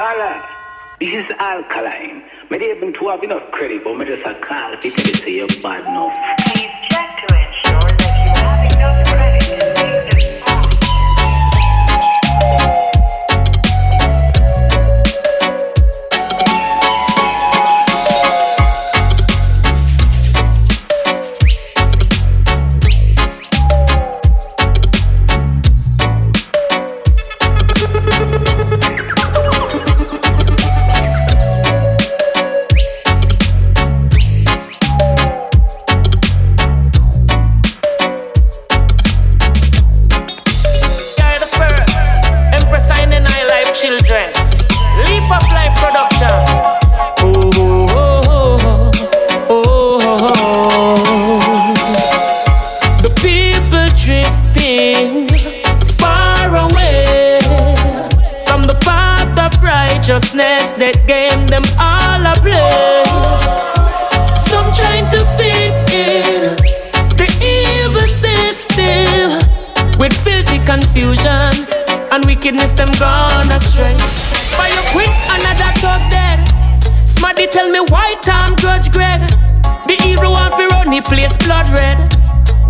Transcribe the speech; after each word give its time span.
Alright. 0.00 0.42
This 0.98 1.12
is 1.12 1.30
alkaline. 1.38 2.24
Maybe 2.48 2.64
even 2.64 2.94
to 2.94 3.08
have 3.08 3.22
enough 3.22 3.50
credit, 3.50 3.84
but 3.84 3.98
me 3.98 4.06
just 4.06 4.24
a 4.24 4.34
call 4.40 4.74
people 4.78 5.04
say 5.04 5.32
you're 5.32 5.46
bad 5.62 5.84
enough. 5.84 6.16
Please 6.40 6.70
check 6.88 7.20
to 7.20 7.36
ensure 7.36 7.90
that 7.98 8.14
you 8.24 8.32
have 8.40 8.72
enough 8.72 9.06
credit 9.08 9.79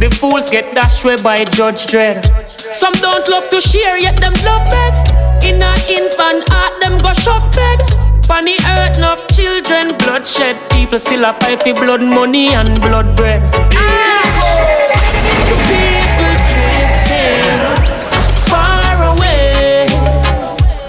The 0.01 0.09
fools 0.09 0.49
get 0.49 0.75
dashed 0.75 1.05
away 1.05 1.17
by 1.23 1.45
Judge 1.45 1.87
Dread. 1.87 2.25
Some 2.73 2.95
don't 2.95 3.29
love 3.29 3.51
to 3.51 3.61
share, 3.61 3.99
yet 4.01 4.19
them 4.19 4.33
love 4.43 4.65
beg. 4.71 4.95
In 5.45 5.61
a 5.61 5.75
infant 5.93 6.49
heart, 6.49 6.81
them 6.81 6.97
go 6.99 7.13
shove 7.13 7.53
beg. 7.53 7.81
On 8.31 8.47
the 8.47 8.57
earth, 8.65 8.97
enough 8.97 9.29
children, 9.37 9.95
bloodshed. 9.99 10.57
People 10.71 10.99
still 10.99 11.27
a 11.27 11.35
fight 11.35 11.63
for 11.63 11.75
blood 11.75 12.01
money 12.01 12.55
and 12.55 12.81
blood 12.81 13.15
bread. 13.15 13.43
Ah! 13.75 14.25
People 15.69 16.33
drifting 16.49 17.61
far 18.49 18.97
away 19.13 19.87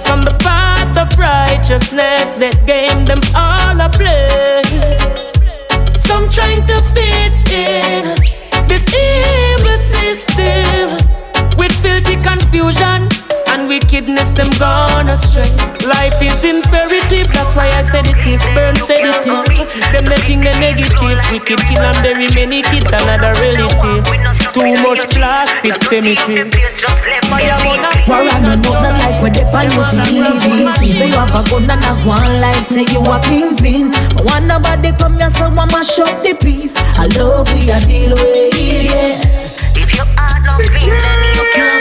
from 0.06 0.24
the 0.24 0.36
path 0.40 0.96
of 0.96 1.20
righteousness 1.20 2.32
that 2.40 2.56
gave 2.66 3.06
them 3.06 3.20
all 3.36 3.76
a 3.76 3.90
place. 3.90 4.72
Some 6.02 6.30
trying 6.30 6.66
to 6.68 6.82
fit 6.94 7.52
in 7.52 8.21
this 8.72 8.96
evil 8.96 9.78
system 9.78 10.96
with 11.58 11.74
filthy 11.84 12.16
confusion 12.24 13.11
wickedness. 13.92 14.32
Them 14.32 14.50
gone 14.60 15.10
astray. 15.10 15.50
Life 15.86 16.22
is 16.22 16.44
imperative, 16.44 17.28
that's 17.34 17.56
why 17.56 17.68
I 17.68 17.82
said 17.82 18.08
it 18.08 18.26
is. 18.26 18.42
Burn 18.56 18.76
sedative. 18.76 19.46
Them 19.92 20.06
letting 20.06 20.42
the 20.42 20.52
negative 20.60 21.20
wicked 21.32 21.60
kill 21.60 21.84
and 21.84 21.98
bury 22.04 22.28
many 22.34 22.62
kids 22.64 22.92
another 22.92 23.34
relative. 23.42 24.06
Too 24.54 24.74
much 24.84 25.04
plastic 25.12 25.76
cemetery. 25.84 26.50
Fire 27.28 27.56
wanna 27.64 27.90
War 28.08 28.28
and 28.28 28.44
no 28.44 28.56
nothing 28.56 28.98
like 29.00 29.22
when 29.22 29.32
they 29.34 29.44
pan 29.52 29.72
you 29.72 29.84
CDs 29.88 30.98
Say 30.98 31.08
you 31.08 31.16
have 31.16 31.32
a 31.32 31.44
gun 31.50 31.70
and 31.70 31.84
a 31.84 31.94
one 32.06 32.42
like 32.42 32.56
say 32.66 32.84
you 32.92 33.00
a 33.00 33.20
kingpin 33.22 33.92
But 34.14 34.26
when 34.26 34.48
nobody 34.48 34.92
come 34.92 35.16
here 35.18 35.30
so 35.30 35.46
I 35.46 35.66
mash 35.66 36.00
up 36.00 36.22
the 36.24 36.36
peace. 36.42 36.74
I 37.00 37.08
love 37.16 37.48
we 37.54 37.72
a 37.72 37.80
deal 37.80 38.12
with 38.12 38.52
yeah 38.60 39.22
If 39.80 39.96
your 39.96 40.06
heart 40.18 40.44
not 40.44 40.60
clean, 40.60 40.92
then 40.92 41.20
you 41.36 41.46
can't 41.54 41.72
come 41.72 41.72
in. 41.72 41.81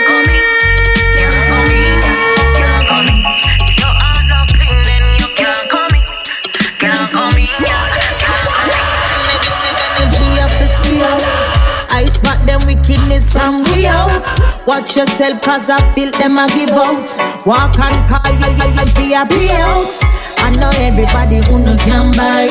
Watch 14.67 14.95
yourself 14.95 15.41
cause 15.41 15.69
I 15.69 15.77
feel 15.95 16.11
them 16.11 16.37
a 16.37 16.47
give 16.53 16.69
out. 16.71 17.09
Walk 17.45 17.79
and 17.79 18.07
call 18.07 18.29
you, 18.29 18.53
you, 18.53 18.67
you 18.77 18.85
be 18.93 19.13
a 19.13 19.25
be 19.25 19.49
out. 19.49 20.21
I 20.43 20.49
know 20.55 20.71
everybody 20.77 21.37
who 21.47 21.59
no 21.59 21.75
can 21.77 22.11
buy. 22.13 22.47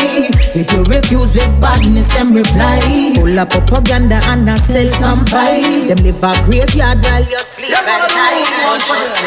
If 0.55 0.73
you 0.73 0.83
refuse 0.85 1.35
with 1.35 1.61
badness, 1.61 2.07
them 2.15 2.35
reply. 2.35 3.13
Pull 3.15 3.39
up 3.39 3.51
propaganda 3.51 4.19
and 4.27 4.49
I 4.49 4.55
sell 4.67 4.91
some 4.99 5.27
fight 5.27 5.89
Them 5.89 5.99
live 6.03 6.23
a 6.23 6.33
graveyard 6.47 7.05
while 7.05 7.23
you 7.23 7.39
sleep 7.39 7.75
at 7.75 8.11
night. 8.15 8.47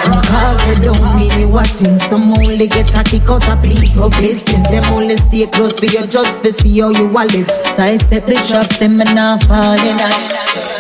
them 0.03 0.79
they 0.79 0.85
don't 0.85 1.15
really 1.15 1.45
what's 1.45 1.81
in 1.81 1.99
Some 1.99 2.33
only 2.37 2.67
get 2.67 2.93
a 2.95 3.03
kick 3.03 3.29
out 3.29 3.47
of 3.47 3.63
people 3.63 4.09
business. 4.09 4.69
Them 4.69 4.83
only 4.93 5.17
stay 5.17 5.47
close 5.47 5.79
for 5.79 5.85
you 5.85 6.05
just 6.07 6.43
to 6.43 6.51
see 6.53 6.79
how 6.79 6.89
you 6.89 7.07
a 7.07 7.23
live 7.23 7.49
Sidestep 7.75 8.25
the 8.25 8.35
trust 8.47 8.79
them 8.79 9.01
and 9.01 9.15
not 9.15 9.43
fall 9.43 9.79
in 9.79 10.72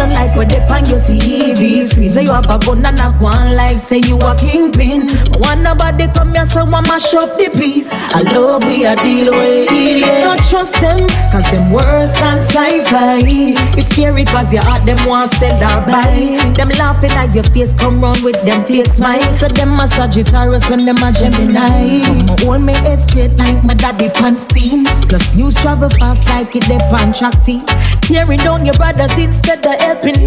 War 0.00 0.19
like 0.30 0.36
when 0.36 0.48
they 0.48 0.58
pan 0.66 0.84
your 0.86 0.98
TV 1.00 1.88
screen 1.88 2.12
Say 2.12 2.24
you 2.24 2.32
have 2.32 2.48
a 2.48 2.58
gun 2.58 2.84
and 2.84 2.98
a 2.98 3.10
one 3.12 3.56
like 3.56 3.78
say 3.78 3.98
you 3.98 4.16
a 4.18 4.36
kingpin. 4.36 5.08
When 5.38 5.62
nobody 5.62 6.06
come 6.08 6.32
here 6.32 6.46
so 6.48 6.60
I 6.60 6.80
mash 6.82 7.14
up 7.14 7.36
the 7.36 7.50
piece 7.56 7.88
I 7.90 8.22
love 8.22 8.64
we 8.64 8.84
a 8.84 8.96
deal 8.96 9.32
with 9.32 9.70
yeah. 9.70 10.24
Don't 10.24 10.42
trust 10.48 10.74
them 10.80 11.06
cause 11.32 11.50
them 11.50 11.72
worse 11.72 12.12
than 12.18 12.38
sci-fi. 12.50 13.20
It's 13.78 13.88
scary 13.94 14.24
cause 14.24 14.52
your 14.52 14.64
heart 14.64 14.86
them 14.86 14.98
want 15.06 15.32
sell 15.34 15.56
or 15.56 15.86
buy. 15.86 16.52
Them 16.56 16.68
laughing 16.70 17.12
at 17.12 17.34
your 17.34 17.44
face 17.44 17.74
come 17.74 18.00
round 18.00 18.22
with 18.22 18.40
them 18.42 18.64
fake 18.64 18.86
smiles. 18.86 19.40
So 19.40 19.48
them 19.48 19.78
a 19.78 19.88
Sagittarius 19.90 20.68
when 20.68 20.84
them 20.84 20.96
a 21.02 21.12
Gemini. 21.12 22.02
I'ma 22.04 22.36
hold 22.40 22.62
me 22.62 22.72
head 22.74 23.02
straight 23.02 23.36
like 23.36 23.62
my 23.64 23.74
daddy 23.74 24.08
pants 24.10 24.42
scene 24.54 24.84
Plus 25.08 25.34
news 25.34 25.54
travel 25.56 25.88
fast 25.90 26.26
like 26.28 26.54
it 26.56 26.64
they 26.64 26.78
pan 26.90 27.12
track 27.12 27.34
team. 27.44 27.64
Tearing 28.02 28.38
down 28.38 28.64
your 28.64 28.74
brothers 28.74 29.12
instead 29.18 29.64
of 29.66 29.80
helping 29.80 30.26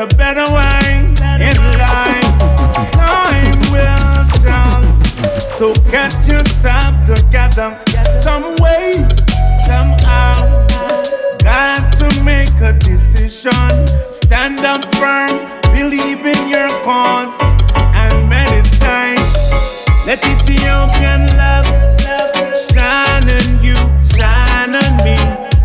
a 0.00 0.06
better 0.16 0.50
way 0.54 1.12
in 1.44 1.56
life. 1.76 2.24
Time 2.92 3.60
will 3.70 4.26
tell. 4.40 4.82
So 5.58 5.74
get 5.90 6.14
yourself 6.26 6.94
together 7.04 7.78
some 8.22 8.54
way, 8.62 8.92
somehow. 9.66 10.66
Got 11.44 11.92
to 11.98 12.24
make 12.24 12.48
a 12.62 12.72
decision. 12.78 13.52
Stand 14.08 14.60
up 14.60 14.82
firm, 14.94 15.36
believe 15.70 16.24
in 16.24 16.48
your 16.48 16.70
cause, 16.80 17.36
and 17.74 18.26
meditate. 18.26 19.20
Let 20.06 20.24
Ethiopian 20.24 21.26
love 21.36 21.66
shine 22.72 23.28
on 23.28 23.62
you, 23.62 23.76
shine 24.16 24.74
on 24.74 24.96
me. 25.04 25.18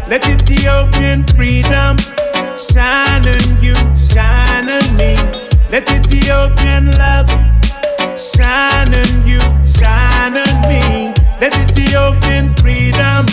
Let 0.10 0.28
Ethiopian 0.28 1.24
freedom 1.24 1.96
Let 5.76 5.92
Ethiopian 5.92 6.90
love 6.92 7.28
shine 8.16 8.96
on 8.96 9.28
you, 9.28 9.44
shine 9.76 10.38
on 10.38 10.56
me. 10.72 11.12
Let 11.42 11.52
Ethiopian 11.52 12.48
freedom. 12.56 13.28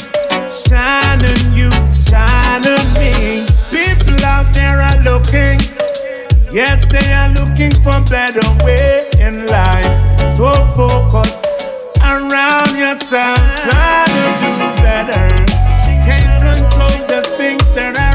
Shine 0.67 1.23
on 1.23 1.55
you, 1.55 1.71
shine 2.03 2.67
on 2.67 2.83
me. 2.99 3.47
People 3.71 4.19
out 4.27 4.51
there 4.55 4.83
are 4.83 4.99
looking. 5.07 5.61
Yes, 6.51 6.83
they 6.91 7.13
are 7.15 7.31
looking 7.31 7.71
for 7.85 8.03
better 8.11 8.43
way 8.67 9.07
in 9.21 9.47
life. 9.47 9.95
So 10.37 10.51
focus 10.75 11.31
around 12.03 12.77
yourself, 12.77 13.39
try 13.63 14.03
to 14.11 14.25
do 14.43 14.83
better. 14.83 15.31
Can't 16.03 16.43
control 16.43 17.07
the 17.07 17.23
things 17.39 17.65
that 17.77 17.97
are 18.01 18.12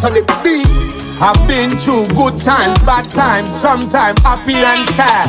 production. 0.00 0.24
Anthony 0.24 0.64
I've 1.22 1.36
been 1.46 1.76
through 1.76 2.08
good 2.16 2.40
times, 2.40 2.82
bad 2.82 3.10
times, 3.10 3.50
sometimes 3.50 4.18
happy 4.22 4.56
and 4.56 4.88
sad. 4.88 5.28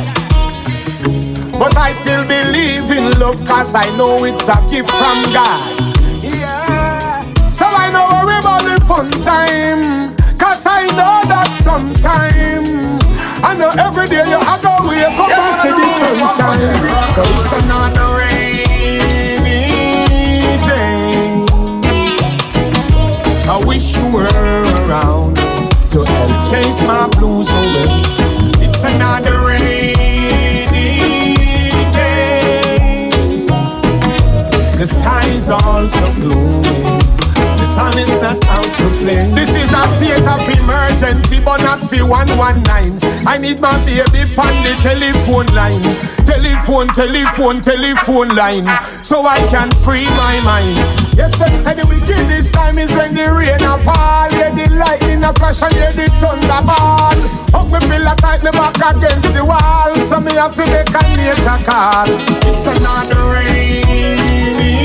But 1.52 1.76
I 1.76 1.92
still 1.92 2.24
believe 2.24 2.88
in 2.88 3.20
love, 3.20 3.44
cause 3.44 3.74
I 3.74 3.84
know 3.96 4.24
it's 4.24 4.48
a 4.48 4.56
gift 4.72 4.90
from 4.90 5.22
God. 5.36 5.92
Yeah. 6.24 7.28
So 7.52 7.66
I 7.68 7.90
know 7.92 8.08
worry 8.08 8.40
about 8.40 8.64
the 8.64 8.80
fun 8.88 9.10
time, 9.20 10.16
cause 10.38 10.64
I 10.64 10.88
know 10.96 11.20
that 11.28 11.52
sometime. 11.52 12.64
I 13.44 13.52
know 13.52 13.68
every 13.76 14.06
day 14.08 14.24
you 14.24 14.40
have 14.40 14.62
to 14.64 14.72
wake 14.88 15.12
up 15.20 15.28
and 15.28 15.54
see 15.60 15.76
the 15.76 15.86
sunshine. 16.00 16.72
So 17.12 17.20
it's 17.20 17.52
another 17.52 18.08
rainy 18.16 19.68
day. 20.64 21.44
I 23.52 23.62
wish 23.66 23.94
you 23.98 24.08
were 24.10 24.61
chase 26.52 26.82
my 26.82 27.08
blues 27.16 27.48
away. 27.50 28.02
It's 28.64 28.84
another 28.84 29.40
rainy 29.40 29.94
day. 31.96 33.10
The 34.78 34.86
sky 34.86 35.24
is 35.28 35.48
also 35.48 36.12
gloomy. 36.12 37.01
The 37.72 38.04
is 38.04 38.12
not 38.20 38.36
out 38.52 38.68
to 38.68 38.86
play. 39.00 39.32
This 39.32 39.56
is 39.56 39.72
a 39.72 39.88
state 39.88 40.28
of 40.28 40.44
emergency, 40.44 41.40
but 41.40 41.64
not 41.64 41.80
for 41.80 42.04
119. 42.04 43.00
I 43.24 43.40
need 43.40 43.64
my 43.64 43.72
baby 43.88 44.28
on 44.36 44.52
the 44.60 44.76
telephone 44.84 45.48
line. 45.56 45.80
Telephone, 46.28 46.92
telephone, 46.92 47.64
telephone 47.64 48.36
line. 48.36 48.68
So 49.00 49.24
I 49.24 49.40
can 49.48 49.72
free 49.80 50.04
my 50.20 50.36
mind. 50.44 50.84
Yes, 51.16 51.32
them 51.40 51.56
say 51.56 51.72
the 51.72 51.88
wickedest 51.88 52.52
time 52.52 52.76
is 52.76 52.92
when 52.92 53.16
the 53.16 53.24
rain 53.32 53.64
a 53.64 53.80
fall. 53.80 54.28
Yeah, 54.36 54.52
the 54.52 54.68
lightning 54.76 55.24
a 55.24 55.32
flash 55.32 55.64
and 55.64 55.72
yeah, 55.72 55.96
the 55.96 56.12
thunderball. 56.20 57.16
Up 57.56 57.72
me 57.72 57.80
pillar 57.88 58.16
tight, 58.20 58.44
me 58.44 58.52
back 58.52 58.76
against 58.84 59.32
the 59.32 59.48
wall. 59.48 59.96
So 59.96 60.20
me 60.20 60.36
have 60.36 60.52
to 60.60 60.64
make 60.68 60.92
a 60.92 61.02
nature 61.16 61.60
call. 61.64 62.04
It's 62.44 62.68
another 62.68 63.32
rainy 63.32 64.81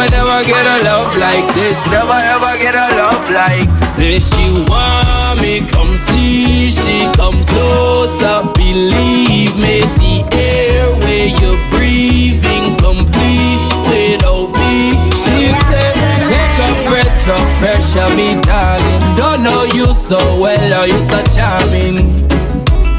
Will 0.00 0.08
never 0.08 0.42
get 0.48 0.64
a 0.64 0.82
love 0.88 1.12
like 1.18 1.44
this. 1.52 1.76
Never 1.92 2.16
ever 2.16 2.56
get 2.56 2.72
a 2.72 2.88
love 2.96 3.28
like. 3.28 3.68
Say 3.84 4.18
she 4.18 4.48
want 4.64 5.36
me, 5.42 5.60
come 5.68 5.92
see. 6.08 6.70
She 6.70 7.04
come 7.20 7.44
closer, 7.44 8.48
believe 8.56 9.52
me. 9.60 9.84
The 10.00 10.24
air 10.32 10.88
where 11.04 11.28
you're 11.36 11.60
breathing 11.68 12.80
complete 12.80 13.60
without 13.92 14.48
me. 14.56 14.96
She 15.20 15.52
said, 15.68 15.92
take 16.32 16.56
a 16.64 16.70
breath 16.88 17.16
so 17.28 17.36
fresh 17.60 17.92
of 18.00 18.16
me, 18.16 18.40
darling. 18.40 19.00
Don't 19.12 19.42
know 19.44 19.64
you 19.64 19.84
so 19.92 20.16
well, 20.40 20.70
or 20.80 20.86
you 20.88 21.00
so 21.12 21.20
charming. 21.36 22.16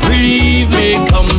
Breathe 0.05 0.69
me, 0.69 1.01
come 1.09 1.30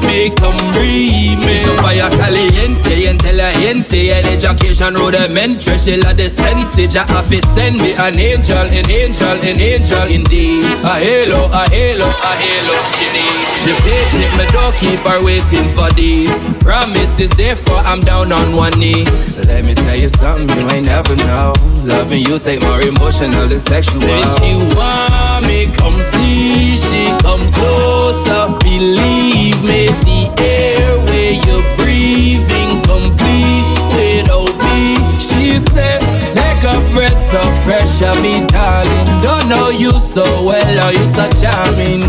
breathe 0.00 0.30
me, 0.30 0.30
come 0.34 0.56
breathe 0.72 1.38
me. 1.44 1.56
So 1.58 1.74
fire 1.82 2.10
caliente, 2.10 3.08
intelligente, 3.08 4.10
and 4.12 4.26
education 4.26 4.94
rudimentary. 4.94 5.78
She 5.78 5.96
la 5.96 6.12
the 6.12 6.28
sense, 6.28 6.76
ja 6.94 7.04
have 7.08 7.28
to 7.30 7.40
send 7.54 7.80
me 7.80 7.94
an 7.98 8.18
angel, 8.18 8.58
an 8.58 8.90
angel, 8.90 9.36
an 9.42 9.60
angel 9.60 10.06
indeed. 10.08 10.64
A 10.84 10.96
halo, 10.98 11.46
a 11.50 11.68
halo, 11.70 12.06
a 12.06 12.32
halo 12.36 12.76
she 12.94 13.06
need. 13.12 13.38
She 13.62 13.72
patient, 13.82 14.36
me 14.36 14.44
don't 14.52 14.74
keep 14.76 15.00
her 15.00 15.22
waiting 15.24 15.68
for 15.68 15.90
these. 15.92 16.32
Promises, 16.60 17.30
therefore 17.30 17.78
I'm 17.78 18.00
down 18.00 18.32
on 18.32 18.54
one 18.54 18.78
knee. 18.78 19.04
Let 19.46 19.66
me 19.66 19.74
tell 19.74 19.96
you 19.96 20.08
something 20.08 20.48
you 20.58 20.68
ain't 20.70 20.86
never 20.86 21.16
know. 21.16 21.52
Loving 21.84 22.24
you 22.24 22.38
take 22.38 22.62
more 22.62 22.80
emotional 22.80 23.46
than 23.46 23.60
sexual. 23.60 24.02
Say 24.02 24.22
she 24.38 24.52
want 24.76 25.46
me, 25.46 25.66
come 25.76 25.96
see. 26.12 26.76
She 26.76 27.06
come 27.22 27.50
closer, 27.52 28.50
believe 28.60 29.60
me. 29.62 29.86
The 30.02 30.30
air 30.42 30.98
where 31.06 31.34
you're 31.46 31.66
breathing 31.78 32.82
complete 32.82 33.78
without 33.94 34.52
me. 34.66 34.96
She 35.18 35.58
said, 35.70 36.02
take 36.34 36.64
a 36.66 36.78
breath 36.92 37.16
so 37.16 37.40
fresh 37.64 38.02
of 38.02 38.20
me, 38.22 38.46
darling. 38.48 39.06
Don't 39.18 39.48
know 39.48 39.70
you 39.70 39.90
so 39.92 40.24
well, 40.44 40.78
are 40.82 40.92
you 40.92 41.06
so 41.14 41.30
charming. 41.40 42.02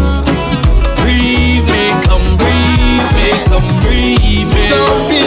Breathe 1.01 1.65
me, 1.69 1.93
come 2.09 2.25
breathe 2.41 3.09
me, 3.15 3.29
come 3.45 3.69
breathe 3.81 4.49
me. 4.53 4.69
Don't 4.69 5.09
be 5.09 5.19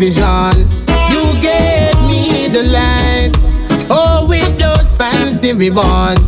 vision. 0.00 0.56
You 1.12 1.24
gave 1.44 1.94
me 2.08 2.48
the 2.48 2.64
light, 2.72 3.32
oh, 3.90 4.26
with 4.26 4.58
those 4.58 4.90
fancy 4.96 5.52
ribbons. 5.52 6.19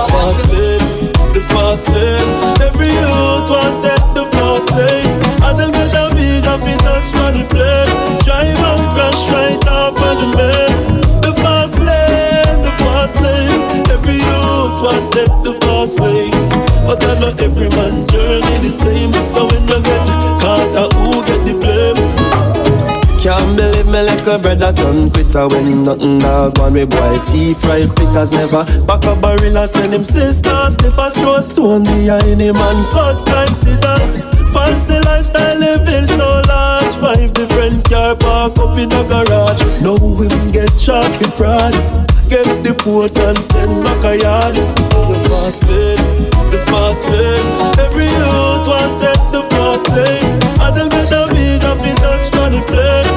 The 0.00 0.12
fast 0.12 0.44
lane, 0.52 1.12
the 1.34 1.40
fast 1.52 1.88
lane. 1.90 2.30
Every 2.66 2.88
youth 2.88 3.50
want 3.50 3.82
take 3.82 4.06
the 4.16 4.24
fast 4.32 4.70
lane. 4.72 5.20
As 5.44 5.60
I 5.60 5.70
get 5.70 5.92
a 5.92 6.14
visa, 6.14 6.56
fi 6.58 6.74
touch 6.84 7.12
money 7.20 7.44
plane. 7.48 7.69
Little 24.30 24.42
brother 24.42 24.72
done 24.72 25.10
quitter 25.10 25.48
when 25.48 25.82
nothing 25.82 26.18
dog 26.18 26.56
one 26.58 26.72
me 26.74 26.84
boy 26.86 27.18
teeth 27.26 27.64
right 27.66 27.90
fit 27.98 28.14
as 28.14 28.30
never. 28.30 28.62
Back 28.86 29.02
a 29.06 29.18
barrel 29.18 29.58
and 29.58 29.68
send 29.68 29.92
him 29.92 30.04
sisters. 30.04 30.76
A 30.78 31.10
throw 31.10 31.40
stone 31.40 31.82
behind 31.82 32.38
him 32.38 32.54
and 32.54 32.82
cut 32.94 33.18
like 33.26 33.54
scissors. 33.58 34.22
Fancy 34.54 34.98
lifestyle 35.02 35.58
living 35.58 36.06
so 36.06 36.42
large. 36.46 36.94
Five 37.02 37.32
different 37.34 37.82
car 37.90 38.14
park 38.14 38.58
up 38.58 38.78
in 38.78 38.92
a 38.92 39.02
garage. 39.02 39.82
No 39.82 39.98
women 39.98 40.52
get 40.52 40.78
shot 40.78 41.10
for 41.18 41.30
fraud. 41.34 41.74
Get 42.30 42.46
the 42.62 42.74
port 42.78 43.16
and 43.18 43.38
send 43.38 43.82
back 43.82 44.04
a 44.06 44.14
yard. 44.14 44.54
The 44.54 45.16
fast 45.26 45.66
lane, 45.66 46.06
the 46.54 46.58
fast 46.70 47.02
lane. 47.10 47.50
Every 47.82 48.06
youth 48.06 48.66
want 48.70 48.94
take 49.02 49.24
the 49.34 49.42
fast 49.50 49.90
lane. 49.90 50.38
As 50.62 50.78
I 50.78 50.86
get 50.86 51.06
the 51.10 51.22
visa 51.34 51.74
fi 51.82 51.92
touch 51.98 52.30
money 52.36 52.62
plane 52.70 53.09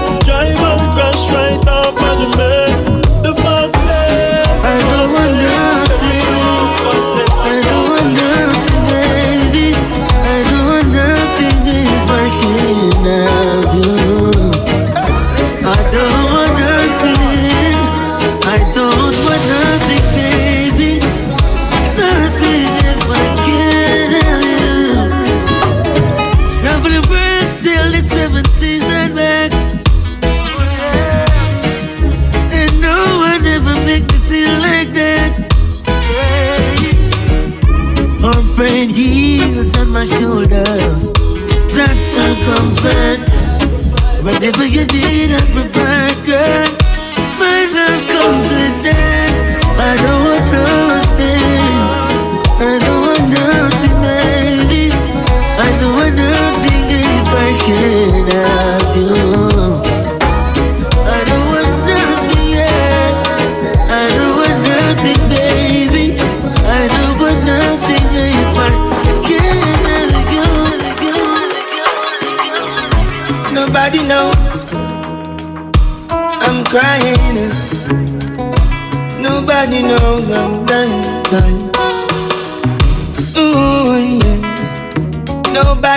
You 44.63 44.85
need, 44.85 45.31
I 45.33 45.92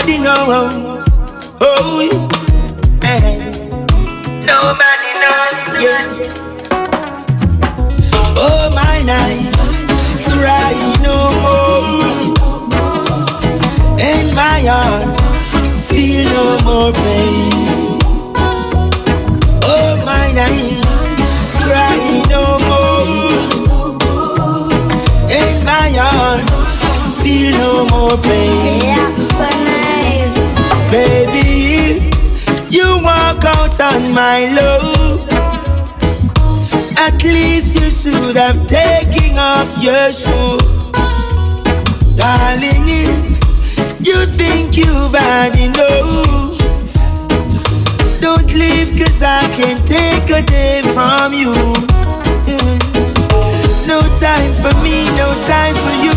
Nobody 0.07 0.23
knows. 0.23 1.19
Oh, 1.61 1.99
yeah. 1.99 3.11
Eh. 3.11 3.35
Nobody 4.47 5.11
knows. 5.19 5.61
Yeah. 5.83 5.99
Oh, 8.39 8.71
my 8.71 9.03
night. 9.03 9.51
Cry 10.31 10.75
no 11.03 11.17
more. 11.43 12.07
And 13.99 14.27
my 14.37 14.63
heart 14.71 15.11
feel 15.89 16.23
no 16.23 16.45
more 16.65 16.93
pain. 16.93 17.99
Oh, 19.65 19.91
my 20.07 20.27
night. 20.39 20.87
Cry 21.67 21.99
no 22.31 22.45
more. 22.69 23.43
And 25.35 25.59
my 25.67 25.91
heart 25.99 26.47
feel 27.19 27.51
no 27.59 27.87
more 27.91 28.17
pain. 28.23 28.96
On 33.81 34.13
my 34.15 34.49
love. 34.55 35.29
At 36.99 37.23
least 37.23 37.81
you 37.81 37.91
should 37.91 38.37
have 38.37 38.67
taken 38.67 39.37
off 39.39 39.71
your 39.79 40.11
shoe. 40.13 40.59
Darling, 42.17 42.87
if 42.89 44.07
you 44.07 44.25
think 44.27 44.77
you've 44.77 45.15
had 45.15 45.57
enough, 45.59 46.57
don't 48.21 48.53
leave 48.55 48.97
cause 48.99 49.23
I 49.23 49.43
can 49.55 49.77
take 49.85 50.31
a 50.31 50.43
day 50.43 50.83
from 50.95 51.33
you. 51.33 51.53
No 53.87 54.01
time 54.19 54.53
for 54.63 54.75
me, 54.83 55.07
no 55.17 55.29
time 55.43 55.77
for 55.77 55.95
you. 56.05 56.16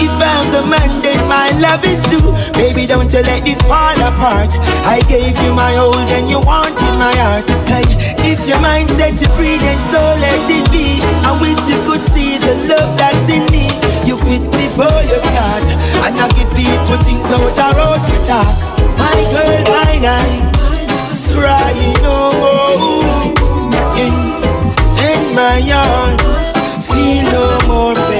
If 0.00 0.16
I'm 0.16 0.46
the 0.52 0.64
man, 0.64 0.90
then 1.04 1.20
my 1.28 1.52
love 1.60 1.84
is 1.84 2.00
true. 2.08 2.32
Baby, 2.56 2.88
don't 2.88 3.12
you 3.12 3.20
let 3.20 3.44
this 3.44 3.60
fall 3.68 4.00
apart. 4.00 4.56
I 4.88 5.04
gave 5.08 5.36
you 5.44 5.52
my 5.52 5.76
all, 5.76 5.92
then 6.08 6.28
you 6.28 6.40
wanted 6.40 6.94
my 6.96 7.12
heart. 7.20 7.44
Hey, 7.68 7.84
if 8.24 8.48
your 8.48 8.60
mind 8.60 8.88
set 8.90 9.20
you 9.20 9.28
free, 9.36 9.60
then 9.60 9.80
so 9.92 10.00
let 10.20 10.40
it 10.48 10.64
be. 10.72 11.04
I 11.28 11.36
wish 11.40 11.60
you 11.68 11.78
could 11.84 12.00
see 12.00 12.40
the 12.40 12.54
love 12.72 12.96
that's 12.96 13.28
in 13.28 13.44
me. 13.52 13.68
You 14.08 14.16
quit 14.16 14.44
before 14.56 15.00
you 15.04 15.18
start, 15.20 15.68
and 16.08 16.16
I 16.16 16.26
give 16.32 16.48
people 16.56 16.96
things 17.04 17.28
out 17.28 17.60
a 17.60 17.68
road 17.76 18.00
to 18.00 18.16
talk. 18.24 18.56
My 18.96 19.16
girl, 19.36 19.60
my 19.68 19.92
night, 20.00 20.48
crying 21.36 21.96
no 22.00 22.32
more. 22.40 23.20
And 24.00 25.24
my 25.36 25.60
heart 25.68 26.20
feel 26.88 27.24
no 27.32 27.44
more 27.68 27.94
pain. 28.08 28.19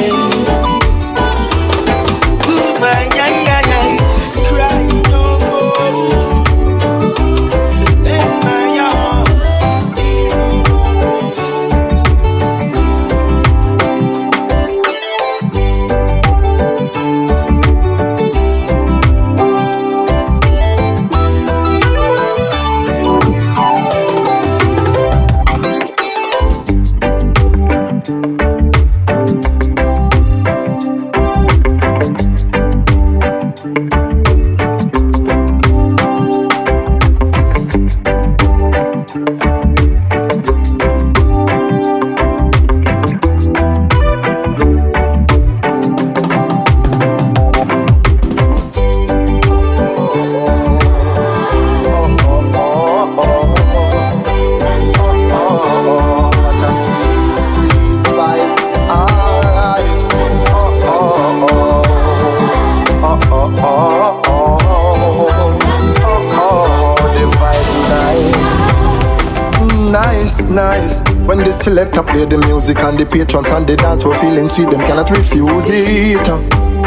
Music 72.71 72.85
and 72.87 72.99
the 72.99 73.07
patrons 73.07 73.49
and 73.49 73.67
the 73.67 73.75
dance 73.75 74.05
were 74.05 74.15
feeling 74.15 74.47
sweet, 74.47 74.71
them 74.71 74.79
cannot 74.83 75.11
refuse 75.11 75.67
it. 75.71 76.23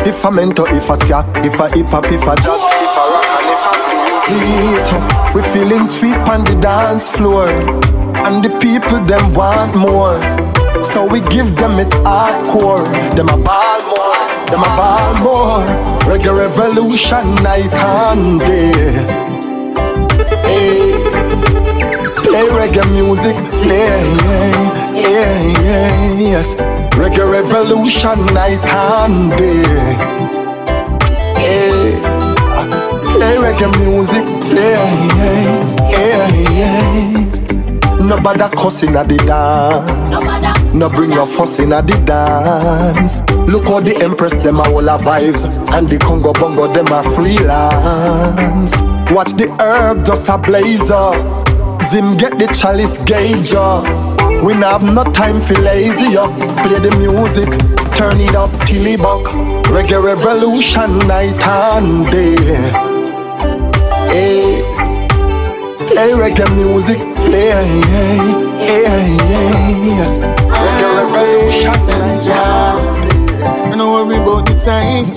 If 0.08 0.24
I 0.24 0.30
mento, 0.32 0.64
if 0.72 0.90
I 0.90 0.96
ska, 0.96 1.28
if 1.44 1.60
I 1.60 1.68
hip 1.76 1.90
hop, 1.90 2.06
if 2.06 2.24
I 2.24 2.36
jazz, 2.40 2.64
if 2.64 2.96
I 2.96 3.04
rock 3.12 3.28
and 3.36 3.52
if 3.52 3.68
I 3.68 3.76
blues 3.92 4.32
it. 4.80 5.36
We 5.36 5.42
feeling 5.52 5.86
sweet 5.86 6.16
on 6.32 6.46
the 6.46 6.56
dance 6.62 7.10
floor, 7.10 7.50
and 8.24 8.40
the 8.40 8.48
people 8.64 9.04
them 9.04 9.34
want 9.34 9.76
more. 9.76 10.16
So 10.86 11.06
we 11.06 11.20
give 11.20 11.54
them 11.58 11.78
it 11.80 11.92
hardcore. 12.08 12.88
Them 13.18 13.28
a 13.28 13.36
ball 13.36 13.84
more, 13.84 14.16
them 14.48 14.64
a 14.64 14.72
ball 14.80 15.14
more. 15.20 15.68
Reggae 16.08 16.32
revolution 16.32 17.36
night 17.44 17.74
and 17.74 18.40
day. 18.40 18.72
Hey. 20.48 20.96
Play 22.24 22.48
reggae 22.48 22.88
music, 22.94 23.36
play, 23.52 24.00
yeah, 24.94 25.42
yeah, 25.62 26.20
yes. 26.20 26.54
Reggae 26.94 27.30
revolution 27.30 28.26
night 28.34 28.64
and 28.66 29.30
day. 29.32 29.64
Hey. 31.38 32.00
Play 33.14 33.36
reggae 33.38 33.70
music, 33.80 34.26
play, 34.50 34.74
yeah, 35.92 36.28
yeah. 36.52 37.34
Nobody 38.04 38.40
cussing 38.56 38.96
at 38.96 39.08
the 39.08 39.18
dance. 39.18 40.74
No 40.74 40.90
bring 40.90 41.12
your 41.12 41.26
fuss 41.26 41.60
in 41.60 41.72
at 41.72 41.88
the 41.88 41.94
dance. 42.06 43.22
Look 43.50 43.66
how 43.66 43.80
the 43.80 43.96
Empress 44.04 44.36
them 44.38 44.60
are 44.60 44.68
all 44.68 44.90
our 44.90 45.00
vibes, 45.00 45.46
and 45.72 45.88
the 45.88 45.98
Congo 46.00 46.34
Bongo 46.34 46.68
them 46.68 46.88
are 46.88 47.04
freelance. 47.04 48.74
Watch 49.12 49.32
the 49.34 49.56
herb 49.60 50.06
just 50.06 50.28
a 50.28 50.38
blaze 50.38 50.92
up. 50.92 51.16
Zim 51.84 52.18
get 52.18 52.38
the 52.40 52.48
chalice 52.48 52.98
gauge 53.00 53.54
up. 53.54 53.86
We 54.44 54.54
not 54.56 54.82
have 54.82 54.94
no 54.94 55.04
time 55.06 55.40
for 55.40 55.54
lazy 55.54 56.18
up. 56.18 56.30
Play 56.64 56.80
the 56.80 56.92
music, 57.00 57.48
turn 57.96 58.20
it 58.20 58.36
up 58.36 58.52
till 58.68 58.86
it 58.86 59.00
buck. 59.00 59.24
Reggae 59.72 60.04
revolution 60.04 61.00
night 61.08 61.40
and 61.40 62.04
day. 62.12 62.36
Hey. 64.12 64.60
Play 65.88 66.12
reggae 66.12 66.48
music, 66.56 66.98
play, 67.24 67.48
yeah, 67.48 67.64
yeah, 68.60 69.08
yes. 69.96 70.18
Reggae 70.52 70.90
revolution 71.00 71.80
and. 72.28 73.70
You 73.70 73.78
know 73.78 73.92
we 74.10 74.18
both 74.28 74.44
the 74.44 74.56
time. 74.66 75.08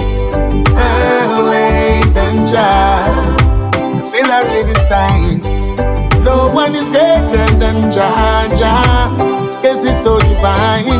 Wait 1.51 2.17
and 2.17 2.47
jazz. 2.47 4.09
Still 4.09 4.31
I 4.31 4.41
the 4.63 4.75
sign. 4.89 5.26
One 6.67 6.75
is 6.75 6.91
greater 6.91 7.47
than 7.61 7.81
Jah 7.93 8.49
Jah. 8.59 9.15
Guess 9.63 9.85
it's 9.87 10.03
so 10.03 10.19
divine. 10.19 10.91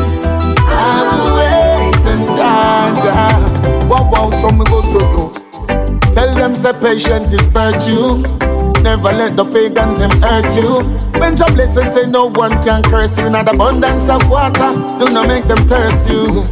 I 0.63 1.03
will 1.11 1.35
wait 1.35 2.07
and 2.07 2.25
Jah. 2.39 3.89
Wow, 3.89 4.09
wow, 4.13 4.31
some 4.31 4.59
go 4.59 4.81
so 4.93 5.33
so. 5.35 6.15
Tell 6.15 6.33
them 6.37 6.55
say 6.55 6.71
patient 6.79 7.33
is 7.33 7.43
virtue. 7.51 8.23
Never 8.85 9.11
let 9.11 9.35
the 9.37 9.43
pagans 9.43 9.99
them 9.99 10.13
hurt 10.23 10.47
you. 10.55 10.87
When 11.21 11.37
your 11.37 11.49
blessings 11.49 11.93
say 11.95 12.07
no 12.07 12.27
one 12.31 12.53
can 12.63 12.85
curse 12.85 13.19
you, 13.19 13.29
not 13.29 13.53
abundance 13.53 14.09
of 14.09 14.23
water, 14.31 14.71
do 15.01 15.13
not 15.13 15.27
make 15.27 15.49
them 15.49 15.67
thirst 15.67 16.09
you. 16.09 16.45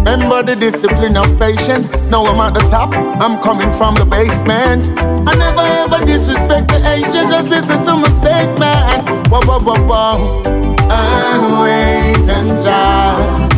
Remember 0.00 0.42
the 0.42 0.56
discipline 0.58 1.16
of 1.16 1.28
patience. 1.38 1.88
Now 2.10 2.24
I'm 2.24 2.40
at 2.40 2.54
the 2.54 2.60
top, 2.70 2.90
I'm 2.94 3.38
coming 3.40 3.70
from 3.74 3.94
the 3.94 4.06
basement. 4.06 4.88
I 5.28 5.34
never 5.36 5.60
ever 5.60 6.04
disrespect 6.06 6.68
the 6.68 6.80
ancient, 6.84 7.28
just 7.28 7.48
listen 7.48 7.84
to 7.84 7.96
my 7.96 8.08
statement. 8.16 9.28
Whoa, 9.28 9.40
whoa, 9.44 9.60
whoa, 9.60 9.76
whoa. 9.86 10.42
And 10.88 11.60
wait 11.62 12.28
and 12.28 12.48
just 12.64 13.50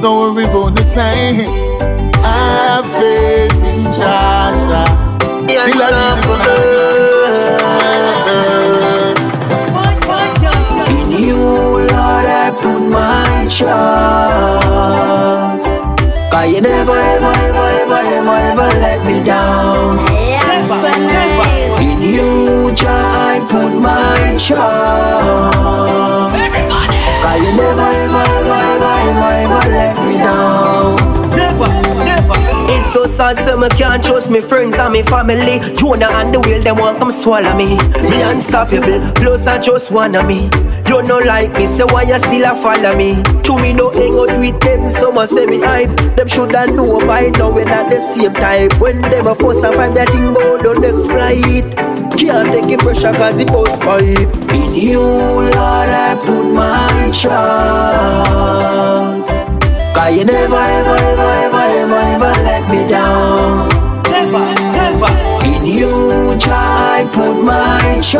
don't 0.00 0.34
worry 0.34 0.44
about 0.44 0.76
the 0.76 0.84
time. 0.94 1.44
I 2.22 2.26
Have 2.70 2.86
faith 2.96 3.62
in 3.68 3.82
Jah. 3.92 4.50
Still 5.50 5.82
I 5.82 5.94
In 10.88 11.10
you, 11.10 11.36
Lord, 11.36 12.26
I 12.26 12.50
put 12.56 12.80
my 12.88 13.46
trust. 13.50 14.79
Cause 16.40 16.54
you 16.54 16.60
never, 16.62 16.92
ever, 16.92 17.26
ever, 17.26 17.66
ever, 17.68 18.00
ever, 18.00 18.36
ever 18.48 18.68
let 18.80 19.06
me 19.06 19.22
down. 19.22 19.96
Never, 20.06 20.80
never. 20.98 21.82
In 21.82 22.00
you, 22.00 22.72
Jah, 22.74 22.88
I 22.88 23.40
put 23.40 23.74
my 23.78 24.38
trust. 24.40 26.32
Cause 27.20 27.40
you 27.42 27.52
never, 27.52 27.82
ever, 27.82 28.24
ever, 28.24 28.56
ever, 28.72 28.92
ever, 29.04 29.30
ever 29.36 29.64
let 29.68 29.94
me 30.06 30.16
down. 30.16 30.69
So 32.92 33.06
sad, 33.06 33.38
so 33.38 33.56
me 33.56 33.68
can't 33.68 34.02
trust 34.02 34.28
me 34.30 34.40
friends 34.40 34.76
and 34.76 34.92
me 34.92 35.02
family. 35.02 35.60
Jonah 35.74 36.10
and 36.10 36.34
the 36.34 36.40
whale, 36.40 36.60
them 36.62 36.76
want 36.76 36.98
come 36.98 37.12
swallow 37.12 37.54
me. 37.56 37.76
Me 38.02 38.22
unstoppable, 38.22 39.00
plus 39.14 39.46
I 39.46 39.58
just 39.60 39.92
one 39.92 40.16
of 40.16 40.26
me. 40.26 40.50
You 40.88 41.02
no 41.04 41.18
like 41.18 41.56
me, 41.56 41.66
so 41.66 41.86
why 41.86 42.02
you 42.02 42.18
still 42.18 42.44
a 42.50 42.56
follow 42.56 42.96
me? 42.96 43.22
To 43.44 43.56
me 43.58 43.72
no 43.72 43.90
hang 43.90 44.18
out 44.18 44.36
with 44.40 44.60
them, 44.60 44.88
so 44.90 45.12
much 45.12 45.30
say 45.30 45.46
me 45.46 45.60
hype. 45.60 45.90
Them 46.16 46.26
shoulda 46.26 46.66
know 46.74 46.98
by 47.06 47.28
now 47.28 47.50
we 47.52 47.64
not 47.64 47.90
the 47.90 48.00
same 48.00 48.34
type. 48.34 48.74
When 48.80 49.00
them 49.02 49.28
a 49.28 49.34
force 49.36 49.62
and 49.62 49.74
find 49.76 49.94
that 49.94 50.08
thing 50.08 50.34
go 50.34 50.56
next 50.72 51.06
flight. 51.06 51.76
Can't 52.18 52.48
take 52.48 52.66
the 52.66 52.76
pressure 52.82 53.12
cause 53.12 53.38
it 53.38 53.46
bust 53.48 53.80
pipe. 53.82 54.28
In 54.52 54.74
you, 54.74 55.00
Lord, 55.00 55.54
I 55.54 56.16
put 56.18 56.54
my 56.54 57.10
trust. 59.22 59.59
Cause 60.00 60.16
you 60.16 60.24
never, 60.24 60.56
ever, 60.56 60.96
ever, 60.96 61.30
ever, 61.44 61.60
ever, 61.60 62.00
ever 62.16 62.32
let 62.40 62.64
me 62.70 62.88
down. 62.88 63.68
Never, 64.08 64.44
never. 64.72 65.12
In 65.44 65.66
you, 65.66 65.92
I 66.48 67.04
put 67.12 67.36
my 67.44 68.00
trust. 68.00 68.16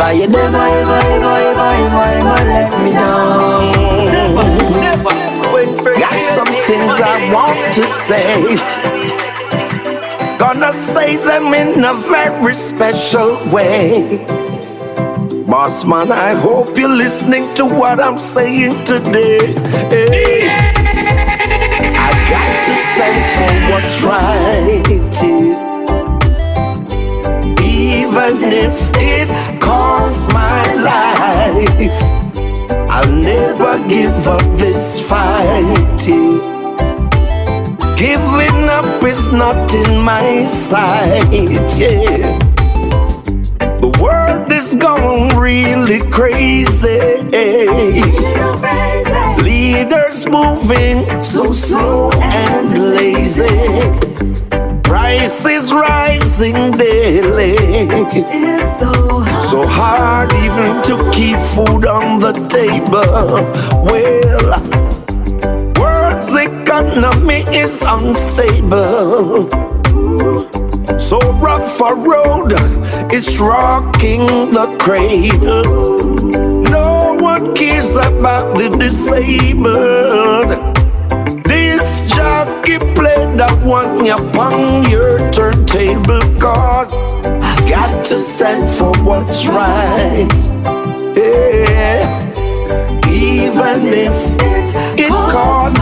Cause 0.00 0.16
you 0.16 0.28
never, 0.28 0.56
ever, 0.56 1.00
ever, 1.12 1.34
ever, 1.44 1.68
ever, 1.84 2.06
ever 2.16 2.40
let 2.48 2.72
me 2.82 2.90
down. 2.92 4.08
Never, 4.16 4.48
never. 4.80 5.12
Got 6.00 6.18
some 6.32 6.52
things 6.64 6.96
I 6.96 7.04
want 7.34 7.60
to 7.74 7.84
say. 7.86 8.56
Gonna 10.38 10.72
say 10.72 11.18
them 11.18 11.52
in 11.52 11.84
a 11.84 11.92
very 12.08 12.54
special 12.54 13.36
way. 13.52 14.24
Boss 15.52 15.84
man, 15.84 16.10
I 16.10 16.34
hope 16.34 16.78
you're 16.78 16.88
listening 16.88 17.54
to 17.56 17.66
what 17.66 18.00
I'm 18.00 18.16
saying 18.16 18.72
today. 18.86 19.52
Hey. 19.92 20.48
I 21.94 22.10
got 22.32 22.52
to 22.68 22.74
stand 22.88 23.22
for 23.36 23.52
what's 23.70 24.00
right. 24.00 24.80
Even 27.60 28.42
if 28.50 28.76
it 28.96 29.28
costs 29.60 30.26
my 30.32 30.72
life, 30.72 32.00
I'll 32.88 33.12
never 33.12 33.76
give 33.90 34.26
up 34.26 34.56
this 34.56 35.06
fight. 35.06 36.00
Giving 37.98 38.70
up 38.70 39.04
is 39.04 39.30
not 39.30 39.74
in 39.74 40.00
my 40.00 40.46
sight, 40.46 41.30
yeah. 41.78 42.41
Is 44.62 44.76
gone 44.76 45.36
really 45.40 45.98
crazy. 46.12 47.00
Leaders 49.42 50.24
moving 50.28 51.04
so 51.20 51.52
slow 51.52 52.12
and 52.12 52.70
lazy. 52.94 53.48
Prices 54.84 55.72
rising 55.74 56.70
daily. 56.78 57.56
So 59.50 59.66
hard 59.66 60.32
even 60.34 60.80
to 60.84 61.10
keep 61.10 61.38
food 61.40 61.84
on 61.84 62.20
the 62.20 62.32
table. 62.48 63.02
Well, 63.82 64.60
world's 65.74 66.34
economy 66.36 67.42
is 67.50 67.82
unstable. 67.84 69.48
So 70.98 71.18
rough 71.38 71.80
a 71.80 71.94
road, 71.94 72.52
it's 73.12 73.38
rocking 73.38 74.26
the 74.50 74.76
cradle. 74.80 76.14
No 76.62 77.14
one 77.20 77.54
cares 77.54 77.96
about 77.96 78.56
the 78.56 78.68
disabled. 78.78 80.50
This 81.44 82.02
jockey 82.14 82.78
played 82.94 83.38
that 83.38 83.58
one 83.64 84.06
upon 84.08 84.88
your 84.90 85.18
turntable, 85.32 86.20
cause 86.40 86.94
I 86.94 87.68
got 87.68 88.04
to 88.06 88.18
stand 88.18 88.62
for 88.76 88.92
what's 89.04 89.46
right. 89.46 90.28
Yeah. 91.16 92.30
Even 93.08 93.86
if 93.86 94.16
it 94.98 95.10
costs 95.10 95.78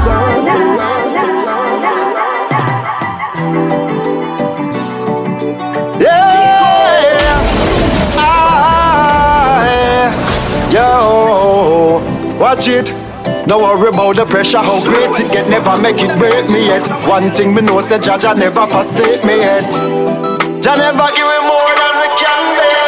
Watch 12.40 12.68
it. 12.68 12.88
No 13.46 13.58
worry 13.58 13.92
about 13.92 14.16
the 14.16 14.24
pressure, 14.24 14.64
how 14.64 14.80
great 14.88 15.12
it 15.20 15.30
get. 15.30 15.46
Never 15.50 15.76
make 15.76 16.00
it 16.00 16.16
break 16.18 16.48
me 16.48 16.72
yet. 16.72 16.88
One 17.06 17.30
thing 17.30 17.54
me 17.54 17.60
know, 17.60 17.82
say 17.82 18.00
I 18.00 18.32
never 18.32 18.66
forsake 18.66 19.22
me 19.28 19.44
yet. 19.44 19.68
Jah 20.64 20.72
never 20.72 21.04
give 21.12 21.28
me 21.28 21.38
more 21.44 21.72
than 21.76 21.94
we 22.00 22.08
can 22.16 22.40
bear. 22.56 22.80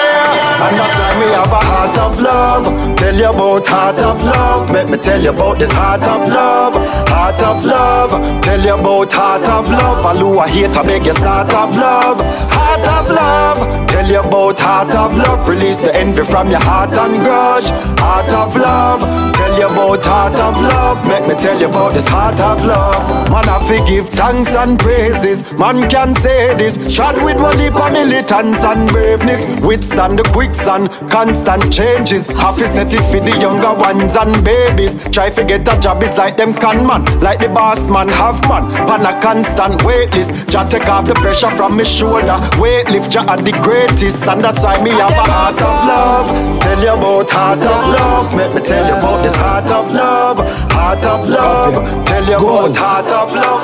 And 0.65 0.73
that's 0.81 0.97
why 0.97 1.13
me 1.21 1.29
have 1.37 1.53
a 1.53 1.61
heart 1.61 1.99
of 2.01 2.21
love. 2.21 2.97
Tell 2.97 3.15
you 3.15 3.29
about 3.29 3.67
heart 3.67 3.99
of 3.99 4.25
love. 4.25 4.73
Make 4.73 4.89
me 4.89 4.97
tell 4.97 5.23
you 5.23 5.31
about 5.31 5.59
this 5.59 5.71
heart 5.71 6.01
of 6.01 6.33
love. 6.33 6.73
Heart 7.13 7.43
of 7.43 7.63
love. 7.63 8.43
Tell 8.43 8.61
you 8.61 8.73
about 8.73 9.13
heart 9.13 9.45
of 9.45 9.69
love. 9.69 10.03
Follow 10.03 10.41
a 10.41 10.49
hater, 10.49 10.81
beg 10.81 11.05
you 11.05 11.13
start 11.13 11.53
of 11.53 11.77
love. 11.77 12.21
Heart 12.49 12.89
of 12.89 13.11
love. 13.11 13.89
Tell 13.89 14.09
you 14.09 14.21
about 14.21 14.59
heart 14.59 14.95
of 14.95 15.15
love. 15.15 15.47
Release 15.47 15.81
the 15.81 15.95
envy 15.95 16.25
from 16.25 16.49
your 16.49 16.61
heart 16.61 16.93
and 16.93 17.21
grudge. 17.21 17.69
Heart 18.01 18.29
of 18.33 18.57
love. 18.57 19.42
Tell 19.53 19.61
you 19.61 19.67
about 19.67 20.05
heart 20.07 20.35
of 20.41 20.57
love. 20.63 21.07
Make 21.07 21.29
me 21.29 21.35
tell 21.35 21.61
you 21.61 21.69
about 21.69 21.93
this 21.93 22.09
heart 22.09 22.41
of 22.41 22.65
love. 22.65 23.31
Man, 23.31 23.47
I 23.47 23.61
forgive 23.69 24.09
thanks 24.09 24.49
and 24.49 24.81
praises. 24.81 25.53
Man 25.59 25.91
can 25.91 26.15
say 26.15 26.57
this. 26.57 26.73
Shot 26.89 27.23
with 27.23 27.39
one 27.39 27.59
heap 27.59 27.77
of 27.77 27.93
militants 27.93 28.65
and 28.65 28.89
braveness. 28.89 29.63
Withstand 29.63 30.19
the 30.19 30.25
quicksand, 30.33 30.89
constant 31.11 31.71
changes. 31.71 32.33
Have 32.41 32.57
to 32.57 32.65
set 32.65 32.95
it 32.95 33.05
for 33.13 33.21
the 33.21 33.37
younger 33.41 33.75
ones 33.75 34.17
and 34.17 34.33
babies. 34.43 35.11
Try 35.11 35.29
to 35.29 35.45
get 35.45 35.69
a 35.69 35.79
job 35.79 36.03
is 36.03 36.17
like 36.17 36.39
them 36.39 36.55
can 36.55 36.87
man, 36.87 37.05
like 37.21 37.41
the 37.41 37.51
boss 37.51 37.89
man 37.89 38.09
have 38.09 38.41
man. 38.49 38.73
Pan 38.89 39.05
a 39.05 39.13
constant 39.21 39.85
wait 39.85 40.11
list. 40.13 40.49
Just 40.49 40.73
take 40.73 40.89
off 40.89 41.07
the 41.07 41.15
pressure 41.15 41.51
from 41.51 41.77
my 41.77 41.83
shoulder. 41.83 42.41
Weight 42.59 42.89
lift, 42.89 43.13
ya 43.13 43.21
are 43.29 43.37
the 43.37 43.53
greatest, 43.61 44.27
and 44.27 44.41
that's 44.41 44.65
why 44.65 44.83
me 44.83 44.93
have 44.93 45.13
a 45.13 45.27
heart 45.29 45.61
of 45.61 45.77
love. 45.85 46.61
Tell 46.63 46.81
you 46.81 46.93
about 46.97 47.31
heart 47.31 47.61
of 47.61 47.81
love. 47.93 48.35
Make 48.35 48.55
me 48.55 48.63
tell 48.63 48.87
you 48.89 48.97
about 48.97 49.23
this 49.23 49.42
heart 49.43 49.71
of 49.71 49.91
love. 49.93 50.39
Heart 50.71 51.05
of 51.05 51.29
love. 51.29 51.75
Tell 52.07 52.25
you 52.25 52.37
about 52.39 52.77
heart 52.79 53.11
of 53.11 53.29
love. 53.35 53.63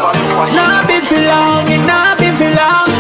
Nah 0.59 0.83
be 0.87 0.99
for 1.09 1.21
long, 1.31 1.67
it 1.71 1.83
nah 1.87 2.19
be 2.19 2.29
for 2.35 2.51
long. 2.59 2.91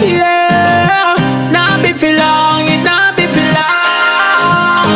Yeah, 0.00 1.16
nah 1.52 1.76
be 1.82 1.92
for 1.92 2.12
long, 2.12 2.64
it 2.64 2.80
nah 2.88 3.12
be 3.16 3.26
for 3.28 3.46
long. 3.56 4.88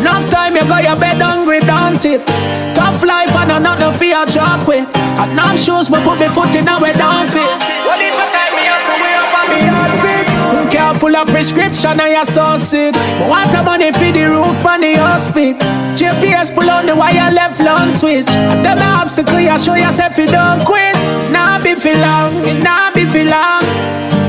Enough 0.00 0.26
time 0.30 0.54
you 0.54 0.64
go 0.70 0.78
your 0.78 0.96
bed 0.96 1.18
hungry, 1.20 1.60
don't 1.60 2.04
it? 2.04 2.22
Tough 2.74 3.02
life 3.02 3.34
and 3.34 3.62
not 3.62 3.78
no 3.80 3.90
fear 3.90 4.24
job 4.26 4.66
with. 4.68 4.86
Enough 5.18 5.58
shoes, 5.58 5.88
but 5.88 6.04
put 6.06 6.20
me 6.20 6.28
foot 6.28 6.54
in 6.54 6.68
our 6.68 6.92
don't 6.92 7.28
fit. 7.34 7.56
Well, 7.86 7.98
if 7.98 8.14
time 8.34 8.52
me 8.54 8.64
up, 8.68 8.84
we 9.00 9.10
over 9.16 9.44
me 9.50 10.15
outfit. 10.76 10.96
Careful 10.96 11.16
of 11.16 11.28
prescription 11.28 12.00
and 12.00 12.12
you're 12.12 12.24
so 12.24 12.56
sick. 12.58 12.94
But 13.18 13.28
want 13.28 13.50
the 13.52 13.62
money 13.62 13.92
for 13.92 14.10
the 14.12 14.24
roof 14.30 14.64
on 14.64 14.80
the 14.80 14.94
house 14.94 15.28
fix. 15.28 15.64
GPS 15.98 16.54
pull 16.54 16.70
on 16.70 16.86
the 16.86 16.94
wire 16.94 17.30
left 17.32 17.60
long 17.60 17.90
switch. 17.90 18.26
Them 18.64 18.78
the 18.78 18.84
obstacle 18.84 19.40
you 19.40 19.58
show 19.58 19.74
yourself 19.74 20.16
you 20.18 20.26
don't 20.26 20.64
quit. 20.64 20.94
Nah 21.32 21.62
be 21.62 21.74
for 21.74 21.94
long, 21.94 22.44
it 22.46 22.62
nah 22.62 22.90
be 22.92 23.04
for 23.04 23.24
long. 23.24 23.62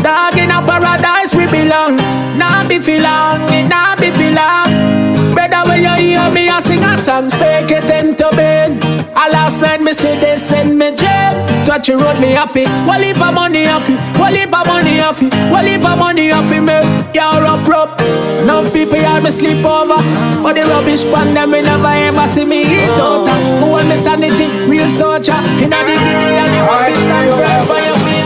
Dog 0.03 0.37
in 0.37 0.51
a 0.51 0.59
paradise 0.63 1.35
we 1.35 1.45
belong. 1.47 1.97
Nah 2.37 2.67
be 2.67 2.79
for 2.79 2.97
long, 2.99 3.41
it 3.53 3.67
nah 3.67 3.95
be 3.95 4.11
for 4.11 4.31
long. 4.31 5.06
Brother, 5.37 5.69
when 5.69 5.85
you 5.85 6.17
hear 6.17 6.33
me, 6.33 6.49
I 6.49 6.57
sing 6.65 6.81
a 6.81 6.97
song, 6.97 7.29
speak 7.29 7.69
it 7.69 7.85
into 7.93 8.25
being. 8.33 8.81
A 9.13 9.29
last 9.29 9.61
night, 9.61 9.85
me 9.85 9.93
say 9.93 10.17
they 10.17 10.33
send 10.35 10.79
me 10.79 10.89
jail. 10.97 11.37
Touch 11.61 11.89
you 11.89 12.01
road 12.01 12.17
me 12.17 12.33
happy. 12.33 12.65
Well, 12.89 12.97
heap 12.97 13.21
of 13.21 13.37
money 13.37 13.69
off 13.69 13.85
it. 13.85 14.01
Well, 14.17 14.33
heap 14.33 14.49
of 14.49 14.65
money 14.65 14.97
off 14.97 15.21
it. 15.21 15.29
Well, 15.53 15.61
heap 15.61 15.85
of 15.85 16.01
money 16.01 16.33
off 16.33 16.49
it, 16.49 16.65
me. 16.65 16.81
You're 17.13 17.45
up, 17.45 17.69
up. 17.69 18.01
Enough 18.41 18.73
people 18.73 18.97
hear 18.97 19.21
me 19.21 19.29
sleep 19.29 19.61
over. 19.61 20.01
But 20.41 20.57
the 20.57 20.65
rubbish 20.73 21.05
pan 21.05 21.37
them, 21.37 21.53
me 21.53 21.61
never 21.61 21.85
ever 21.85 22.25
see 22.25 22.41
me 22.43 22.65
eat 22.65 22.97
out. 22.97 23.29
Who 23.61 23.77
want 23.77 23.85
me 23.85 23.95
sanity? 23.95 24.49
Real 24.65 24.89
soldier. 24.89 25.37
In 25.61 25.69
the 25.69 25.77
giddy 25.85 26.33
and 26.33 26.49
the 26.49 26.65
office 26.65 26.97
stand 26.97 27.29
firm 27.29 27.61
for 27.69 27.77
your 27.85 27.93
feet. 28.09 28.25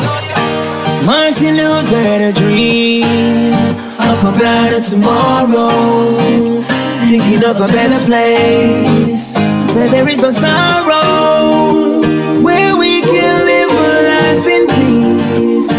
Martin 1.04 1.60
Luther 1.60 2.08
had 2.08 2.24
a 2.24 2.32
dream 2.32 3.52
of 4.00 4.24
a 4.24 4.32
better 4.40 4.80
tomorrow. 4.80 6.64
Thinking 7.12 7.44
of 7.44 7.60
a 7.60 7.68
better 7.68 8.06
place 8.06 9.36
where 9.76 9.90
there 9.90 10.08
is 10.08 10.22
no 10.22 10.32
sorrow, 10.32 12.00
where 12.42 12.78
we 12.78 13.02
can 13.02 13.46
live 13.46 13.70
a 13.70 14.02
life 14.08 14.48
in 14.48 14.66
peace, 14.70 15.72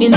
in 0.00 0.12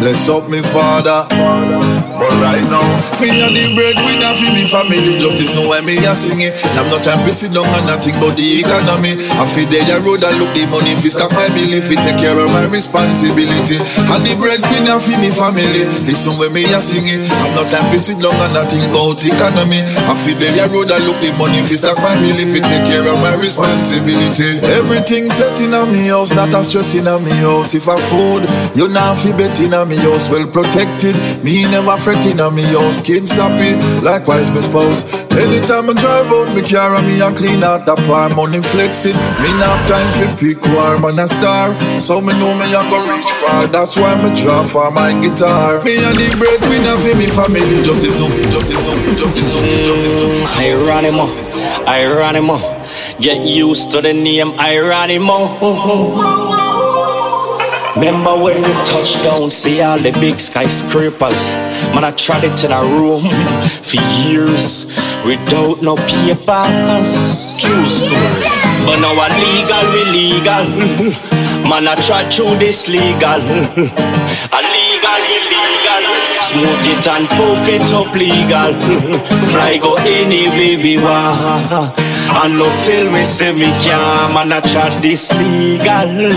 Bless 0.00 0.28
up 0.30 0.48
me 0.48 0.62
father. 0.62 1.28
But 1.28 2.32
right 2.40 2.64
now, 2.68 2.84
me 3.20 3.32
and 3.40 3.56
the 3.56 3.64
breadwinner 3.72 4.32
for 4.36 4.48
me 4.52 4.64
family. 4.68 5.16
Justice 5.20 5.56
and 5.56 5.68
why 5.68 5.80
me 5.80 5.96
a 6.04 6.12
sing 6.12 6.40
it. 6.40 6.52
I'm 6.76 6.88
not 6.92 7.04
time 7.04 7.20
to 7.24 7.32
sit 7.32 7.52
down 7.52 7.64
and 7.64 7.88
not 7.88 8.04
think 8.04 8.16
about 8.16 8.36
the 8.36 8.44
economy. 8.60 9.16
I 9.40 9.44
feel 9.48 9.64
the 9.68 9.80
road 10.04 10.24
and 10.24 10.36
look 10.36 10.52
the 10.52 10.68
money. 10.68 10.96
Fi 11.00 11.08
stack 11.08 11.32
my 11.32 11.48
bill, 11.56 11.72
fi 11.80 11.96
take 11.96 12.20
care 12.20 12.36
of 12.36 12.48
my 12.52 12.68
responsibility. 12.68 13.80
And 14.08 14.20
the 14.24 14.36
breadwinner 14.36 15.00
for 15.00 15.16
me 15.16 15.32
family. 15.32 15.88
Listen 16.04 16.36
when 16.36 16.52
me 16.52 16.68
a 16.68 16.80
sing 16.80 17.08
it. 17.08 17.24
I'm 17.44 17.56
not 17.56 17.72
time 17.72 17.88
to 17.88 17.96
sit 18.00 18.20
down 18.20 18.36
and 18.36 18.52
not 18.52 18.68
think 18.68 18.84
about 18.92 19.20
economy. 19.20 19.80
I 19.84 20.12
feel 20.20 20.36
the 20.36 20.48
road 20.68 20.92
and 20.92 21.00
look 21.08 21.20
the 21.24 21.32
money. 21.40 21.60
Fi 21.64 21.76
stack 21.76 21.96
my 22.04 22.12
bill, 22.20 22.40
fi 22.52 22.60
take 22.60 22.84
care 22.84 23.04
of 23.04 23.16
my 23.24 23.32
responsibility. 23.36 24.60
Everything 24.76 25.32
set 25.32 25.56
in 25.60 25.72
a 25.72 25.88
me 25.88 26.12
house, 26.12 26.36
not 26.36 26.52
a 26.52 26.60
stress 26.60 26.92
in 26.96 27.08
a 27.08 27.16
me 27.16 27.32
house. 27.40 27.72
If 27.72 27.88
I 27.88 27.96
food, 27.96 28.44
you 28.76 28.92
not 28.92 29.16
fi 29.24 29.32
bet 29.32 29.56
in 29.60 29.72
a 29.72 29.88
me 29.90 29.96
house, 29.98 30.28
well 30.30 30.46
protected. 30.46 31.16
Me 31.42 31.64
never 31.64 31.96
fret 31.98 32.24
in 32.26 32.38
a 32.38 32.48
me 32.50 32.62
house, 32.62 33.00
kids 33.00 33.32
happy. 33.32 33.74
Likewise, 34.06 34.48
my 34.50 34.60
spouse. 34.60 35.02
Anytime 35.34 35.90
I 35.90 35.94
drive 35.94 36.30
out 36.30 36.54
me 36.54 36.62
car, 36.62 36.94
and 36.94 37.04
me 37.06 37.20
a 37.20 37.32
clean 37.34 37.64
out 37.64 37.84
the 37.86 37.96
par, 38.06 38.28
money 38.30 38.62
flexing. 38.62 39.16
Me 39.42 39.50
not 39.58 39.78
time 39.90 40.06
for 40.16 40.30
pick 40.38 40.62
war, 40.70 40.98
man 41.02 41.18
a 41.18 41.26
star. 41.26 41.74
So 42.00 42.20
me 42.20 42.32
know 42.38 42.54
me 42.54 42.70
a 42.70 42.82
go 42.88 43.02
reach 43.10 43.30
far. 43.42 43.66
That's 43.66 43.96
why 43.96 44.14
me 44.22 44.30
draw 44.40 44.62
for 44.62 44.90
my 44.92 45.12
guitar. 45.20 45.82
Me 45.82 45.96
and 45.98 46.14
the 46.14 46.30
breadwinner 46.38 46.96
for 47.02 47.14
me 47.18 47.26
family. 47.26 47.82
Justice 47.82 48.20
up, 48.20 48.30
justice 48.54 48.86
up, 48.86 48.96
justice 49.18 49.54
up, 49.54 49.64
justice 49.66 50.20
up. 50.20 50.30
Mm, 50.30 50.46
Ironimo, 50.70 51.26
Ironimo. 51.84 52.58
Get 53.20 53.42
used 53.42 53.90
to 53.92 54.00
the 54.00 54.12
name 54.12 54.52
Ironimo. 54.52 56.69
Remember 58.00 58.34
when 58.34 58.56
we 58.56 58.72
touched 58.88 59.22
down, 59.22 59.50
see 59.50 59.82
all 59.82 59.98
the 59.98 60.10
big 60.12 60.40
skyscrapers. 60.40 61.52
Man, 61.92 62.02
I 62.02 62.12
tried 62.12 62.44
it 62.44 62.64
in 62.64 62.72
a 62.72 62.80
room 62.80 63.28
for 63.84 64.00
years 64.24 64.86
without 65.22 65.82
no 65.82 65.96
papers. 66.08 67.52
True 67.60 67.86
story. 67.92 68.48
But 68.88 69.04
now 69.04 69.12
I 69.12 69.28
legal, 69.36 69.84
we 69.92 70.02
legal. 70.16 70.64
Man, 71.68 71.86
I 71.86 71.94
tried 71.96 72.32
through 72.32 72.56
this 72.56 72.88
legal. 72.88 73.36
A 73.36 74.60
legal, 74.64 75.20
we 75.28 75.36
legal. 75.52 76.04
Smoke 76.40 76.86
it 76.88 77.06
and 77.06 77.28
puff 77.28 77.68
it 77.68 77.92
up 77.92 78.14
legal. 78.16 78.72
Fly 79.52 79.76
go 79.76 79.96
anywhere 80.08 80.82
we 80.82 80.96
want. 81.04 82.09
And 82.32 82.58
no 82.58 82.64
tell 82.84 83.10
me 83.10 83.24
say 83.24 83.50
me 83.52 83.66
can't 83.82 84.32
Man 84.32 84.52
I 84.52 84.60
try 84.60 84.88
this 85.00 85.32
legal. 85.34 86.30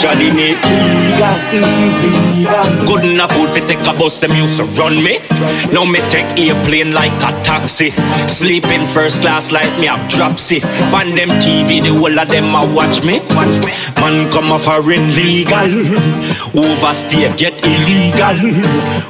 Try 0.00 0.14
it 0.16 0.34
legal 0.34 1.36
Good 2.86 3.04
enough 3.04 3.32
food 3.32 3.52
to 3.54 3.60
take 3.68 3.86
a 3.86 3.92
bus 3.98 4.18
Them 4.20 4.30
used 4.32 4.56
to 4.56 4.64
run 4.80 5.02
me. 5.02 5.18
Now 5.70 5.84
me 5.84 6.00
take 6.08 6.26
airplane 6.38 6.92
like 6.92 7.12
a 7.22 7.32
taxi. 7.44 7.92
Sleep 8.26 8.64
in 8.66 8.86
first 8.88 9.20
class 9.20 9.52
like 9.52 9.78
me 9.78 9.86
have 9.86 10.08
dropsy. 10.08 10.62
On 10.94 11.14
them 11.14 11.28
TV 11.44 11.82
the 11.82 11.92
whole 11.94 12.18
of 12.18 12.28
them 12.28 12.54
a 12.54 12.64
watch 12.74 13.02
me. 13.04 13.20
Man 14.00 14.30
come 14.32 14.50
a 14.52 14.58
legal. 14.80 15.70
Overstay 16.56 17.28
get 17.36 17.62
illegal. 17.64 18.62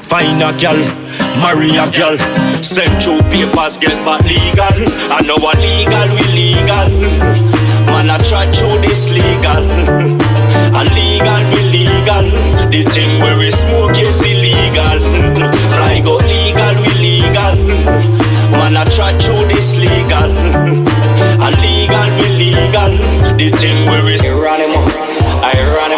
Find 0.02 0.42
a 0.42 0.52
girl 0.58 1.05
Marry 1.40 1.76
a 1.76 1.90
girl 1.90 2.16
Send 2.62 3.02
through 3.02 3.22
papers 3.30 3.76
get 3.78 3.94
back 4.04 4.22
legal. 4.22 4.76
I 5.12 5.22
know 5.22 5.36
a 5.38 5.52
legal 5.62 6.08
we 6.16 6.24
legal. 6.34 6.88
Man 7.86 8.10
I 8.10 8.18
try 8.18 8.50
through 8.52 8.80
this 8.80 9.10
legal. 9.10 9.64
A 10.74 10.82
legal 10.96 11.42
we 11.52 11.62
legal. 11.70 12.26
The 12.70 12.84
thing 12.90 13.20
where 13.20 13.38
we 13.38 13.50
smoke 13.50 13.98
is 13.98 14.20
illegal. 14.22 14.98
Fly 15.74 16.00
go 16.02 16.16
legal 16.16 16.74
we 16.82 16.92
legal. 16.98 17.54
Man 18.50 18.76
I 18.76 18.84
try 18.84 19.16
through 19.18 19.46
this 19.46 19.78
legal. 19.78 20.30
A 21.46 21.50
legal, 21.62 22.08
we 22.18 22.28
legal. 22.34 22.92
The 23.36 23.50
thing 23.52 23.86
where 23.86 24.08
is 24.08 24.22
Iranimo, 24.22 24.82
Iranimo. 25.42 25.86
Get 25.86 25.95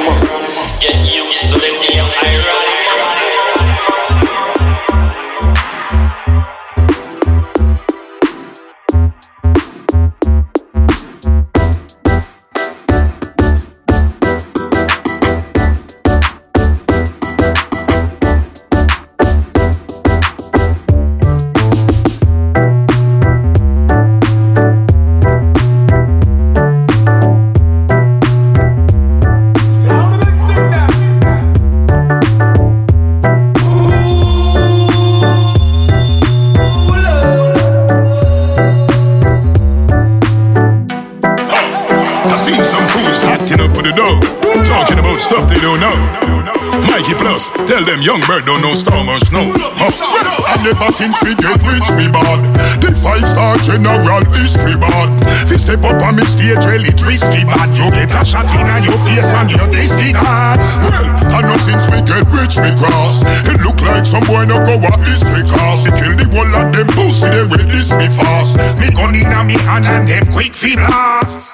young 48.09 48.25
bird 48.25 48.47
don't 48.49 48.65
know 48.65 48.73
storm 48.73 49.05
or 49.05 49.21
snow. 49.21 49.45
Huh. 49.53 50.57
And 50.57 50.65
ever 50.65 50.89
since 50.97 51.21
we 51.21 51.37
get 51.37 51.61
rich, 51.61 51.85
we 51.93 52.09
bad. 52.09 52.41
The 52.81 52.89
five 52.97 53.21
star 53.21 53.61
general 53.61 54.25
history 54.33 54.81
bad. 54.81 55.13
Fi 55.45 55.57
step 55.61 55.85
up 55.85 56.01
on 56.01 56.17
me 56.17 56.25
stage, 56.25 56.65
really 56.65 56.89
twisty 56.97 57.45
bad. 57.45 57.69
You 57.77 57.85
get 57.93 58.09
a 58.17 58.25
shot 58.25 58.49
in 58.57 58.65
your 58.81 58.97
face 59.05 59.29
and 59.29 59.53
you're 59.53 59.69
disty 59.69 60.17
hard. 60.17 60.57
Well, 60.89 61.05
I 61.37 61.45
know 61.45 61.61
since 61.61 61.85
we 61.93 62.01
get 62.09 62.25
rich, 62.33 62.57
we 62.57 62.73
cross. 62.81 63.21
It 63.45 63.61
look 63.61 63.77
like 63.85 64.09
some 64.09 64.25
boy 64.25 64.49
no 64.49 64.57
go 64.65 64.81
a 64.81 64.93
history 65.05 65.45
cause. 65.45 65.85
He 65.85 65.93
kill 66.01 66.17
the 66.17 66.25
whole 66.33 66.49
of 66.49 66.73
them 66.73 66.89
pussy, 66.97 67.29
they 67.29 67.45
will 67.45 67.69
this 67.69 67.93
me 67.93 68.09
fast. 68.09 68.57
Me 68.81 68.89
gun 68.89 69.21
in 69.21 69.29
a 69.29 69.45
me 69.45 69.61
hand 69.69 69.85
and 69.85 70.09
them 70.09 70.25
quick 70.33 70.57
fi 70.57 70.81
blast. 70.81 71.48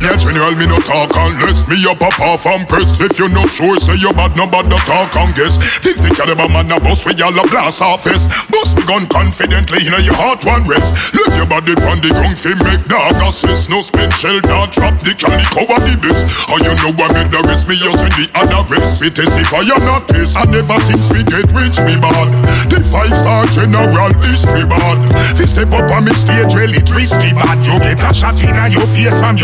Well, 0.00 0.14
a 0.14 0.16
general, 0.16 0.56
me 0.56 0.64
no 0.64 0.80
talk 0.80 1.12
unless 1.12 1.68
me 1.68 1.76
up 1.84 2.00
off 2.00 2.46
and 2.46 2.66
press. 2.66 3.00
If 3.00 3.18
you 3.18 3.28
no 3.28 3.44
sure, 3.46 3.76
say 3.76 3.96
you 4.00 4.12
bad, 4.12 4.32
no 4.34 4.46
bad, 4.48 4.68
no 4.68 4.78
talk 4.88 5.14
and 5.16 5.34
guess. 5.36 5.60
50 5.60 6.16
caliber 6.16 6.48
man 6.48 6.72
a 6.72 6.80
bust 6.80 7.04
with 7.04 7.18
y'all 7.18 7.36
a 7.36 7.44
blast 7.48 7.82
off 7.82 8.04
face. 8.04 8.24
Bust 8.48 8.76
me 8.76 8.82
gun 8.88 9.06
confidently 9.08 9.84
in 9.84 9.92
your 10.00 10.16
heart 10.16 10.40
one 10.44 10.64
rest. 10.64 11.12
Leave 11.12 11.36
your 11.36 11.44
body 11.44 11.76
on 11.84 12.00
the 12.00 12.08
ground 12.16 12.38
fi 12.40 12.56
make 12.64 12.80
dog 12.88 13.12
assist. 13.28 13.68
No 13.68 13.84
spin 13.84 14.08
shell, 14.16 14.40
not 14.48 14.72
drop 14.72 14.96
the 15.04 15.12
candy 15.12 15.44
cover 15.52 15.76
the 15.84 15.92
best. 16.00 16.24
And 16.48 16.64
you 16.64 16.72
know 16.80 16.96
I 16.96 17.06
made 17.12 17.28
the 17.28 17.40
rest, 17.44 17.68
me 17.68 17.76
just 17.76 18.00
in 18.00 18.12
the 18.16 18.26
other 18.32 18.64
rest. 18.72 19.04
We 19.04 19.12
testify 19.12 19.68
or 19.68 19.84
not 19.84 20.08
this, 20.08 20.32
and 20.32 20.54
ever 20.56 20.80
since 20.80 21.12
we 21.12 21.28
get 21.28 21.44
rich, 21.52 21.76
me 21.84 22.00
bad. 22.00 22.28
The 22.72 22.80
five 22.88 23.12
star 23.12 23.44
general 23.52 24.16
history 24.24 24.64
bad. 24.64 24.98
Fi 25.36 25.44
step 25.44 25.72
up 25.76 25.92
on 25.92 26.08
me 26.08 26.16
stage, 26.16 26.56
really 26.56 26.80
twisty 26.80 27.36
bad. 27.36 27.60
You 27.68 27.76
get 27.84 28.00
a 28.00 28.16
shot 28.16 28.40
in 28.40 28.56
your 28.72 28.88
face 28.96 29.20
and 29.20 29.36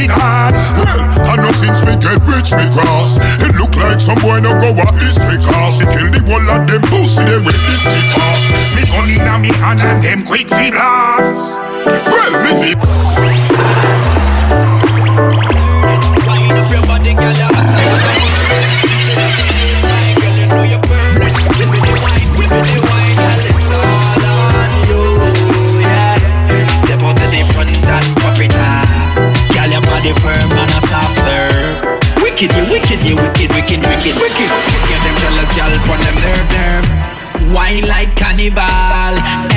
you 0.00 0.08
disregard. 0.08 0.54
Well, 0.76 1.00
I 1.28 1.36
know 1.36 1.52
since 1.52 1.80
we 1.80 1.96
get 1.96 2.20
rich, 2.28 2.52
we 2.52 2.64
cross. 2.72 3.16
It 3.40 3.54
look 3.56 3.76
like 3.76 4.00
some 4.00 4.18
boy 4.20 4.40
no 4.40 4.58
go 4.60 4.70
a 4.70 4.86
history 4.98 5.38
cause. 5.38 5.80
He 5.80 5.86
kill 5.86 6.10
the 6.10 6.20
whole 6.24 6.50
of 6.50 6.66
them 6.66 6.82
pussy, 6.82 7.24
they 7.24 7.38
with 7.38 7.56
this 7.66 7.84
me 7.84 8.00
fast. 8.12 8.44
Me 8.76 8.82
gun 8.86 9.08
in 9.10 9.26
a 9.26 9.38
me 9.38 9.52
hand 9.60 9.80
and 9.80 10.02
them 10.02 10.26
quick 10.26 10.48
fi 10.48 10.70
blast. 10.70 11.54
Well, 11.86 12.32
me 12.44 12.74
be. 12.74 13.95
Wicked, 32.36 32.54
you 32.54 32.64
wicked, 32.66 33.08
you 33.08 33.16
wicked, 33.16 33.50
wicked, 33.54 33.80
wicked, 33.80 34.14
wicked. 34.20 34.50
Get 34.90 35.00
them 35.00 35.16
jealous, 35.16 35.48
girl, 35.56 35.72
pon 35.86 35.98
them 36.00 36.14
nerve. 36.16 36.35
Wine 37.66 37.82
like 37.82 38.14
carnival, 38.14 38.62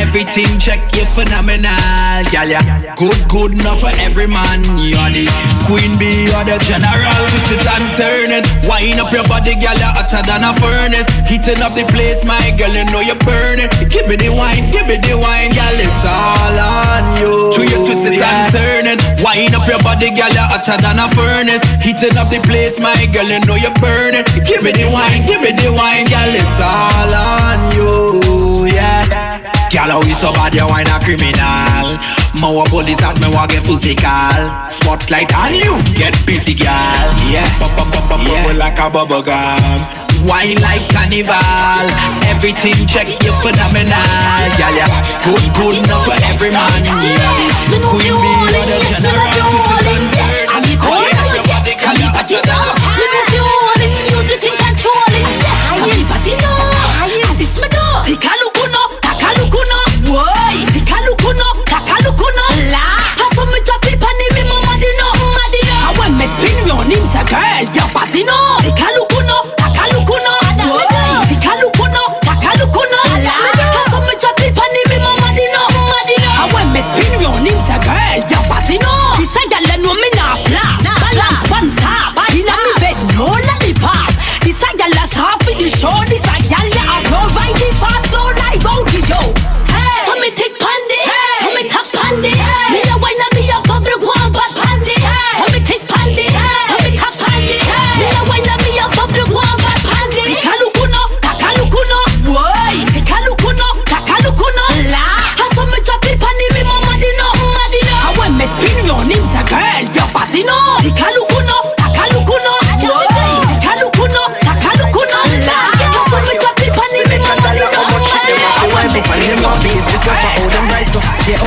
everything 0.02 0.58
check 0.58 0.82
you 0.98 1.06
phenomenal, 1.14 2.26
girl. 2.34 2.50
Yeah, 2.50 2.66
good, 2.98 3.14
good 3.30 3.54
enough 3.54 3.86
for 3.86 3.94
every 4.02 4.26
man. 4.26 4.66
You're 4.82 5.14
the 5.14 5.30
queen 5.70 5.94
bee, 6.02 6.26
you're 6.26 6.42
the 6.42 6.58
general. 6.66 7.14
Twist 7.30 7.54
it 7.54 7.62
and 7.70 7.86
turn 7.94 8.34
it, 8.34 8.50
wine 8.66 8.98
up 8.98 9.14
your 9.14 9.22
body, 9.30 9.54
girl. 9.62 9.78
You're 9.78 9.94
hotter 9.94 10.26
than 10.26 10.42
a 10.42 10.58
furnace, 10.58 11.06
heating 11.30 11.62
up 11.62 11.78
the 11.78 11.86
place, 11.94 12.26
my 12.26 12.42
girl. 12.58 12.74
You 12.74 12.90
know 12.90 13.06
you're 13.06 13.22
burning. 13.22 13.70
Give 13.94 14.10
me 14.10 14.18
the 14.18 14.34
wine, 14.34 14.74
give 14.74 14.90
me 14.90 14.98
the 14.98 15.14
wine, 15.14 15.54
girl. 15.54 15.78
It's 15.78 16.02
all 16.02 16.58
on 16.58 17.06
you. 17.22 17.54
True, 17.54 17.70
you 17.70 17.78
twist 17.86 18.10
it 18.10 18.18
and 18.18 18.50
turn 18.50 18.90
it, 18.90 18.98
wine 19.22 19.54
up 19.54 19.70
your 19.70 19.86
body, 19.86 20.10
girl. 20.10 20.34
You're 20.34 20.50
hotter 20.50 20.82
than 20.82 20.98
a 20.98 21.06
furnace, 21.14 21.62
heating 21.86 22.18
up 22.18 22.34
the 22.34 22.42
place, 22.42 22.82
my 22.82 23.06
girl. 23.14 23.30
You 23.30 23.38
know 23.46 23.54
you're 23.54 23.78
burning. 23.78 24.26
Give 24.50 24.66
me 24.66 24.74
the 24.74 24.90
wine, 24.90 25.30
give 25.30 25.46
me 25.46 25.54
the 25.54 25.70
wine, 25.78 26.10
girl. 26.10 26.34
It's 26.34 26.58
all 26.58 27.14
on 27.14 27.62
you, 27.78 27.99
yeah. 28.66 29.40
Girl, 29.70 30.02
how 30.02 30.02
you 30.02 30.16
so 30.18 30.34
bad, 30.34 30.56
you 30.56 30.66
wine 30.66 30.90
a 30.90 30.98
criminal. 31.00 32.02
More 32.34 32.66
police 32.66 32.98
that 33.02 33.18
me 33.22 33.30
want 33.30 33.54
get 33.54 33.66
physical. 33.66 34.42
Spotlight 34.70 35.30
on 35.38 35.54
you, 35.54 35.78
get 35.94 36.18
busy, 36.26 36.58
girl. 36.58 37.08
Yeah, 37.30 37.46
bub, 37.62 37.78
bub, 37.78 37.90
bub, 37.94 38.10
bub, 38.10 38.22
bubble 38.26 38.58
like 38.58 38.80
a 38.82 38.90
bubble 38.90 39.22
gum. 39.22 39.82
Wine 40.26 40.60
like 40.60 40.84
carnival, 40.92 41.86
everything 42.28 42.76
check 42.90 43.08
you 43.08 43.34
phenomenal, 43.40 44.04
girl. 44.58 44.74
Yeah, 44.74 44.90
good, 45.24 45.46
good 45.54 45.76
enough 45.86 46.04
for 46.06 46.18
every 46.28 46.50
man. 46.50 46.82
Yeah, 46.84 47.80
queen 47.86 48.14
bee, 48.18 48.36
you're 48.50 48.66
the 48.68 48.78
general. 48.90 49.30
It 49.30 49.48
and 50.50 50.66
turn. 50.82 50.90
Wine 50.90 51.14
up 51.14 51.30
your 51.34 51.46
body, 51.46 51.74
Girl, 67.30 67.64
your 67.76 67.88
body 67.94 68.24
no. 68.24 68.36
Take 68.62 68.80
a 68.82 68.90
look 68.98 69.19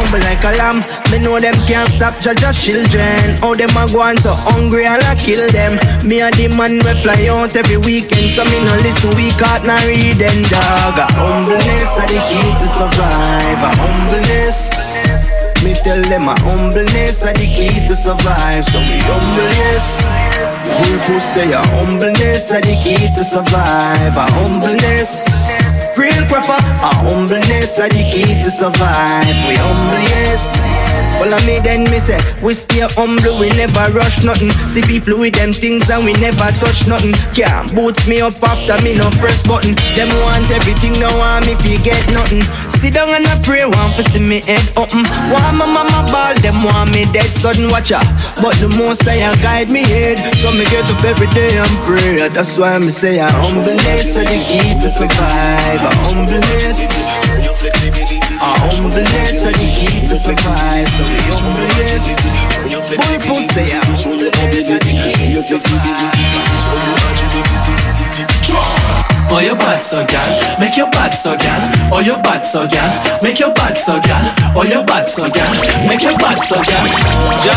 humble 0.02 0.22
like 0.26 0.42
a 0.42 0.52
lamb. 0.58 0.82
Me 1.10 1.18
know 1.22 1.38
them 1.38 1.54
can't 1.66 1.88
stop 1.88 2.18
judge 2.20 2.42
your 2.42 2.52
children. 2.52 3.38
How 3.38 3.54
them 3.54 3.70
a 3.78 3.86
go 3.86 4.02
so 4.18 4.34
hungry 4.34 4.86
and 4.86 5.02
I 5.02 5.14
kill 5.14 5.42
them. 5.50 5.78
Me 6.02 6.20
and 6.20 6.34
the 6.34 6.48
man 6.50 6.82
we 6.82 6.92
fly 7.02 7.30
out 7.30 7.54
every 7.54 7.78
weekend. 7.78 8.34
So 8.34 8.42
me 8.50 8.58
no 8.66 8.74
listen 8.82 9.14
weak 9.14 9.38
out 9.38 9.62
na 9.62 9.78
read 9.86 10.18
them 10.18 10.38
dog. 10.50 10.98
A 10.98 11.06
Humbleness 11.14 11.94
are 12.02 12.10
the 12.10 12.20
key 12.26 12.50
to 12.58 12.66
survive. 12.66 13.60
A 13.62 13.70
humbleness. 13.78 14.74
Me 15.62 15.78
tell 15.86 16.02
them 16.10 16.26
a 16.26 16.34
humbleness 16.42 17.22
are 17.22 17.34
the 17.34 17.46
key 17.46 17.86
to 17.86 17.94
survive. 17.94 18.64
So 18.66 18.78
we 18.78 18.98
humbleness 19.06 20.51
Who 20.62 21.18
say 21.18 21.52
a 21.52 21.58
humbleness 21.74 22.52
are 22.52 22.60
the 22.60 22.76
key 22.82 23.08
to 23.14 23.24
survive 23.24 24.16
A 24.16 24.26
humbleness 24.32 25.26
real 25.96 26.24
queffer. 26.26 26.58
A 26.82 26.90
humbleness 27.04 27.78
are 27.78 27.88
the 27.88 28.02
key 28.10 28.34
to 28.42 28.50
survive. 28.50 29.36
We 29.48 29.54
humble, 29.56 30.02
yes. 31.22 31.30
Follow 31.30 31.40
me 31.46 31.58
then 31.62 31.84
me 31.90 31.98
say 31.98 32.18
We 32.42 32.54
stay 32.54 32.82
humble, 32.98 33.38
we 33.38 33.48
never 33.54 33.86
rush 33.94 34.24
nothing. 34.24 34.50
See 34.68 34.82
people 34.82 35.18
with 35.18 35.34
them 35.34 35.54
things 35.54 35.88
and 35.90 36.04
we 36.04 36.12
never 36.18 36.50
touch 36.58 36.86
nothing. 36.86 37.14
Can't 37.34 37.70
boot 37.74 37.96
me 38.06 38.20
up 38.20 38.42
after 38.42 38.76
me 38.82 38.94
no 38.94 39.08
press 39.22 39.46
button. 39.46 39.74
Them 39.94 40.10
want 40.26 40.50
everything, 40.50 40.98
now 40.98 41.12
want 41.18 41.46
me 41.46 41.54
get 41.82 42.02
nothing. 42.12 42.42
Sit 42.82 42.94
down 42.94 43.08
and 43.14 43.26
I 43.26 43.38
pray, 43.42 43.64
want 43.64 43.94
for 43.94 44.02
see 44.02 44.18
me 44.18 44.40
head 44.42 44.66
open 44.76 45.06
Want 45.30 45.54
my 45.54 45.66
mama 45.66 46.10
ball, 46.10 46.34
them 46.42 46.62
want 46.66 46.90
me 46.90 47.06
dead 47.12 47.30
sudden 47.34 47.70
watcher 47.70 48.02
But 48.42 48.58
the 48.58 48.68
most 48.68 49.06
I 49.06 49.22
guide 49.38 49.70
me 49.70 49.82
head 49.82 50.18
So 50.42 50.50
me 50.50 50.64
get 50.66 50.84
up 50.90 51.02
every 51.04 51.28
day 51.28 51.56
and 51.56 51.76
pray. 51.86 52.28
That's 52.28 52.58
why 52.58 52.76
me 52.78 52.90
say 52.90 53.18
a 53.20 53.28
humbleness 53.30 54.16
is 54.16 54.24
the 54.26 54.38
key 54.50 54.74
to 54.82 54.88
survive. 54.88 55.80
A 55.86 55.92
humbleness 56.10 57.31
A 57.42 58.50
humbleness 58.62 59.32
is 59.32 59.42
the 59.42 59.52
key 59.58 60.06
to 60.06 60.16
survive 60.16 60.86
So 60.88 61.02
we 61.02 61.18
humbleness 61.26 62.14
Boy 62.70 63.18
pussy 63.26 63.72
a 63.72 63.80
humbleness 63.82 64.70
is 64.70 64.78
the 64.78 64.92
key 64.94 65.34
to 65.34 65.42
survive 65.42 67.31
Oh, 69.34 69.40
your 69.40 69.56
bad 69.56 69.80
so 69.80 70.04
gal, 70.04 70.28
make 70.60 70.76
your 70.76 70.90
bad 70.92 71.16
so 71.16 71.32
gal. 71.40 71.60
Oh, 71.88 72.00
your 72.04 72.20
bad 72.20 72.44
so 72.44 72.68
gal, 72.68 72.84
make 73.24 73.40
your 73.40 73.48
bad 73.56 73.78
so 73.80 73.96
gal. 74.04 74.20
Oh, 74.52 74.60
your 74.68 74.84
bad 74.84 75.08
so 75.08 75.24
gal, 75.32 75.48
make 75.88 76.04
your 76.04 76.12
bad 76.20 76.36
so 76.44 76.60
gal. 76.60 76.84
Jack 77.40 77.56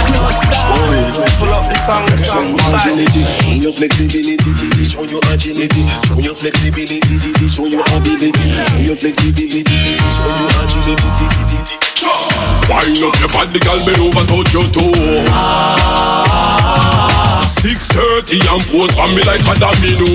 Pull 1.35 1.51
up 1.51 1.67
the 1.67 1.75
song, 1.75 2.07
the 2.07 2.15
song. 2.15 2.55
Agility, 2.79 3.27
show 3.43 3.59
your 3.59 3.73
flexibility, 3.75 4.55
show 4.87 5.03
your 5.03 5.19
agility, 5.35 5.83
show 6.07 6.15
your 6.23 6.35
flexibility, 6.35 7.19
show 7.43 7.67
your 7.67 7.83
ability, 7.91 8.31
show 8.55 8.79
your 8.79 8.95
flexibility, 8.95 9.75
show 10.07 10.31
your 10.31 10.47
agility. 10.63 11.11
Wind 12.71 13.03
up 13.03 13.19
your 13.19 13.27
body, 13.35 13.59
girl, 13.59 13.83
bend 13.83 13.99
over, 13.99 14.23
touch 14.23 14.53
your 14.55 14.63
toe. 14.71 15.27
Ah, 15.27 16.23
Six 17.45 17.87
thirty 17.91 18.39
and 18.47 18.63
pose 18.71 18.95
for 18.95 19.07
me 19.11 19.21
like 19.27 19.43
a 19.43 19.53
domino. 19.59 20.07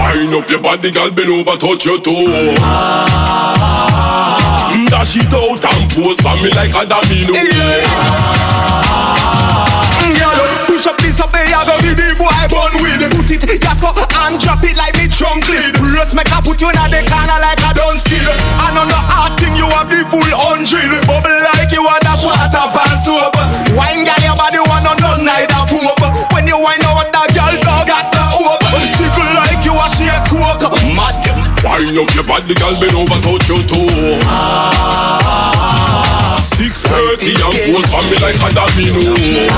Wind 0.00 0.32
up 0.32 0.48
your 0.48 0.60
body, 0.64 0.90
girl, 0.90 1.10
bend 1.12 1.28
over, 1.28 1.56
touch 1.60 1.84
your 1.84 2.00
toe. 2.00 2.56
Dash 4.88 5.16
it 5.20 5.28
out 5.28 5.60
and 5.60 5.84
pose 5.92 6.16
for 6.24 6.34
me 6.40 6.48
like 6.56 6.72
a 6.72 6.88
domino. 6.88 7.36
Girl, 10.16 10.40
push 10.66 10.86
up 10.88 10.96
this 11.04 11.20
up, 11.20 11.30
they 11.30 11.52
have 11.52 11.68
a 11.68 11.76
video 11.84 12.16
boy 12.16 12.32
born 12.48 12.72
with 12.80 13.04
it. 13.04 13.12
Put 13.12 13.28
it, 13.28 13.44
yes, 13.62 13.84
up 13.84 14.00
and 14.00 14.40
drop 14.40 14.64
it 14.64 14.76
like 14.80 14.96
me 14.96 15.06
trunk 15.06 15.46
lid. 15.52 15.76
Brace 15.76 16.16
make 16.16 16.32
I 16.32 16.40
put 16.40 16.60
you 16.64 16.72
in 16.72 16.80
the 16.90 17.04
corner 17.04 17.38
like 17.38 17.60
a 17.60 17.70
done 17.76 18.00
steal. 18.00 18.32
I 18.56 18.72
know 18.72 18.88
no 18.88 18.96
hard 18.96 19.36
thing, 19.38 19.54
you 19.54 19.68
have 19.68 19.92
the 19.92 20.00
full 20.08 20.24
hundred. 20.32 20.90
Bubble 21.06 21.36
like 21.54 21.70
you 21.70 21.84
want 21.84 22.00
dash 22.02 22.24
water 22.24 22.66
pan 22.72 22.94
soap. 23.04 23.36
Wine 23.76 24.08
girl, 24.08 24.22
your 24.24 24.34
body 24.34 24.58
want 24.64 24.82
no 24.88 24.96
none 24.96 25.22
neither 25.28 25.59
your 32.50 32.58
girl, 32.58 32.74
bend 32.82 32.98
over, 32.98 33.18
touch 33.22 33.46
your 33.46 33.62
toe. 33.62 34.18
Six 36.42 36.82
thirty 36.82 37.30
and 37.38 37.54
pose 37.70 37.86
for 37.86 38.02
me 38.10 38.18
like 38.18 38.34
a 38.42 38.50
domino. 38.50 38.98
Wind 38.98 39.54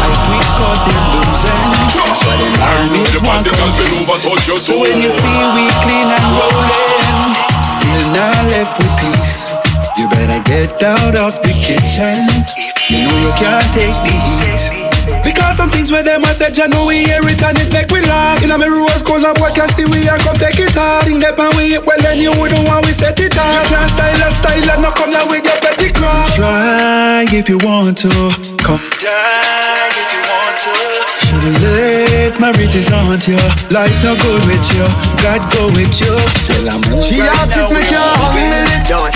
up 2.92 3.09
your 3.12 3.24
body, 3.24 3.48
girl, 3.48 3.72
bend 3.81 3.96
over, 3.96 4.16
touch 4.20 4.44
your 4.44 4.61
toe. 4.61 4.68
So 4.68 4.81
when 4.81 5.00
you 5.00 5.09
see 5.09 5.40
we 5.57 5.64
clean 5.81 6.09
and 6.12 6.26
rolling, 6.37 7.33
still 7.64 8.05
not 8.12 8.44
left 8.52 8.76
with 8.76 8.92
peace. 9.00 9.48
You 9.96 10.09
better 10.12 10.42
get 10.44 10.83
out 10.83 11.16
of 11.16 11.40
the 11.40 11.52
kitchen. 11.64 12.28
If 12.61 12.90
you 12.90 13.09
know 13.09 13.16
you 13.16 13.33
can't 13.40 13.72
take 13.72 13.96
the 14.05 14.12
heat. 14.12 14.81
Some 15.56 15.70
things 15.70 15.92
where 15.92 16.02
them 16.02 16.24
I 16.24 16.32
said, 16.32 16.56
you 16.56 16.66
know 16.68 16.86
we 16.86 17.04
hear 17.04 17.20
it 17.22 17.42
and 17.42 17.58
it 17.58 17.72
make 17.72 17.90
we 17.92 18.00
laugh. 18.02 18.42
In 18.42 18.50
a 18.50 18.58
me 18.58 18.66
rose 18.66 19.02
cold, 19.02 19.22
now 19.22 19.34
boy 19.34 19.52
can 19.54 19.68
see 19.76 19.84
we 19.84 20.08
and 20.08 20.20
come 20.24 20.36
take 20.36 20.58
it 20.58 20.76
off. 20.76 21.04
Think 21.04 21.22
that 21.22 21.38
and 21.38 21.54
we 21.54 21.76
hit 21.76 21.84
well, 21.84 22.00
then 22.00 22.18
you 22.18 22.32
wouldn't 22.34 22.66
want 22.66 22.86
we 22.86 22.92
set 22.92 23.20
it 23.20 23.36
off. 23.36 23.68
You 23.68 23.76
can't 23.76 23.90
style 23.92 24.22
a 24.22 24.28
style 24.32 24.70
and 24.72 24.82
not 24.82 24.96
come 24.96 25.12
now 25.12 25.28
with 25.28 25.44
your 25.44 25.58
petty 25.60 25.92
crap. 25.92 26.32
Try 26.34 27.26
if 27.30 27.48
you 27.48 27.58
want 27.62 27.98
to, 28.02 28.10
come 28.64 28.80
die 28.98 29.92
if 29.92 30.08
you 30.10 30.22
want 30.24 30.56
to. 30.66 31.21
Should've 31.42 31.59
let 31.59 32.38
my 32.38 32.52
riches 32.55 32.87
haunt 32.87 33.26
you. 33.26 33.35
Life 33.74 33.90
no 34.07 34.14
good 34.14 34.46
with 34.46 34.62
you, 34.78 34.87
God 35.26 35.42
go 35.50 35.66
with 35.74 35.90
you. 35.98 36.14
Well, 36.14 36.78
I'm 36.78 36.83
She 37.02 37.18
right 37.18 37.35
asks 37.35 37.59
now 37.59 37.66
if 37.66 37.70
me 37.74 37.83
with 37.83 37.90
can 37.90 37.98
you. 37.98 38.31
handle 38.31 38.70
it. 38.70 38.83
Good. 38.87 39.11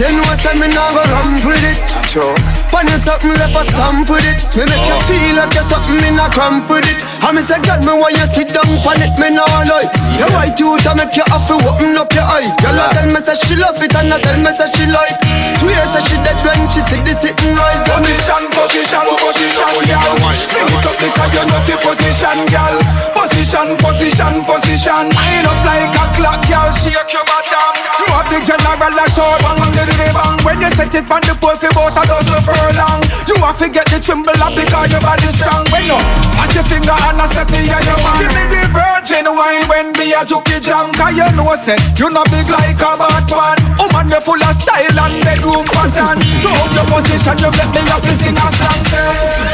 You 0.00 0.16
know 0.16 0.24
I 0.32 0.36
say 0.40 0.56
me 0.56 0.72
nah 0.72 0.96
go 0.96 1.04
ramp 1.12 1.44
with 1.44 1.60
it. 1.60 1.76
True. 2.08 2.32
When 2.72 2.88
you 2.88 2.96
something 2.96 3.36
left 3.36 3.52
a 3.52 3.64
stamp 3.68 4.08
with 4.08 4.24
it 4.24 4.40
Me 4.56 4.64
make 4.64 4.80
you 4.88 4.96
oh. 4.96 5.04
feel 5.08 5.36
like 5.36 5.52
you're 5.52 5.64
something 5.64 6.00
in 6.08 6.16
a 6.16 6.24
cramp 6.32 6.68
with 6.72 6.88
it 6.88 6.96
I 7.20 7.32
me 7.36 7.44
say 7.44 7.60
God 7.64 7.84
me 7.84 7.92
why 7.92 8.12
you 8.12 8.24
sit 8.28 8.48
down 8.48 8.64
on 8.80 9.00
it 9.04 9.12
me 9.20 9.28
no 9.28 9.44
lie 9.44 9.88
Your 10.16 10.28
white 10.32 10.56
youth 10.56 10.84
I 10.88 10.96
make 10.96 11.12
you 11.16 11.24
have 11.28 11.44
to 11.48 11.56
open 11.68 11.96
up 12.00 12.08
your 12.16 12.24
eyes 12.24 12.48
Girl 12.64 12.76
I 12.80 12.92
tell 12.96 13.08
me 13.12 13.20
say 13.20 13.36
she 13.40 13.56
love 13.60 13.76
it 13.80 13.92
and 13.92 14.08
I 14.08 14.20
tell 14.24 14.36
me 14.40 14.52
say 14.56 14.68
she 14.72 14.84
like 14.88 15.16
Swear 15.60 15.84
say 15.96 16.00
she 16.12 16.16
dead 16.24 16.40
when 16.44 16.60
she 16.72 16.80
see 16.84 17.00
the 17.04 17.12
sitting 17.12 17.52
rise 17.56 17.80
Position, 17.88 18.42
position, 18.56 19.04
position, 19.20 19.68
girl 19.84 20.16
Bring 20.24 20.72
it 20.72 20.84
up 20.88 20.96
because 20.96 21.32
you 21.36 21.44
know 21.44 21.57
fi 21.66 21.74
position, 21.80 22.38
girl. 22.52 22.76
Position, 23.14 23.68
position, 23.80 24.34
position. 24.44 25.04
Line 25.14 25.46
up 25.46 25.60
like 25.64 25.94
a 25.94 26.04
clock, 26.14 26.40
girl. 26.46 26.70
Shake 26.70 27.12
your 27.12 27.24
bottom. 27.24 27.72
You 27.98 28.06
have 28.14 28.28
the 28.30 28.38
general 28.44 28.98
a 28.98 29.06
short 29.10 29.40
bang 29.42 29.58
and 29.58 29.74
the 29.74 30.08
bang. 30.14 30.36
When 30.44 30.60
you 30.62 30.70
set 30.76 30.94
it 30.94 31.08
on 31.10 31.22
the 31.26 31.34
pole 31.38 31.56
fi 31.58 31.68
bout 31.74 31.96
a 31.98 32.02
dozen 32.06 32.40
furlong. 32.46 33.02
You 33.26 33.36
have 33.42 33.58
to 33.58 33.68
get 33.68 33.86
the 33.90 33.98
tremble 33.98 34.36
up 34.38 34.54
because 34.54 34.90
your 34.92 35.02
body 35.02 35.28
strong. 35.34 35.66
When 35.74 35.84
you 35.88 35.98
pass 36.36 36.54
your 36.54 36.64
finger 36.68 36.94
and 36.94 37.18
I 37.18 37.26
say 37.32 37.44
me 37.50 37.66
and 37.66 37.84
your 37.84 37.98
man 38.00 38.16
Give 38.22 38.32
me 38.32 38.44
the 38.48 38.62
virgin 38.72 39.26
wine 39.28 39.64
when 39.68 39.92
me 39.98 40.14
a 40.14 40.22
jukey 40.22 40.62
jam. 40.62 40.90
Cause 40.94 41.16
you 41.16 41.28
know 41.34 41.52
say 41.64 41.76
you 41.98 42.08
not 42.10 42.30
big 42.30 42.48
like 42.48 42.78
a 42.78 42.90
bad 42.96 43.26
man 43.28 43.58
Woman 43.80 44.08
you 44.12 44.20
full 44.22 44.40
of 44.40 44.54
style 44.56 44.98
and 44.98 45.16
bedroom 45.24 45.66
pattern. 45.74 46.18
To 46.22 46.48
hold 46.48 46.72
your 46.72 46.86
position 46.88 47.36
you 47.42 47.50
make 47.52 47.72
me 47.74 47.82
have 47.90 48.02
to 48.04 48.12
a 48.14 48.48
song 48.56 48.82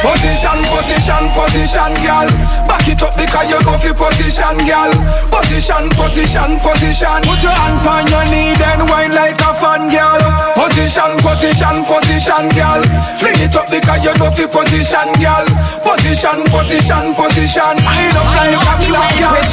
Position, 0.05 0.59
position, 0.69 1.23
position 1.33 1.91
girl. 2.03 2.27
Back 2.67 2.87
it 2.89 3.01
up 3.03 3.13
because 3.15 3.47
you 3.51 3.59
go 3.63 3.77
fi 3.77 3.91
position 3.93 4.57
girl. 4.65 4.91
Position, 5.31 5.87
position, 5.95 6.59
position. 6.59 7.19
Put 7.23 7.41
your 7.43 7.55
hand 7.55 7.83
on 7.85 8.05
your 8.09 8.25
knee 8.31 8.55
then 8.57 8.81
wine 8.89 9.13
like 9.13 9.39
a 9.39 9.51
fan 9.55 9.87
girl. 9.91 10.21
Position, 10.57 11.11
position, 11.21 11.75
position 11.85 12.43
girl. 12.55 12.81
Fling 13.19 13.39
it 13.43 13.55
up 13.55 13.67
because 13.69 14.01
you 14.03 14.13
go 14.17 14.27
fi 14.31 14.45
position 14.47 15.07
girl. 15.21 15.45
Position, 15.85 16.39
position, 16.49 17.05
position. 17.13 17.73
Line 17.85 18.17
up 18.17 18.29
like 18.33 18.57
a 18.57 18.75
clock 18.89 19.11
girl. 19.19 19.43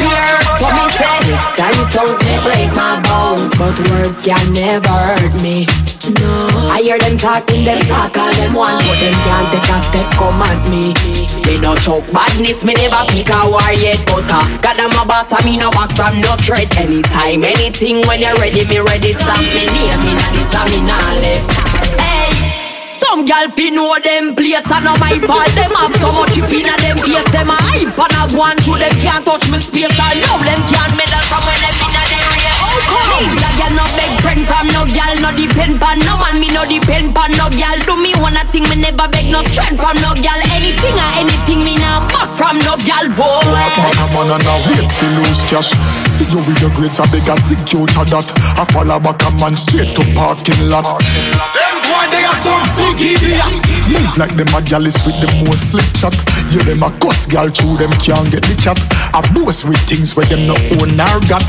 Someone 0.59 0.93
said 0.95 1.27
it, 1.29 1.39
dinosaurs 1.59 2.19
may 2.25 2.39
break 2.47 2.71
my 2.75 3.01
bones. 3.05 3.51
But 3.59 3.75
words 3.91 4.23
can 4.23 4.53
never 4.55 4.89
hurt 4.89 5.35
me. 5.43 5.67
No. 6.19 6.33
I 6.71 6.83
hear 6.83 6.99
them 6.99 7.17
talking, 7.17 7.65
them 7.65 7.81
talk 7.87 8.17
all 8.19 8.33
them 8.35 8.55
want 8.55 8.83
them 9.03 9.15
can't 9.27 9.49
take 9.51 9.67
a 9.67 9.79
step 9.91 10.09
come 10.15 10.43
at 10.47 10.63
me. 10.71 10.95
Me 11.43 11.59
no 11.59 11.75
choke 11.75 12.07
badness, 12.15 12.63
me 12.63 12.75
never 12.79 13.03
pick 13.11 13.29
a 13.35 13.43
war 13.51 13.75
yet 13.75 13.99
But 14.07 14.31
uh, 14.31 14.47
God 14.63 14.79
I'm 14.79 14.95
a 14.95 15.03
boss, 15.03 15.27
I 15.35 15.43
me 15.43 15.59
no 15.59 15.75
back 15.75 15.91
from 15.99 16.23
no 16.23 16.39
threat. 16.39 16.71
Anytime, 16.79 17.43
anything, 17.43 18.07
when 18.07 18.23
you're 18.23 18.39
ready, 18.39 18.63
me 18.63 18.79
ready. 18.79 19.13
Stamp 19.13 19.43
me 19.51 19.67
name, 19.75 19.99
me 20.07 20.15
nah 20.15 20.31
this, 20.31 20.55
me 20.71 20.79
nah 20.87 21.19
left. 21.19 21.51
Hey 21.99 22.63
some 23.03 23.27
gal 23.27 23.51
fi 23.51 23.69
know 23.69 23.99
them 24.01 24.35
place 24.35 24.71
and 24.71 24.85
not 24.87 24.99
my 25.03 25.19
fault. 25.27 25.51
Them 25.59 25.75
have 25.75 25.93
so 25.99 26.09
much 26.15 26.33
chip 26.33 26.49
in 26.49 26.65
them 26.65 26.97
face. 27.03 27.29
Them 27.35 27.51
a 27.51 27.59
hype 27.59 27.99
and 27.99 28.15
a 28.17 28.23
go 28.31 28.41
on 28.41 28.57
through 28.63 28.79
them 28.79 28.95
can't 29.03 29.27
touch 29.27 29.51
me 29.51 29.59
space. 29.59 29.91
And 29.91 30.23
now 30.23 30.39
them 30.39 30.61
can't 30.71 30.95
meddle 30.97 31.25
from 31.27 31.43
when 31.43 31.59
them 31.61 31.82
come 32.89 33.11
on 33.17 33.25
A 33.37 33.51
gal 33.59 33.73
no 33.75 33.85
beg 33.95 34.13
friend 34.23 34.43
from 34.47 34.67
no 34.75 34.83
gal 34.91 35.15
No 35.23 35.31
depend 35.35 35.79
pan 35.81 35.99
no 36.07 36.17
man 36.19 36.41
me 36.41 36.49
no 36.51 36.63
depend 36.67 37.15
pan 37.15 37.31
no 37.39 37.47
gal 37.51 37.79
Do 37.87 37.95
me 38.01 38.15
one 38.19 38.37
a 38.37 38.45
thing 38.47 38.67
me 38.69 38.77
never 38.81 39.09
beg 39.09 39.31
no 39.31 39.43
strength 39.51 39.81
from 39.81 39.97
no 40.03 40.15
gal 40.19 40.41
Anything 40.55 40.97
or 40.97 41.11
anything 41.19 41.61
me 41.65 41.79
nah 41.79 42.03
back 42.11 42.31
from 42.33 42.59
no 42.67 42.75
gal 42.87 43.07
Boy 43.15 43.43
Turn 43.45 43.99
a 43.99 44.07
man 44.15 44.31
and 44.35 44.49
a 44.49 44.55
wait 44.69 44.89
to 44.91 45.07
lose 45.21 45.45
cash. 45.45 45.71
See 46.13 46.25
you 46.31 46.41
with 46.45 46.61
your 46.61 46.71
grades, 46.71 47.01
I 47.01 47.07
beg 47.11 47.29
a 47.29 47.37
secure 47.37 47.87
to 47.87 48.03
that. 48.13 48.29
I 48.59 48.65
follow 48.73 48.99
back 49.01 49.23
a 49.25 49.31
man 49.41 49.57
straight 49.57 49.95
to 49.97 50.03
parking 50.15 50.69
lot. 50.69 50.85
Them 50.85 51.39
boy 51.55 51.72
boy 52.03 52.11
they 52.11 52.25
are 52.25 52.35
some 52.35 52.67
big 52.77 53.23
idiot. 53.23 53.53
Move 53.91 54.17
like 54.19 54.35
them 54.37 54.51
a 54.55 54.61
jealous 54.63 54.99
with 55.07 55.19
the 55.21 55.29
most 55.47 55.71
slick 55.71 55.87
chat. 55.95 56.15
You 56.51 56.63
them 56.65 56.83
a 56.83 56.91
cuss 56.99 57.27
gal 57.27 57.49
through 57.51 57.77
them 57.79 57.93
can't 58.03 58.31
get 58.31 58.43
the 58.43 58.57
cat. 58.59 58.79
I 59.15 59.21
boast 59.35 59.65
with 59.65 59.81
things 59.87 60.17
where 60.17 60.27
them 60.27 60.47
no 60.47 60.57
own 60.81 60.97
nor 60.97 61.21
got. 61.29 61.45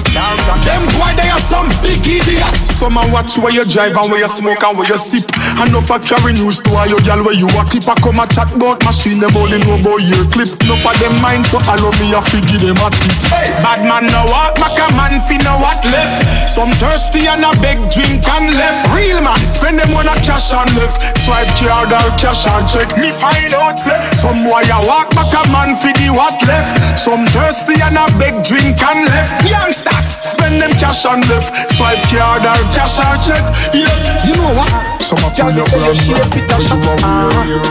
Them 0.66 0.84
boy 0.98 1.12
they 1.18 1.30
are 1.30 1.42
some 1.42 1.70
big 1.82 2.06
idiot. 2.06 2.56
Some 2.66 2.98
a 2.98 3.04
watch 3.12 3.38
where 3.38 3.54
you 3.54 3.66
drive 3.66 3.96
and 3.96 4.12
where 4.12 4.20
you 4.20 4.28
smoke 4.28 4.62
and 4.64 4.78
where 4.78 4.88
you 4.88 4.98
sip. 4.98 5.26
And 5.58 5.72
no 5.72 5.82
for 5.82 6.00
carry 6.00 6.34
news 6.34 6.60
to 6.62 6.70
all 6.74 6.88
your 6.88 7.02
gal 7.02 7.24
where 7.24 7.36
you 7.36 7.48
a 7.48 7.64
clip. 7.66 7.88
I 7.88 7.96
come 8.02 8.20
a 8.20 8.26
chat 8.28 8.54
about 8.54 8.84
machine 8.84 9.20
them 9.20 9.36
only 9.38 9.60
know 9.64 9.80
about 9.80 10.04
your 10.04 10.26
clip. 10.30 10.50
No 10.68 10.76
for 10.78 10.94
them 11.00 11.16
mind 11.22 11.46
so 11.48 11.58
allow 11.64 11.94
me 12.02 12.14
a 12.14 12.22
figure 12.22 12.60
them 12.60 12.82
a 12.82 12.88
tip. 12.92 13.16
Hey. 13.32 13.50
Bad 13.64 13.86
man 13.88 14.06
no 14.12 14.28
walk 14.28 14.60
back 14.60 14.78
a 14.78 14.88
man 14.98 15.22
fi 15.26 15.40
no 15.42 15.58
what 15.62 15.80
left. 15.88 16.50
Some 16.50 16.72
thirsty 16.82 17.26
and 17.30 17.46
a 17.46 17.52
beg 17.62 17.80
drink 17.90 18.26
and 18.28 18.52
left. 18.58 18.92
Real 18.92 19.22
man 19.24 19.40
spend 19.48 19.80
them 19.80 19.94
on 19.96 20.10
a 20.10 20.16
cash 20.20 20.43
and 20.52 20.72
left. 20.76 21.00
Swipe 21.24 21.48
card 21.56 21.94
or 21.94 22.10
cash 22.20 22.44
and 22.50 22.68
check. 22.68 22.90
Me 23.00 23.16
find 23.16 23.54
out 23.54 23.80
say 23.80 23.96
some 24.20 24.44
boy 24.44 24.66
a 24.68 24.80
walk 24.84 25.14
back 25.16 25.32
a 25.32 25.42
man 25.54 25.78
fi 25.80 25.96
the 25.96 26.12
what 26.12 26.36
left. 26.44 27.00
Some 27.00 27.24
thirsty 27.32 27.80
and 27.80 27.96
a 27.96 28.10
beg 28.20 28.44
drink 28.44 28.82
and 28.82 29.08
left. 29.08 29.48
Youngsters 29.48 30.08
spend 30.36 30.60
them 30.60 30.74
cash 30.76 31.06
and 31.06 31.24
left. 31.32 31.56
Swipe 31.78 32.04
card 32.12 32.44
or 32.44 32.60
cash 32.76 33.00
and 33.00 33.20
check. 33.24 33.44
Yes, 33.72 34.28
you 34.28 34.36
know 34.36 34.52
what? 34.58 34.72
Some 35.00 35.24
of 35.24 35.32
you 35.38 35.48
know 35.56 35.68
brand 35.72 35.96
shape 35.96 36.36
it 36.36 36.52
a 36.52 36.58
shot. 36.60 36.84
Ah, 37.04 37.30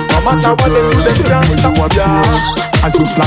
no 0.08 0.18
matter 0.24 0.54
what 0.56 0.70
they 0.70 0.84
do, 0.94 1.02
they 1.04 1.16
can't 1.28 1.48
stop. 1.48 1.76
Yeah. 1.92 2.54
As 2.84 2.94
you 2.94 3.06
fly, 3.06 3.26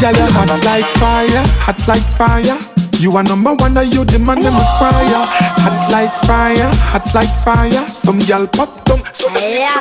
Girl, 0.00 0.16
you 0.16 0.32
hot 0.34 0.64
like 0.64 0.86
fire, 0.98 1.44
hot 1.62 1.86
like 1.86 2.02
fire. 2.02 2.89
You 3.00 3.16
are 3.16 3.22
number 3.22 3.54
one, 3.54 3.74
and 3.78 3.94
you 3.94 4.04
demand 4.04 4.44
them 4.44 4.52
require. 4.52 5.24
Hot 5.64 5.90
like 5.90 6.12
fire, 6.28 6.68
hot 6.84 7.08
like 7.14 7.32
fire. 7.40 7.88
Some 7.88 8.18
gal 8.18 8.46
pop 8.46 8.84
down, 8.84 9.00
some 9.14 9.32
yeah, 9.40 9.80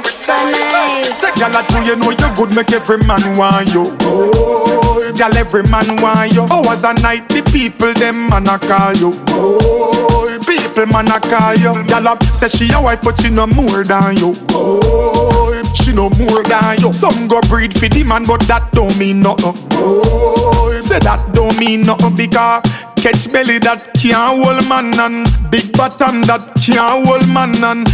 Say, 1.12 1.28
gal, 1.36 1.52
I 1.52 1.66
do 1.68 1.84
you 1.84 1.98
know 1.98 2.12
you 2.12 2.36
good, 2.36 2.56
make 2.56 2.72
every 2.72 2.98
man 3.04 3.20
want 3.38 3.74
you. 3.74 3.92
Oh, 4.08 5.12
gal, 5.18 5.36
every 5.36 5.64
man 5.64 6.02
want 6.02 6.34
you. 6.34 6.44
Hours 6.44 6.86
a 6.86 6.94
night, 7.02 7.28
the 7.28 7.44
people 7.52 7.94
them 7.94 8.30
man 8.30 8.48
a 8.48 8.58
call 8.58 8.96
you. 8.96 9.12
Oh, 9.36 10.40
people 10.48 10.86
man 10.86 11.12
a 11.12 11.20
call 11.20 11.56
you. 11.60 11.84
Gal, 11.88 12.16
say 12.32 12.48
she 12.48 12.72
a 12.72 12.82
wife, 12.82 13.02
but 13.02 13.20
she 13.20 13.30
no 13.30 13.48
more 13.48 13.84
than 13.84 14.16
you. 14.16 14.34
Oh, 14.52 15.52
she 15.76 15.92
no 15.92 16.10
more 16.12 16.44
than 16.44 16.80
you. 16.80 16.94
Some 16.94 17.28
go 17.28 17.42
breed 17.50 17.78
for 17.78 17.90
the 17.90 18.06
man, 18.06 18.24
but 18.26 18.40
that 18.48 18.72
don't 18.72 18.98
mean 18.98 19.20
nothing. 19.20 19.60
Oh, 19.74 20.80
say 20.80 21.00
that 21.00 21.20
don't 21.34 21.60
mean 21.60 21.86
nothing 21.86 22.16
because 22.16 22.64
catch 23.02 23.32
belly 23.32 23.60
that 23.60 23.90
can't 23.96 24.44
hold 24.44 24.68
man 24.68 24.92
and 25.00 25.26
big 25.50 25.72
bottom 25.78 26.22
that 26.24 26.44
can't 26.60 27.08
hold 27.08 27.28
man 27.34 27.56
and 27.64 27.88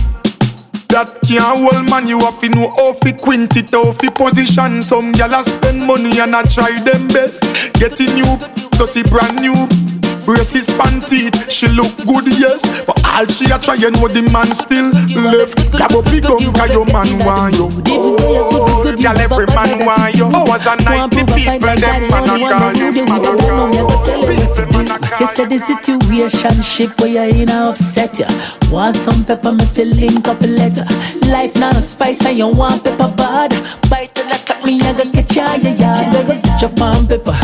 that 0.90 1.10
can't 1.28 1.60
hold 1.60 1.90
man. 1.90 2.08
You 2.08 2.20
have 2.20 2.40
to 2.42 2.50
know 2.50 2.70
how 2.76 2.94
fi 2.94 3.12
quint 3.12 3.56
it, 3.58 3.72
how 3.72 3.92
fi 3.94 4.10
position. 4.10 4.82
Some 4.82 5.14
gyal 5.14 5.44
spend 5.44 5.86
money 5.86 6.20
and 6.20 6.36
I 6.36 6.44
try 6.44 6.72
them 6.82 7.08
best. 7.10 7.44
Getting 7.74 8.16
new, 8.16 8.38
to 8.78 8.88
see 8.88 9.04
brand 9.04 9.42
new. 9.42 9.95
Braces 10.26 10.66
panty, 10.74 11.30
she 11.50 11.68
look 11.70 11.94
good, 12.06 12.26
yes. 12.40 12.62
But 12.86 12.98
all 13.06 13.28
she 13.28 13.46
a 13.46 13.60
try, 13.60 13.76
know 13.78 14.08
the 14.10 14.26
man 14.34 14.50
still 14.58 14.90
left. 15.22 15.54
Grab 15.72 15.94
up 15.94 16.06
the 16.06 16.20
gun, 16.20 16.42
cause 16.54 16.74
your 16.74 16.86
man 16.90 17.10
want 17.22 17.56
you. 17.56 17.70
Oh, 17.90 18.82
girl, 18.84 19.20
every 19.22 19.46
man 19.54 19.86
want 19.86 20.16
you. 20.18 20.26
Oh, 20.26 20.50
Hours 20.50 20.66
a 20.66 20.76
night, 20.82 21.12
the 21.12 21.22
people, 21.30 21.76
them 21.78 22.10
man 22.10 22.26
a 22.26 22.36
call 22.42 22.74
you. 22.74 23.06
Man 23.06 23.22
a 23.22 23.38
call 23.38 23.70
you. 23.70 24.66
Man 24.74 24.90
a 24.90 24.98
call 24.98 25.20
You 25.22 25.28
said 25.28 25.50
the 25.50 25.60
situation 25.60 26.62
ship 26.62 27.00
where 27.00 27.30
you 27.30 27.44
in 27.44 27.50
a 27.50 27.70
upset 27.70 28.18
ya 28.20 28.28
Want 28.72 28.96
some 28.96 29.24
pepper, 29.24 29.52
me 29.52 29.66
feel 29.66 29.88
link 29.94 30.28
up 30.28 30.42
a 30.42 30.48
letter. 30.48 30.86
Life 31.30 31.56
not 31.58 31.78
a 31.78 31.82
spice 31.82 32.26
and 32.26 32.38
you 32.38 32.48
want 32.48 32.84
pepper 32.84 33.14
bad 33.16 33.52
Bite 33.90 34.14
the 34.16 34.24
like 34.26 34.66
me, 34.66 34.82
I 34.82 34.94
go 34.94 35.06
catch 35.12 35.36
ya, 35.36 35.54
yeah, 35.56 35.74
yeah. 35.78 35.94
She 35.94 36.06
go 36.12 36.42
get 36.42 36.62
your 36.62 36.72
palm 36.72 37.06
pepper, 37.08 37.38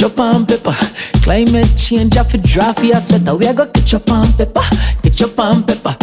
your 0.00 0.10
palm 0.10 0.46
pepper. 0.46 0.74
Climate 1.22 1.68
change, 1.76 2.16
I 2.16 2.24
fi 2.24 2.38
draft 2.38 2.80
for 2.80 2.86
your 2.86 3.00
sweater 3.00 3.34
We 3.36 3.46
a 3.46 3.54
go 3.54 3.66
get 3.66 3.90
your 3.92 4.00
palm 4.00 4.32
pepper, 4.34 4.62
get 5.02 5.20
your 5.20 5.28
palm 5.30 5.64
pepper. 5.64 5.96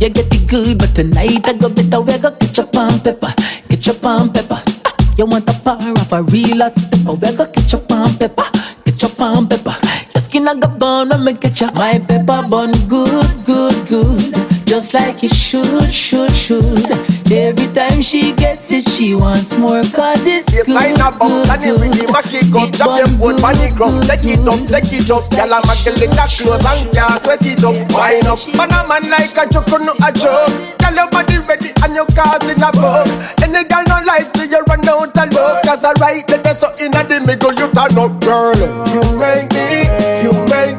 You 0.00 0.10
get 0.10 0.32
it 0.32 0.48
good, 0.48 0.78
but 0.78 0.94
tonight 0.94 1.46
I 1.46 1.52
go 1.54 1.68
better 1.68 2.00
We 2.00 2.12
a 2.14 2.18
go 2.18 2.30
get 2.38 2.56
your 2.56 2.66
palm 2.66 3.00
pepper, 3.00 3.32
get 3.68 3.86
your 3.86 3.96
palm 3.96 4.32
pepper. 4.32 4.60
You 5.16 5.26
want 5.26 5.48
a 5.48 5.54
power 5.62 5.92
of 5.92 6.12
a 6.12 6.22
real 6.24 6.58
hot 6.58 6.76
stepper? 6.76 7.14
We 7.14 7.28
a 7.28 7.36
go 7.36 7.46
get 7.52 7.70
your 7.70 7.82
palm 7.82 8.16
pepper, 8.18 8.44
get 8.84 9.00
your 9.00 9.10
palm 9.12 9.48
pepper. 9.48 9.76
Your 10.14 10.22
skin 10.22 10.48
a 10.48 10.54
go 10.56 10.68
burn 10.68 11.24
me 11.24 11.34
get 11.34 11.60
your 11.60 11.72
My 11.72 11.98
pepper 11.98 12.42
bun 12.50 12.72
good, 12.88 13.46
good, 13.46 13.86
good 13.88 14.43
Just 14.66 14.94
like 14.94 15.22
it 15.22 15.34
should, 15.34 15.92
should, 15.92 16.32
should 16.32 16.90
Every 17.30 17.68
time 17.74 18.00
she 18.00 18.32
gets 18.32 18.72
it, 18.72 18.88
she 18.88 19.14
wants 19.14 19.56
more 19.56 19.82
Cause 19.92 20.26
it's 20.26 20.50
good, 20.66 21.00
up, 21.00 21.18
good, 21.18 21.48
and 21.48 21.62
then 21.62 21.90
we 21.92 22.06
back 22.06 22.32
it 22.32 22.48
up, 22.54 22.72
drop 22.72 22.98
your 22.98 23.08
foot 23.20 23.44
on 23.44 23.54
the 23.60 23.68
ground, 23.76 24.02
take 24.08 24.24
it 24.24 24.44
up, 24.44 24.60
take 24.64 24.92
it 24.92 25.10
up. 25.10 25.24
Girl, 25.30 25.52
I'm 25.52 25.68
a 25.68 25.74
girl 25.84 26.00
in 26.00 26.10
the 26.10 26.26
clothes 26.32 26.64
and 26.64 26.88
can't 26.92 27.20
sweat 27.20 27.44
it 27.44 27.64
up, 27.64 27.76
wind 27.92 28.26
up. 28.26 28.40
Man, 28.56 28.72
a 28.72 28.80
man 28.88 29.04
like 29.12 29.36
a 29.36 29.44
joke, 29.48 29.68
no 29.84 29.92
a 30.00 30.08
joke. 30.12 30.52
Girl, 30.80 30.94
your 30.96 31.08
body 31.12 31.38
ready 31.44 31.70
and 31.84 31.94
your 31.94 32.08
cars 32.16 32.44
in 32.48 32.60
a 32.60 32.70
boat. 32.72 33.08
Any 33.44 33.62
girl 33.68 33.84
no 33.84 34.00
like, 34.08 34.28
see 34.36 34.48
you 34.48 34.62
run 34.64 34.84
out 34.88 35.12
and 35.16 35.32
look. 35.32 35.64
Cause 35.64 35.84
I 35.84 35.92
right 36.00 36.24
there, 36.26 36.54
so 36.56 36.72
in 36.80 36.92
the 36.92 37.20
middle, 37.24 37.52
you 37.56 37.68
turn 37.72 37.94
up, 38.00 38.12
girl. 38.24 38.56
You 38.90 39.02
make 39.20 39.48
me, 39.52 39.86
you 40.24 40.32
make 40.48 40.73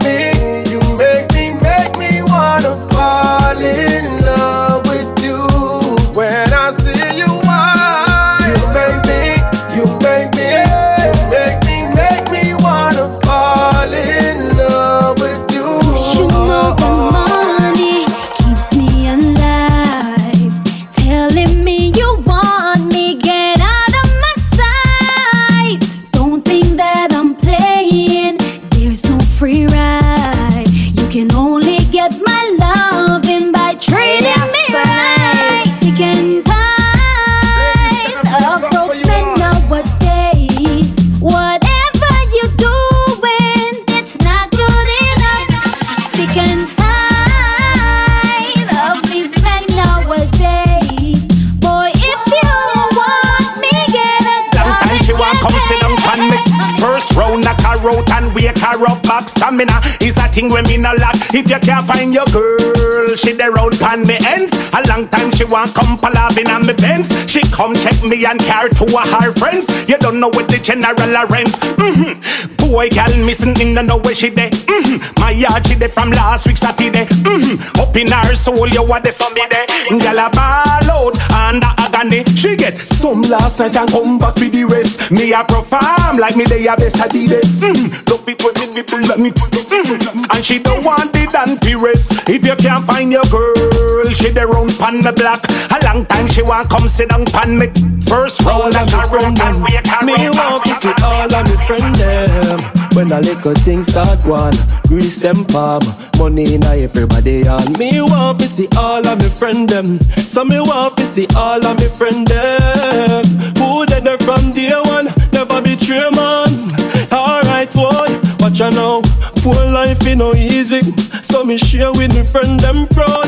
thing 60.35 60.51
when 60.51 60.67
me 60.67 60.75
no 60.77 60.91
lack. 60.99 61.15
If 61.33 61.49
you 61.49 61.59
can't 61.59 61.87
find 61.87 62.13
your 62.13 62.25
girl, 62.25 63.15
she 63.15 63.31
the 63.31 63.49
road 63.55 63.79
pan 63.79 64.03
me 64.05 64.19
ends. 64.27 64.51
A 64.75 64.83
long 64.91 65.07
time 65.07 65.31
she 65.31 65.45
want 65.45 65.73
come 65.73 65.95
palavin 65.95 66.51
on 66.51 66.67
me 66.67 66.73
pens. 66.73 67.07
She 67.31 67.41
come 67.55 67.73
check 67.73 67.95
me 68.03 68.25
and 68.25 68.39
care 68.39 68.67
to 68.67 68.85
her 69.15 69.31
friends. 69.39 69.71
You 69.87 69.97
don't 69.97 70.19
know 70.19 70.27
what 70.27 70.49
the 70.49 70.59
general 70.59 70.99
arrange. 71.23 71.55
Mm-hmm. 71.79 72.54
Boy, 72.75 72.89
girl 72.89 73.07
missing 73.23 73.55
in 73.63 73.71
the 73.71 73.81
know 73.81 74.03
where 74.03 74.13
she 74.13 74.29
dey. 74.29 74.49
Mm-hmm. 74.51 74.99
My 75.23 75.31
yard 75.31 75.65
she 75.65 75.75
dey 75.79 75.87
from 75.87 76.11
last 76.11 76.45
week 76.45 76.57
Saturday. 76.57 77.07
Mm-hmm. 77.23 77.79
Up 77.79 77.95
in 77.95 78.11
her 78.11 78.35
soul, 78.35 78.67
you 78.67 78.83
what 78.83 79.07
the 79.07 79.15
sunny 79.15 79.47
day. 79.47 79.63
Girl 79.95 80.19
a 80.19 80.27
ball 80.27 80.83
out 80.91 81.15
under 81.31 81.71
agony. 81.79 82.27
She 82.35 82.57
get 82.59 82.75
some 82.75 83.21
last 83.31 83.63
night 83.63 83.79
and 83.79 83.87
come 83.87 84.19
back 84.19 84.35
with 84.43 84.51
the 84.51 84.65
rest. 84.67 85.07
Me 85.09 85.31
a 85.31 85.47
perform 85.47 86.19
like 86.19 86.35
me 86.35 86.43
they 86.43 86.67
a 86.67 86.75
best 86.75 86.99
Adidas. 86.99 87.63
Mm-hmm. 87.63 88.11
Love 88.11 88.27
it 88.27 88.43
when 88.43 88.51
me 88.59 88.67
nipple 88.75 88.99
let 89.07 89.19
me. 89.23 89.31
Mm-hmm. 89.31 90.27
And 90.35 90.43
she 90.43 90.59
don't 90.59 90.83
want 90.83 91.15
it 91.15 91.31
and 91.31 91.55
rest. 91.79 92.27
If 92.27 92.43
you 92.43 92.59
can't 92.59 92.83
find 92.83 93.07
your 93.07 93.23
girl, 93.31 94.11
she 94.11 94.35
the 94.35 94.51
round 94.51 94.75
pan 94.75 94.99
the 94.99 95.15
block. 95.15 95.47
A 95.71 95.79
long 95.87 96.03
time 96.11 96.27
she 96.27 96.43
want 96.43 96.67
come 96.67 96.89
sit 96.91 97.07
down 97.07 97.23
pan 97.31 97.55
me. 97.55 97.71
First 98.03 98.43
round 98.43 98.75
and 98.75 98.89
her 98.91 99.07
round 99.15 99.39
and 99.39 99.63
wake 99.63 99.87
her 99.87 100.05
Me 100.05 100.27
up. 100.27 100.35
want 100.35 100.59
to 100.67 100.73
see 100.75 100.91
all 100.99 101.31
of 101.31 101.43
me 101.47 101.55
friend 101.63 101.95
them 101.95 102.59
When 102.95 103.09
the 103.09 103.19
little 103.19 103.53
things 103.55 103.87
start 103.87 104.23
one. 104.25 104.55
Grease 104.87 105.19
them 105.19 105.43
palm 105.43 105.83
Money 106.17 106.55
in 106.55 106.63
everybody 106.63 107.45
on 107.45 107.73
Me 107.77 107.99
want 107.99 108.39
to 108.39 108.47
see 108.47 108.69
all 108.77 109.05
of 109.05 109.19
me 109.19 109.27
friend 109.27 109.67
them. 109.67 109.99
So 110.15 110.45
me 110.45 110.61
want 110.61 110.95
to 110.95 111.03
see 111.03 111.27
all 111.35 111.59
of 111.59 111.77
me 111.77 111.89
friend 111.89 112.25
them. 112.25 113.25
Who 113.59 113.85
did 113.85 114.05
there 114.05 114.17
from 114.19 114.49
day 114.51 114.71
one? 114.87 115.11
Never 115.35 115.61
betray 115.61 116.07
man. 116.15 116.71
Alright 117.11 117.75
one 117.75 118.15
Watch 118.39 118.61
out 118.61 118.71
now. 118.71 119.01
Poor 119.43 119.59
life 119.75 119.99
ain't 120.07 120.19
no 120.19 120.33
easy. 120.33 120.79
So 121.19 121.43
me 121.43 121.57
share 121.57 121.91
with 121.91 122.15
me 122.15 122.23
friend 122.23 122.57
them 122.61 122.87
proud. 122.95 123.27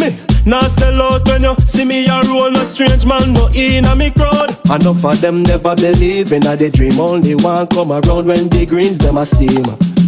Me 0.00 0.16
Now 0.46 0.64
sell 0.64 0.96
out 1.02 1.28
when 1.28 1.42
you 1.42 1.54
see 1.66 1.84
me 1.84 2.06
a 2.06 2.22
roll, 2.24 2.50
no 2.50 2.64
strange 2.64 3.04
man, 3.04 3.34
no 3.34 3.50
in 3.54 3.84
a 3.84 3.94
me 3.94 4.10
crowd. 4.10 4.53
Enough 4.64 5.04
of 5.04 5.20
them 5.20 5.42
never 5.42 5.76
believe 5.76 6.32
in 6.32 6.46
a 6.46 6.56
they 6.56 6.70
dream, 6.70 6.98
only 6.98 7.34
one 7.34 7.66
come 7.66 7.92
around 7.92 8.26
when 8.26 8.48
the 8.48 8.64
greens 8.64 8.98
them 8.98 9.18
a 9.18 9.26
steam. 9.26 9.62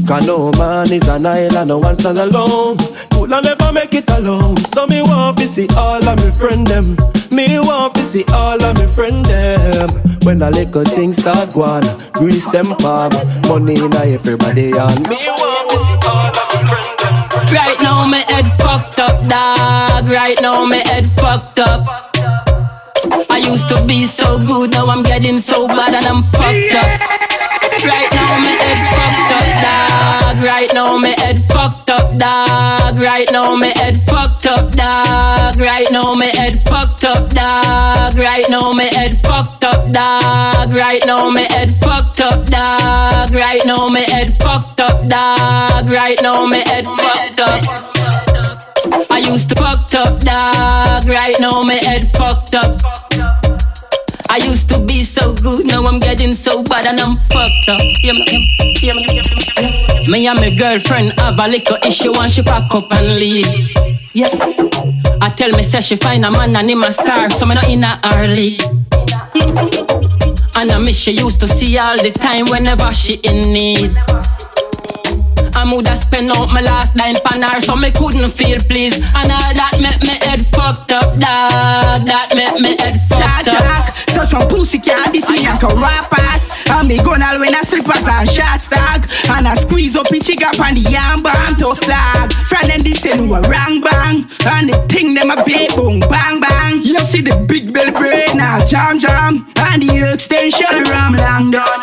Cause 0.08 0.26
no 0.26 0.50
man 0.56 0.90
is 0.90 1.06
an 1.08 1.26
island, 1.26 1.68
no 1.68 1.78
one 1.78 1.94
stand 1.94 2.16
alone. 2.16 2.78
Could 3.12 3.32
I 3.32 3.40
never 3.40 3.70
make 3.72 3.92
it 3.92 4.08
alone? 4.08 4.56
So 4.56 4.86
me 4.86 5.02
want 5.02 5.36
to 5.38 5.46
see 5.46 5.68
all 5.76 6.02
of 6.02 6.16
me 6.24 6.30
friend 6.32 6.66
them. 6.66 6.96
Me 7.30 7.58
want 7.60 7.94
to 7.96 8.02
see 8.02 8.24
all 8.32 8.62
of 8.62 8.78
me 8.78 8.86
friend 8.86 9.24
them. 9.26 9.90
When 10.24 10.38
the 10.38 10.50
little 10.50 10.84
things 10.84 11.18
start 11.18 11.52
going, 11.52 11.84
grease 12.12 12.50
them 12.50 12.74
palm, 12.80 13.12
money 13.48 13.76
in 13.76 13.92
everybody 13.94 14.72
on. 14.72 15.02
me 15.04 15.20
want 15.36 15.68
to 15.68 15.76
see 15.84 15.98
all 16.08 16.32
of 16.32 16.46
me 16.48 16.60
friend 16.64 16.92
them. 16.96 17.52
Right 17.52 17.78
now 17.82 18.06
my 18.06 18.24
head 18.32 18.48
fucked 18.56 19.00
up, 19.00 19.20
dog. 19.28 20.08
Right 20.08 20.40
now 20.40 20.64
my 20.64 20.80
head 20.88 21.06
fucked 21.06 21.58
up. 21.58 22.05
I 23.30 23.38
used 23.38 23.68
to 23.68 23.84
be 23.86 24.04
so 24.04 24.38
good, 24.38 24.72
now 24.72 24.86
I'm 24.86 25.02
getting 25.02 25.38
so 25.38 25.66
bad 25.68 25.94
and 25.94 26.06
I'm 26.06 26.22
fucked 26.22 26.74
up. 26.74 27.00
Right 27.84 28.10
now 28.14 28.32
my 28.40 28.54
head 28.62 28.78
fucked 28.88 29.32
up, 29.32 29.48
dog. 29.62 30.44
Right 30.44 30.72
now 30.72 30.96
my 30.98 31.08
head 31.18 31.38
fucked 31.40 31.90
up, 31.90 32.14
dog. 32.14 32.96
Right 32.98 33.30
now 33.30 33.54
my 33.54 33.66
head 33.66 33.98
fucked 34.00 34.46
up, 34.46 34.70
dog. 34.70 35.58
Right 35.58 35.86
now 35.90 36.14
my 36.14 36.26
head 36.26 36.58
fucked 36.58 37.04
up, 37.04 37.28
dog. 37.28 38.16
Right 38.16 38.48
now 38.48 38.72
my 38.72 38.84
head 38.84 39.16
fucked 39.16 39.64
up, 39.64 39.92
dog. 39.92 40.72
Right 40.72 41.04
now 41.06 41.30
my 41.30 41.46
head 41.50 41.74
fucked 41.74 42.20
up, 42.20 42.44
dog. 42.46 43.32
Right 43.34 43.62
now 43.66 43.88
my 43.88 44.00
head 44.00 44.32
fucked 44.32 44.80
up, 44.80 45.06
dog. 45.08 45.88
Right 45.88 46.20
now 46.22 46.46
my 46.46 46.64
head 46.68 46.86
fucked 46.86 47.40
up. 47.40 48.15
I 49.16 49.20
used 49.20 49.48
to 49.48 49.54
fucked 49.54 49.94
up, 49.94 50.18
dog. 50.20 51.08
Right 51.08 51.34
now 51.40 51.62
my 51.62 51.72
head 51.72 52.06
fucked 52.06 52.54
up. 52.54 52.76
I 54.28 54.36
used 54.44 54.68
to 54.68 54.78
be 54.84 55.02
so 55.04 55.32
good, 55.36 55.64
now 55.66 55.86
I'm 55.86 55.98
getting 55.98 56.34
so 56.34 56.62
bad 56.62 56.84
and 56.84 57.00
I'm 57.00 57.16
fucked 57.16 57.68
up. 57.70 57.80
Yeah, 58.02 58.12
me, 58.12 58.76
yeah, 58.82 58.92
yeah. 58.92 60.06
Me 60.06 60.26
and 60.26 60.38
my 60.38 60.54
girlfriend 60.54 61.18
have 61.18 61.38
a 61.38 61.48
little 61.48 61.78
issue 61.86 62.12
and 62.14 62.30
she 62.30 62.42
pack 62.42 62.74
up 62.74 62.92
and 62.92 63.16
leave. 63.16 63.72
Yeah. 64.12 64.28
I 65.22 65.32
tell 65.34 65.50
me 65.52 65.62
say 65.62 65.80
she 65.80 65.96
find 65.96 66.22
a 66.26 66.30
man 66.30 66.54
and 66.54 66.68
him 66.68 66.82
a 66.82 66.92
star, 66.92 67.30
so 67.30 67.46
me 67.46 67.54
not 67.54 67.70
in 67.70 67.84
a 67.84 67.98
early. 68.16 68.58
And 70.56 70.70
I 70.70 70.78
miss 70.78 70.98
she 70.98 71.12
used 71.12 71.40
to 71.40 71.48
see 71.48 71.78
all 71.78 71.96
the 71.96 72.10
time 72.10 72.50
whenever 72.50 72.92
she 72.92 73.14
in 73.24 73.50
need. 73.50 73.96
I 75.66 75.72
woulda 75.72 75.96
spend 75.96 76.30
out 76.30 76.46
my 76.54 76.60
last 76.60 76.94
dime 76.94 77.18
pan 77.26 77.42
her 77.42 77.58
so 77.60 77.74
me 77.74 77.90
couldn't 77.90 78.30
feel 78.30 78.58
pleased. 78.70 79.02
And 79.02 79.32
all 79.34 79.50
that 79.50 79.74
make 79.82 79.98
me 79.98 80.14
head 80.22 80.38
fucked 80.46 80.92
up, 80.92 81.18
dog 81.18 82.06
That 82.06 82.30
make 82.38 82.62
me 82.62 82.78
head 82.78 82.94
fucked 83.10 83.50
up. 83.50 83.90
So 84.14 84.22
some 84.22 84.46
pussy 84.46 84.78
can't 84.78 85.10
diss 85.12 85.28
me 85.28 85.42
and 85.42 85.58
come 85.58 85.82
rappers 85.82 86.54
And 86.70 86.86
me 86.86 87.02
gun 87.02 87.18
all 87.18 87.40
when 87.40 87.50
I 87.50 87.62
slippers 87.66 88.06
and 88.06 88.30
shot 88.30 88.62
stag. 88.62 89.10
And 89.26 89.48
I 89.48 89.54
squeeze 89.58 89.96
up 89.96 90.06
each 90.14 90.30
up 90.38 90.54
on 90.62 90.78
the 90.78 90.86
yam 90.86 91.18
bang 91.26 91.58
to 91.58 91.74
flag. 91.74 92.30
Friend 92.46 92.70
and 92.70 92.82
this 92.86 93.02
ain't 93.02 93.26
no 93.26 93.42
rang 93.50 93.82
bang. 93.82 94.22
And 94.46 94.70
the 94.70 94.78
thing 94.86 95.14
them 95.18 95.34
a 95.34 95.42
big 95.42 95.74
boom 95.74 95.98
bang 95.98 96.38
bang. 96.38 96.78
You 96.78 97.02
see 97.02 97.26
the 97.26 97.34
big 97.42 97.74
bell 97.74 97.90
brain 97.90 98.38
now 98.38 98.62
jam 98.62 99.02
jam. 99.02 99.50
And 99.58 99.82
the 99.82 100.14
extension 100.14 100.86
ram 100.94 101.18
long 101.18 101.50
done. 101.50 101.82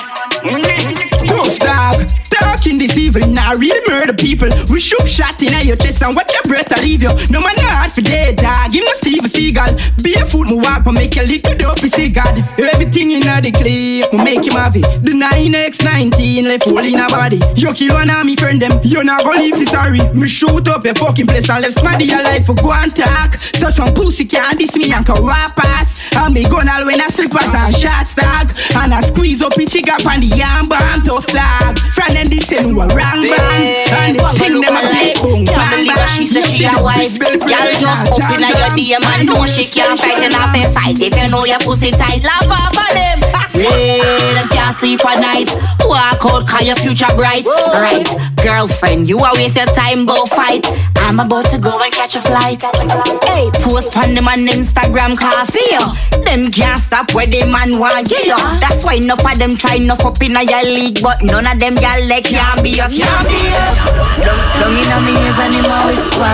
Tough 1.28 1.60
dog 1.60 2.24
Talking 2.64 2.80
this 2.80 2.98
evil, 2.98 3.28
now 3.28 3.52
really 3.56 3.84
murder 3.92 4.14
people. 4.14 4.48
We 4.72 4.80
shoot 4.80 5.04
shot 5.06 5.36
in 5.44 5.52
your 5.68 5.76
chest 5.76 6.02
and 6.02 6.16
watch 6.16 6.32
your 6.32 6.44
breath 6.44 6.70
to 6.72 6.80
leave 6.80 7.04
you. 7.04 7.12
No 7.28 7.44
man 7.44 7.60
not 7.60 7.76
hard 7.76 7.92
for 7.92 8.00
dead 8.00 8.38
dog. 8.38 8.72
Him 8.72 8.88
no 8.88 8.94
Steve 8.96 9.20
Seagal. 9.28 10.00
Barefoot 10.00 10.48
me 10.48 10.56
walk, 10.56 10.88
but 10.88 10.94
make 10.94 11.14
your 11.14 11.28
little 11.28 11.56
dopey 11.60 11.90
see 11.90 12.08
God. 12.08 12.40
Everything 12.56 13.12
in 13.12 13.28
the 13.28 13.52
clip, 13.52 14.08
we 14.16 14.18
make 14.24 14.48
him 14.48 14.56
have 14.56 14.80
it. 14.80 14.88
The 15.04 15.12
9x19 15.12 16.48
left 16.48 16.64
hole 16.64 16.80
in 16.80 17.04
a 17.04 17.08
body. 17.12 17.44
You 17.60 17.74
kill 17.74 18.00
one 18.00 18.10
of 18.10 18.24
me 18.26 18.38
friend 18.38 18.62
them, 18.62 18.80
you 18.82 19.04
not 19.04 19.28
gonna 19.28 19.44
leave 19.44 19.58
you 19.58 19.66
sorry. 19.66 20.00
Me 20.16 20.30
shoot 20.30 20.64
up 20.70 20.86
your 20.86 20.96
fucking 20.96 21.28
place 21.28 21.50
and 21.50 21.68
left 21.68 21.84
smaddy 21.84 22.08
your 22.08 22.24
life 22.24 22.46
for 22.46 22.56
go 22.56 22.72
and 22.72 22.96
talk. 22.96 23.36
So 23.60 23.76
some 23.76 23.92
pussy 23.94 24.24
can't 24.24 24.58
diss 24.58 24.72
me 24.78 24.88
and 24.94 25.06
can 25.06 25.20
rap 25.20 25.52
ass. 25.68 26.00
And 26.16 26.34
me 26.34 26.48
gun 26.48 26.70
all 26.70 26.86
when 26.86 27.02
I 27.02 27.08
slippers 27.08 27.52
and 27.52 27.76
shot 27.76 28.08
stag. 28.08 28.56
And 28.80 28.94
I 28.94 29.02
squeeze 29.02 29.42
up 29.42 29.60
each 29.60 29.76
up 29.92 30.06
on 30.08 30.24
the 30.24 30.32
yam 30.32 30.64
bam 30.72 31.04
to 31.12 31.20
flag. 31.20 31.78
Friend 31.92 32.16
and 32.16 32.30
this 32.32 32.53
ain't 32.54 32.78
no 32.78 32.88
rang 32.94 33.22
bang. 33.22 33.86
And 33.94 34.16
the 34.18 34.30
thing 34.38 34.62
them 34.62 34.78
a 34.78 34.82
big 34.82 35.18
boom 35.22 35.46
bang 35.46 35.86
bang. 35.86 35.96
that 35.98 36.10
she 36.10 36.26
said 36.26 36.44
she 36.44 36.66
a 36.66 36.74
wife 36.82 37.18
Girl 37.18 37.70
just 37.74 38.14
open 38.14 38.44
up 38.44 38.54
your 38.54 38.72
DM 38.78 39.04
and 39.04 39.28
know 39.28 39.46
she 39.46 39.66
can't 39.66 40.00
fight 40.00 40.20
and 40.20 40.34
have 40.34 40.54
a 40.54 40.64
fight 40.74 41.00
If 41.00 41.16
you 41.16 41.28
know 41.28 41.46
your 41.46 41.60
pussy 41.60 41.92
tight, 41.92 42.24
love 42.24 42.52
off 42.52 42.78
of 42.78 42.94
them 42.94 43.24
and 43.56 44.50
can't 44.64 44.76
sleep 44.78 45.06
at 45.06 45.20
night. 45.20 45.52
Walk 45.84 46.24
out 46.24 46.48
cause 46.48 46.66
your 46.66 46.78
future 46.78 47.12
bright. 47.16 47.46
Right, 47.76 48.08
girlfriend, 48.42 49.10
you 49.10 49.20
are 49.20 49.34
waste 49.36 49.58
your 49.58 49.66
time, 49.66 50.06
go 50.06 50.26
fight. 50.26 50.64
I'm 51.04 51.20
about 51.20 51.52
to 51.52 51.60
go 51.60 51.84
and 51.84 51.92
catch 51.92 52.16
a 52.16 52.22
flight. 52.22 52.64
Hey, 53.28 53.52
post 53.60 53.96
on 53.98 54.16
them 54.16 54.28
on 54.28 54.48
Instagram 54.48 55.20
coffee 55.20 55.60
yo. 55.68 55.84
Them 56.24 56.50
can't 56.52 56.80
stop 56.80 57.14
where 57.14 57.28
the 57.28 57.44
man 57.52 57.78
want 57.78 58.08
get 58.08 58.24
you 58.24 58.38
That's 58.64 58.86
why 58.86 58.96
enough 58.96 59.20
of 59.20 59.38
them 59.38 59.58
try 59.58 59.76
enough 59.76 60.06
up 60.06 60.22
in 60.24 60.32
your 60.32 60.64
league 60.64 61.04
But 61.04 61.22
none 61.22 61.46
of 61.46 61.60
them 61.60 61.76
gal 61.76 62.00
like 62.08 62.24
can't 62.24 62.64
be 62.64 62.70
you, 62.70 62.88
can't 62.88 63.28
be 63.28 63.36
you 63.44 63.94
Long 64.64 64.72
in 64.72 64.88
me 65.04 65.14
ears 65.20 65.40
and 65.44 65.52
him 65.52 65.68
a 65.68 65.78
whisper. 65.84 66.34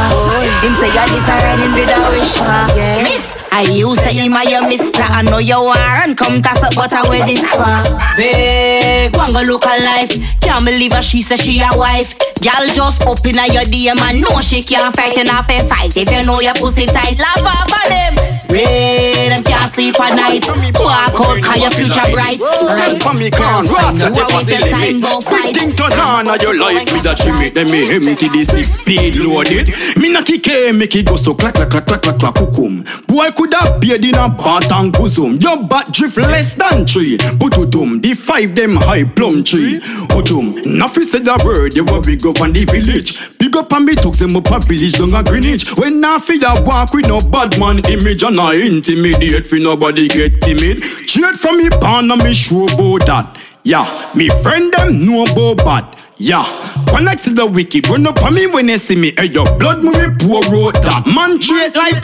Him 0.61 0.73
say 0.77 0.93
ya 0.93 1.03
this 1.09 1.25
a 1.25 1.36
riding 1.41 1.73
with 1.73 1.89
a 1.89 1.99
whisper. 2.13 2.69
Miss, 3.01 3.25
I 3.52 3.64
used 3.64 4.02
to 4.04 4.10
him 4.10 4.34
a 4.34 4.43
your 4.50 4.68
mister 4.68 5.02
I 5.02 5.22
know 5.22 5.39
you 5.39 5.56
want 5.56 6.18
come 6.18 6.41
toss 6.41 6.62
up 6.64 6.76
but 6.76 6.93
I 6.93 7.08
wear 7.10 7.26
this 7.26 7.41
for 7.41 7.82
Big, 8.16 9.16
and 9.16 9.34
go 9.34 9.41
look 9.41 9.64
her 9.66 9.78
life 9.84 10.14
Can't 10.41 10.66
believe 10.66 10.93
her, 10.93 11.02
she 11.02 11.22
say 11.22 11.36
she 11.36 11.60
a 11.60 11.70
wife 11.76 12.14
Girl 12.39 12.68
just 12.72 13.04
up 13.04 13.20
in 13.26 13.36
your 13.52 13.68
DM 13.68 14.00
and 14.00 14.22
know 14.22 14.39
she 14.39 14.64
can't 14.64 14.95
fight 14.95 15.18
and 15.18 15.28
have 15.30 15.50
a 15.50 15.60
fight 15.68 15.95
If 15.97 16.10
you 16.12 16.24
know 16.24 16.39
your 16.39 16.54
pussy 16.56 16.86
tight, 16.86 17.20
love 17.20 17.45
off 17.45 17.68
of 17.68 17.89
them 17.89 18.16
Red 18.50 19.32
and 19.32 19.45
can't 19.45 19.70
sleep 19.72 20.00
at 20.00 20.16
night 20.16 20.47
Walk 20.80 21.20
out 21.20 21.43
cause 21.43 21.62
your 21.62 21.72
future 21.72 22.08
bright 22.12 22.39
Right, 22.39 23.02
From 23.04 23.20
me 23.20 23.30
can 23.30 23.68
rasta 23.68 24.08
you 24.08 24.16
take 24.16 24.24
a 24.24 24.36
off 24.36 24.47
waste 24.47 24.64
the 24.64 24.70
time, 24.72 25.02
limit 25.02 25.24
fight 25.24 25.56
thing 25.56 25.72
turn 25.76 25.93
on 26.00 26.30
of 26.30 26.41
your 26.41 26.58
life 26.58 26.88
Me 26.93 27.00
that 27.02 27.20
she 27.20 27.32
make 27.38 27.54
them 27.54 27.70
me 27.70 27.91
empty 27.91 28.30
the 28.30 28.45
six 28.45 28.72
speed 28.72 29.18
loaded 29.18 29.70
Me 29.97 30.10
na 30.10 30.24
kick 30.24 30.47
eh, 30.47 30.72
make 30.72 30.95
it 30.95 31.06
go 31.06 31.16
so 31.16 31.34
clack 31.36 31.56
clack 31.56 31.70
clack 31.70 31.86
clack 31.86 32.02
clack 32.02 32.18
clack 32.20 32.34
kukum 32.36 32.82
Boy 33.06 33.30
could 33.32 33.49
have 33.54 33.80
beard 33.80 34.06
in 34.06 34.16
a 34.16 34.30
bat 34.30 34.72
and 34.72 34.91
bosom. 34.93 35.36
Your 35.38 35.64
bat 35.64 35.91
drift 35.91 36.18
less 36.18 36.54
than 36.54 36.86
three. 36.86 37.18
Bututum, 37.38 38.02
the 38.02 38.14
five 38.14 38.56
them 38.56 38.76
high 38.76 39.04
plum 39.04 39.43
tree. 39.43 39.80
Utum, 40.10 40.66
nothing 40.66 41.04
said 41.04 41.28
a 41.28 41.38
word 41.45 41.74
They 41.74 41.82
were 41.82 42.02
big 42.02 42.26
up 42.26 42.41
on 42.41 42.54
the 42.54 42.66
village. 42.66 43.38
Big 43.38 43.56
up 43.56 43.72
on 43.74 43.86
me 43.86 43.95
took 43.95 44.16
them 44.16 44.36
up 44.36 44.52
a 44.52 44.60
village 44.60 44.93
down 44.97 45.14
a 45.14 45.24
Greenwich. 45.24 45.70
When 45.78 46.04
I 46.04 46.20
feel 46.20 46.43
a 46.43 46.64
walk 46.64 46.93
with 46.93 47.08
no 47.08 47.20
bad 47.20 47.60
man 47.60 47.80
image 47.89 48.24
And 48.24 48.39
I 48.39 48.56
intimidate 48.56 49.45
for 49.45 49.60
nobody 49.60 50.08
get 50.08 50.41
timid. 50.41 50.84
Straight 50.84 51.36
from 51.36 51.58
me 51.58 51.70
pan 51.70 52.12
and 52.12 52.24
me 52.24 52.34
sure 52.34 52.72
about 52.74 53.06
that. 53.08 53.38
Yeah, 53.64 53.86
me 54.16 54.30
friend 54.41 54.74
them 54.74 55.06
know 55.06 55.24
about 55.24 55.58
bad 55.58 55.99
yeah, 56.20 56.43
connect 56.91 57.24
to 57.24 57.32
the 57.32 57.47
wiki. 57.47 57.80
Run 57.88 58.03
up 58.03 58.20
on 58.22 58.36
me 58.36 58.43
when 58.45 58.67
they 58.67 58.76
see 58.76 58.99
me. 58.99 59.15
Hey, 59.15 59.32
your 59.32 59.47
blood 59.55 59.80
movie 59.88 60.11
poor 60.20 60.43
road 60.51 60.76
that 60.84 61.07
man 61.07 61.39
treat 61.39 61.72
like 61.80 61.95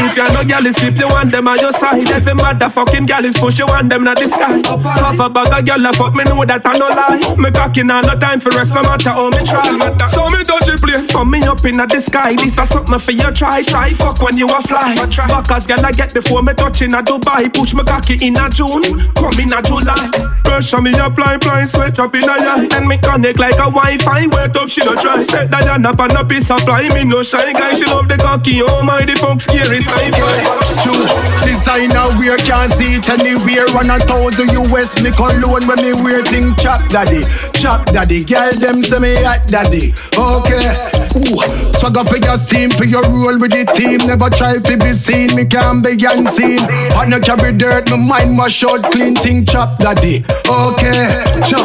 If 0.00 0.16
you're 0.16 0.32
no 0.32 0.40
gal 0.48 0.64
is 0.64 0.80
sleep, 0.80 0.96
you 0.96 1.04
want 1.12 1.28
them 1.28 1.44
on 1.44 1.60
your 1.60 1.76
side. 1.76 2.08
Every 2.08 2.32
motherfucking 2.32 3.04
gal 3.04 3.20
is 3.28 3.36
push, 3.36 3.60
you 3.60 3.68
want 3.68 3.92
them 3.92 4.00
not 4.08 4.16
the 4.16 4.32
sky. 4.32 4.64
Half 4.64 5.20
a 5.20 5.28
bag 5.28 5.52
of 5.52 5.60
gal 5.68 5.84
fuck 5.92 6.16
me 6.16 6.24
know 6.24 6.40
that 6.48 6.64
I 6.64 6.72
no 6.80 6.88
lie. 6.88 7.20
Me 7.36 7.52
cocky 7.52 7.84
now 7.84 8.00
no 8.00 8.16
time 8.16 8.40
for 8.40 8.48
rest, 8.56 8.72
no 8.72 8.80
matter 8.80 9.12
how 9.12 9.28
me 9.28 9.44
try. 9.44 9.76
So 10.08 10.24
me 10.32 10.40
touch 10.40 10.72
it 10.72 10.80
place, 10.80 11.12
so 11.12 11.20
me 11.28 11.44
up 11.44 11.60
in 11.68 11.76
the 11.76 12.00
sky. 12.00 12.32
This 12.40 12.56
is 12.56 12.64
something 12.64 12.96
for 12.96 13.12
you 13.12 13.28
try, 13.36 13.60
try 13.60 13.92
fuck 13.92 14.24
when 14.24 14.40
you 14.40 14.48
a 14.48 14.58
fly. 14.64 14.96
Backers 15.28 15.68
gal 15.68 15.84
I 15.84 15.92
get 15.92 16.16
before 16.16 16.40
me 16.40 16.56
touch 16.56 16.80
in 16.80 16.96
a 16.96 17.04
Dubai. 17.04 17.52
Push 17.52 17.76
me 17.76 17.84
cocky 17.84 18.16
in 18.24 18.40
a 18.40 18.48
June, 18.48 19.04
come 19.12 19.36
in 19.36 19.52
a 19.52 19.60
July. 19.60 20.08
Pressure 20.48 20.80
me 20.80 20.96
apply, 20.96 21.36
apply, 21.36 21.68
sweat 21.68 22.00
up 22.00 22.16
in 22.16 22.24
a 22.24 22.32
eye. 22.32 22.68
Then 22.72 22.88
me 22.88 22.96
connect 22.96 23.33
like 23.38 23.58
a 23.60 23.70
Wi-Fi. 23.70 24.26
Wait 24.28 24.56
up, 24.56 24.68
she 24.68 24.84
no 24.84 24.94
try. 24.94 25.22
Set 25.22 25.50
Diana 25.50 25.90
up 25.90 26.00
on 26.00 26.16
a 26.16 26.24
piece. 26.24 26.50
Me 26.94 27.04
no 27.04 27.22
shy 27.22 27.52
guy, 27.52 27.74
she 27.74 27.86
love 27.86 28.08
the 28.08 28.16
cocky. 28.18 28.60
Oh 28.62 28.82
my, 28.84 29.04
the 29.04 29.16
fuck 29.16 29.40
scary 29.40 29.80
sci-fi. 29.80 31.44
Designer 31.44 32.08
wear 32.18 32.36
can't 32.38 32.70
see 32.72 32.96
it 32.96 33.08
anywhere. 33.08 33.66
Run 33.74 33.90
a 33.90 33.98
thousand 33.98 34.50
US 34.52 35.00
me 35.02 35.10
cologne 35.10 35.66
when 35.66 35.80
me 35.80 35.92
wear 36.02 36.22
thing 36.24 36.54
chop 36.56 36.80
daddy, 36.88 37.22
chop 37.52 37.86
daddy. 37.86 38.24
Girl 38.24 38.52
them 38.58 38.82
say 38.82 38.98
me 38.98 39.14
hot 39.22 39.46
daddy. 39.46 39.92
Okay, 40.16 40.64
ooh, 41.18 41.40
swagger 41.80 42.04
for 42.04 42.18
your 42.18 42.36
team 42.36 42.70
for 42.70 42.84
your 42.84 43.02
role 43.08 43.38
with 43.38 43.52
the 43.52 43.64
team. 43.74 44.06
Never 44.06 44.30
try 44.30 44.58
to 44.58 44.76
be 44.76 44.92
seen, 44.92 45.34
me 45.34 45.44
can't 45.44 45.82
be 45.82 45.96
unseen. 45.96 46.60
I 46.94 47.06
no 47.08 47.20
carry 47.20 47.52
dirt, 47.52 47.90
my 47.90 47.96
mind 47.96 48.36
wash 48.38 48.52
short, 48.54 48.82
clean 48.92 49.14
thing 49.16 49.44
chop 49.44 49.78
daddy. 49.78 50.24
Okay, 50.48 51.24
cha, 51.44 51.60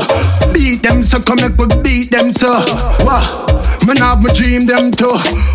beat 0.54 0.82
them 0.84 1.02
so 1.02 1.20
come 1.20 1.38
make 1.42 1.58
we 1.58 1.68
beat 1.82 2.12
them 2.12 2.32
so. 2.32 2.50
Wah. 3.06 3.24
me 3.88 3.98
have 4.00 4.22
my 4.22 4.32
dream 4.34 4.66
them 4.66 4.92
too. 4.92 5.10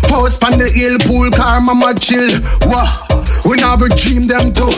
House 0.09 0.41
on 0.43 0.57
the 0.57 0.67
hill, 0.67 0.97
pool 1.07 1.29
car, 1.31 1.61
mama 1.61 1.93
chill. 1.95 2.27
Wah. 2.67 2.91
We 3.45 3.57
never 3.57 3.87
dream 3.89 4.23
them 4.23 4.51
too. 4.51 4.73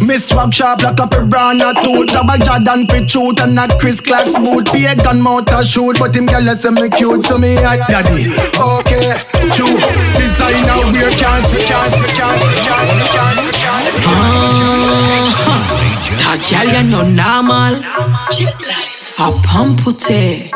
Miss 0.00 0.28
swag 0.28 0.54
sharp 0.54 0.82
like 0.82 0.98
a 0.98 1.06
piranha 1.06 1.74
tooth. 1.84 2.08
Grab 2.08 2.30
a 2.30 2.38
Jordan 2.38 2.86
fit 2.86 3.10
shoot 3.10 3.38
and 3.40 3.54
not 3.54 3.78
Chris 3.78 4.00
Clark's 4.00 4.32
boot. 4.32 4.66
Pagan 4.72 5.20
motor 5.20 5.62
shoot, 5.62 5.98
but 5.98 6.16
him 6.16 6.24
girl 6.24 6.48
say 6.54 6.70
me 6.70 6.88
cute, 6.88 7.24
so 7.24 7.36
me 7.36 7.56
hot 7.56 7.86
daddy. 7.88 8.32
Okay, 8.56 9.12
true. 9.52 9.76
Designer 10.16 10.80
wear 10.88 11.12
can't 11.20 11.44
see, 11.52 11.60
can't 11.68 11.92
see, 11.92 12.08
can't 12.16 12.40
see, 12.40 12.64
can't 12.64 12.88
see, 12.96 13.12
can't 13.12 13.38
see, 13.44 13.60
can't 13.60 13.92
see. 13.92 14.08
Ah, 14.08 15.28
that 16.24 16.40
girl 16.48 16.68
you 16.72 16.84
no 16.88 17.00
normal. 17.04 17.76
A 19.20 19.32
pump 19.42 19.82
put 19.82 20.10
it. 20.10 20.52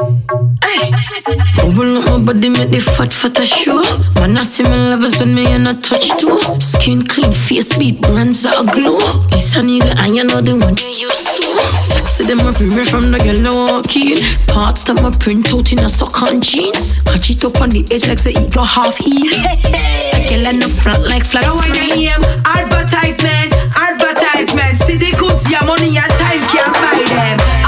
Bubble 1.57 1.99
up 1.99 2.07
my 2.07 2.33
body, 2.33 2.49
make 2.49 2.71
the 2.71 2.79
fat 2.79 3.13
fat 3.13 3.37
a 3.41 3.45
show. 3.45 3.83
Man, 4.21 4.39
I 4.39 4.43
see 4.43 4.63
my 4.63 4.95
lovers 4.95 5.19
when 5.19 5.35
me 5.35 5.47
and 5.51 5.67
a 5.67 5.75
touch 5.75 6.15
too. 6.15 6.39
Skin 6.61 7.03
clean, 7.03 7.33
face 7.33 7.77
beat, 7.77 8.01
brands 8.01 8.45
that 8.45 8.55
a 8.55 8.65
glow. 8.71 9.03
This 9.35 9.57
a 9.57 9.67
nigga, 9.67 9.99
and 9.99 10.15
you 10.15 10.23
know 10.23 10.41
the 10.41 10.55
one 10.55 10.79
you 10.79 10.95
use 10.95 11.19
so. 11.19 11.43
Sexy 11.83 12.23
them 12.23 12.39
me 12.39 12.85
from 12.87 13.11
the 13.11 13.19
yellow 13.27 13.67
walking. 13.67 14.23
Parts 14.47 14.85
that 14.85 15.03
my 15.03 15.11
print 15.11 15.51
out 15.51 15.73
in 15.73 15.83
a 15.83 15.89
sock 15.89 16.23
on 16.23 16.41
jeans. 16.41 17.03
Catch 17.03 17.31
it 17.35 17.45
up 17.45 17.59
on 17.61 17.71
the 17.71 17.83
edge 17.91 18.07
like 18.07 18.21
say 18.21 18.31
it 18.31 18.55
got 18.55 18.71
half 18.79 18.95
heel. 18.95 19.27
A 19.27 20.23
girl 20.31 20.47
in 20.55 20.63
the 20.63 20.71
front 20.71 21.03
like 21.11 21.27
flat 21.27 21.51
Now. 21.51 21.59
I 21.59 22.15
am 22.15 22.23
advertisement, 22.47 23.59
advertisement. 23.75 24.79
See 24.87 25.03
the 25.03 25.11
goods, 25.19 25.51
your 25.51 25.67
money 25.67 25.99
and 25.99 26.13
time 26.15 26.47
can't 26.47 26.71
buy 26.79 27.03
them. 27.11 27.62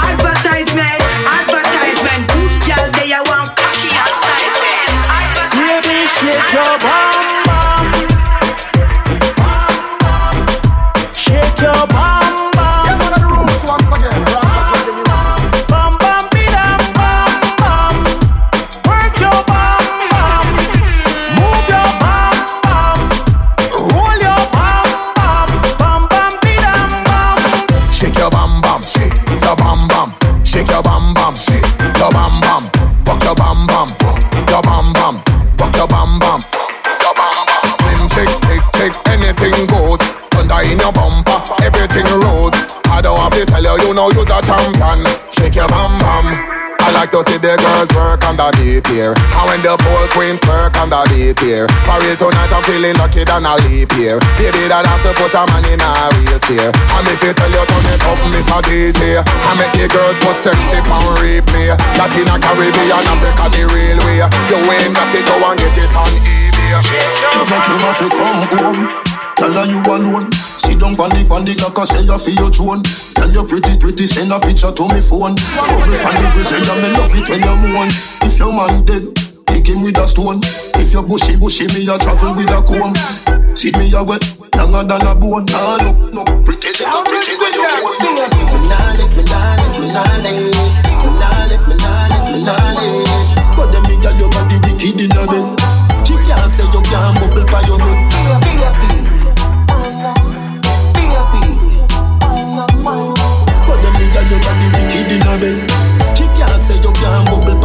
Shake 6.25 6.53
your 6.55 6.79
bam 6.79 7.45
bam. 7.45 7.85
Shake 11.13 11.61
your 11.61 11.87
bam 11.95 12.51
bam. 12.57 12.99
Bam 15.69 15.93
bam 15.99 16.25
bidam 16.33 16.81
bam 16.97 17.43
bam. 17.61 17.97
Work 18.87 19.21
your 19.21 19.41
bam 19.51 19.85
bam. 20.13 20.45
Move 21.37 21.69
your 21.69 21.91
bam 22.01 22.37
bam. 22.65 22.99
Roll 23.93 24.17
your 24.25 24.45
bam 24.55 24.89
bam. 25.19 25.49
Bam 25.79 26.03
bam 26.09 26.33
bidam 26.43 26.91
bam. 27.05 27.37
Shake 27.93 28.17
your 28.17 28.31
bam 28.31 28.61
bam, 28.63 28.81
shake 28.83 29.13
your 29.43 29.57
bam 29.57 29.89
bam, 29.89 30.09
shake 30.45 30.69
your 30.71 30.83
bam 30.83 31.13
bam, 31.15 31.35
shake 31.37 31.64
know 43.95 44.11
you're 44.11 44.27
a 44.27 44.43
champion. 44.43 45.07
Shake 45.39 45.55
your 45.55 45.71
bam 45.71 45.95
bam. 46.03 46.27
I 46.85 46.93
like 46.93 47.17
to 47.17 47.25
see 47.25 47.41
the 47.41 47.57
girls 47.57 47.89
work 47.97 48.21
on 48.29 48.37
the 48.37 48.45
beat 48.61 48.85
here 48.93 49.17
And 49.17 49.45
when 49.49 49.65
the 49.65 49.73
pole 49.73 50.05
queens 50.13 50.37
work 50.45 50.77
on 50.77 50.93
the 50.93 51.01
beat 51.09 51.41
here 51.41 51.65
For 51.89 51.97
real 51.97 52.13
tonight 52.13 52.53
I'm 52.53 52.61
feeling 52.61 52.93
lucky 53.01 53.25
than 53.25 53.49
a 53.49 53.57
leap 53.65 53.89
year 53.97 54.21
Baby 54.37 54.69
that 54.69 54.85
has 54.85 55.01
to 55.09 55.17
put 55.17 55.33
a 55.33 55.49
man 55.49 55.65
in 55.65 55.81
a 55.81 56.13
wheelchair 56.13 56.69
And 56.69 57.09
if 57.09 57.25
you 57.25 57.33
tell 57.33 57.49
you 57.49 57.65
turn 57.65 57.89
it 57.89 58.05
up, 58.05 58.21
Miss 58.29 58.45
a 58.53 58.61
DJ 58.61 59.17
I 59.25 59.57
make 59.57 59.73
the 59.81 59.89
girls 59.89 60.21
put 60.21 60.37
sexy 60.37 60.85
on 60.85 61.09
replay 61.25 61.73
Latina, 61.97 62.37
Caribbean, 62.37 63.01
Africa 63.09 63.49
the 63.49 63.65
real 63.65 63.97
way 64.05 64.21
You 64.53 64.61
ain't 64.61 64.93
got 64.93 65.09
to 65.09 65.25
go 65.25 65.41
and 65.41 65.57
get 65.57 65.73
it 65.81 65.97
on 65.97 66.13
eBay 66.21 66.69
You 67.33 67.43
make 67.49 67.65
him 67.65 67.81
have 67.81 67.97
to 67.97 68.07
come 68.13 68.45
home. 68.61 69.05
Tell 69.37 69.53
her 69.53 69.65
you 69.65 69.81
alone. 69.89 70.31
Sit 70.33 70.79
down 70.79 71.01
on 71.01 71.11
the 71.11 71.27
on 71.33 71.45
the 71.45 71.55
clock 71.57 71.79
and 71.79 71.89
say 71.89 72.03
you 72.05 72.19
feel 72.19 72.35
your 72.35 72.51
throne. 72.53 72.83
Tell 73.25 73.33
you 73.33 73.45
pretty 73.49 73.79
pretty 73.81 74.05
send 74.05 74.31
a 74.33 74.39
picture 74.39 74.71
to 74.71 74.85
me 74.93 75.01
phone. 75.01 75.33
Bubble 75.57 75.81
on 75.81 75.89
the 75.89 75.97
you 75.97 76.77
me 76.77 76.93
love 76.93 77.09
it 77.17 77.25
when 77.25 77.41
you 77.41 77.57
moan. 77.73 77.89
If 78.21 78.37
your 78.37 78.53
man 78.53 78.85
dead, 78.85 79.17
pick 79.49 79.65
him 79.65 79.81
with 79.81 79.97
a 79.97 80.05
stone. 80.05 80.45
If 80.77 80.93
you 80.93 81.01
bushy 81.01 81.41
bushy 81.41 81.65
me 81.73 81.89
a 81.89 81.97
travel 81.97 82.37
with 82.37 82.53
a 82.53 82.61
comb. 82.61 82.93
See 83.57 83.73
me 83.81 83.89
a 83.97 84.05
wet, 84.05 84.21
younger 84.55 84.85
than 84.85 85.09
a 85.09 85.15
bone. 85.17 85.47
Nah 85.49 85.81
look, 85.81 86.13
no 86.13 86.23
pretty 86.45 86.69
say 86.69 86.85
you 86.85 87.01
pretty 87.01 87.33
when 87.41 87.53
you 87.57 87.65
moan. 87.81 87.97
Me 87.97 88.69
nah 88.69 88.93
left, 88.93 89.17
me 89.17 89.25
nah 89.25 89.57
left, 89.57 89.81
me 89.81 89.89
nah 89.89 90.05
left. 90.21 90.37
Me 90.37 90.51
nah 90.53 90.74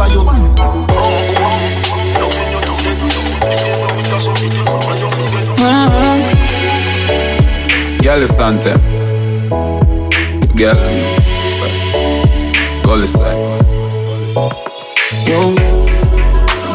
feet. 0.08 0.30
Girl 8.02 8.22
is 8.22 8.34
Santa. 8.34 8.78
Girl, 10.56 10.76
style. 11.54 12.82
Gully 12.82 13.06
side. 13.06 13.36
Yo. 15.26 15.54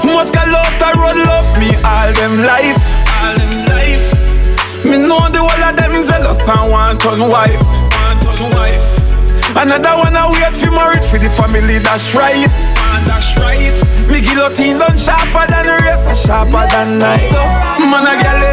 Most 0.03 0.33
girl 0.33 0.55
out 0.55 0.73
the 0.79 0.93
road 0.99 1.17
love 1.17 1.59
me 1.59 1.75
all 1.83 2.13
them 2.13 2.43
life. 2.43 2.83
All 3.09 3.35
them 3.35 3.65
life. 3.65 4.85
Me 4.85 4.97
know 4.97 5.29
the 5.31 5.39
whole 5.39 5.63
of 5.63 5.75
them 5.75 6.05
jealous 6.05 6.39
and 6.47 6.71
want 6.71 7.01
turn 7.01 7.27
wife. 7.27 7.59
Want 7.61 8.21
turn 8.37 8.51
wife. 8.51 8.95
Another 9.57 9.97
one 9.97 10.15
I 10.15 10.29
wait 10.31 10.55
for 10.55 10.69
married 10.71 11.03
for 11.03 11.17
the 11.17 11.29
family 11.29 11.79
that's 11.79 12.13
right. 12.13 12.94
That's. 13.19 14.07
Me 14.11 14.21
guillotine 14.21 14.77
done 14.77 14.97
sharper 14.97 15.45
than 15.47 15.65
the 15.65 15.77
rest, 15.83 16.07
and 16.07 16.17
sharper 16.17 16.67
than 16.71 16.99
knife. 16.99 17.21
So, 17.29 17.41
man 17.79 18.05
a 18.05 18.15
girl 18.21 18.43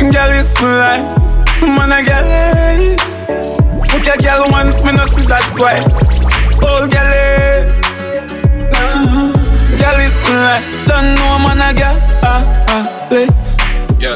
is, 0.00 0.12
girl 0.14 0.32
is 0.32 0.52
fly. 0.54 0.98
Man 1.62 1.92
a 1.92 2.02
girl 2.04 2.30
is. 2.30 3.18
Fuck 3.90 4.06
a 4.14 4.16
girl 4.22 4.44
once, 4.50 4.82
me 4.82 4.92
no 4.92 5.06
see 5.06 5.26
that 5.26 5.44
twice. 5.56 5.86
Old 6.62 6.90
girl 6.90 7.12
is, 7.12 7.68
nah. 8.72 9.32
girl 9.78 10.00
is 10.00 10.16
fly. 10.26 10.60
Don't 10.86 11.14
know 11.14 11.38
man 11.38 11.60
a 11.62 11.72
girl, 11.74 11.96
ah 12.22 12.42
ah, 12.68 13.08
let's. 13.10 13.56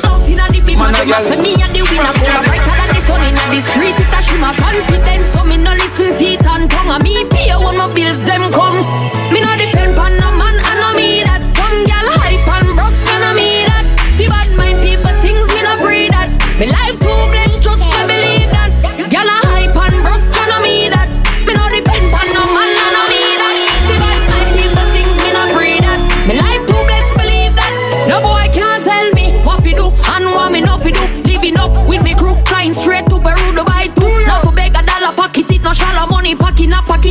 Out 0.05 0.29
inna 0.29 0.47
the 0.53 0.61
big 0.61 0.77
Man 0.79 0.93
man, 0.93 0.95
a 0.95 0.99
them 0.99 1.09
girl 1.09 1.27
a 1.27 1.29
say 1.29 1.35
is- 1.35 1.43
me 1.43 1.63
a 1.63 1.67
the 1.73 1.81
winner. 1.83 2.13
Go 2.13 2.25
From- 2.25 2.45
brighter 2.45 2.75
than 2.77 2.90
sun 3.11 3.23
inna 3.27 3.45
the 3.51 3.61
street. 3.67 3.97
It 3.99 4.15
a 4.15 4.21
shimmer 4.23 4.55
confident, 4.55 5.25
so 5.35 5.43
me 5.43 5.57
no 5.59 5.73
listen 5.75 6.15
teeth 6.19 6.47
and 6.47 6.71
tongue. 6.71 6.91
And 6.95 7.03
me 7.03 7.25
pay 7.35 7.51
when 7.59 7.77
my 7.77 7.87
bills 7.95 8.21
them 8.29 8.45
come. 8.55 8.79
Me 9.33 9.39
no 9.43 9.53
depend 9.59 9.99
on 9.99 10.13
no 10.21 10.30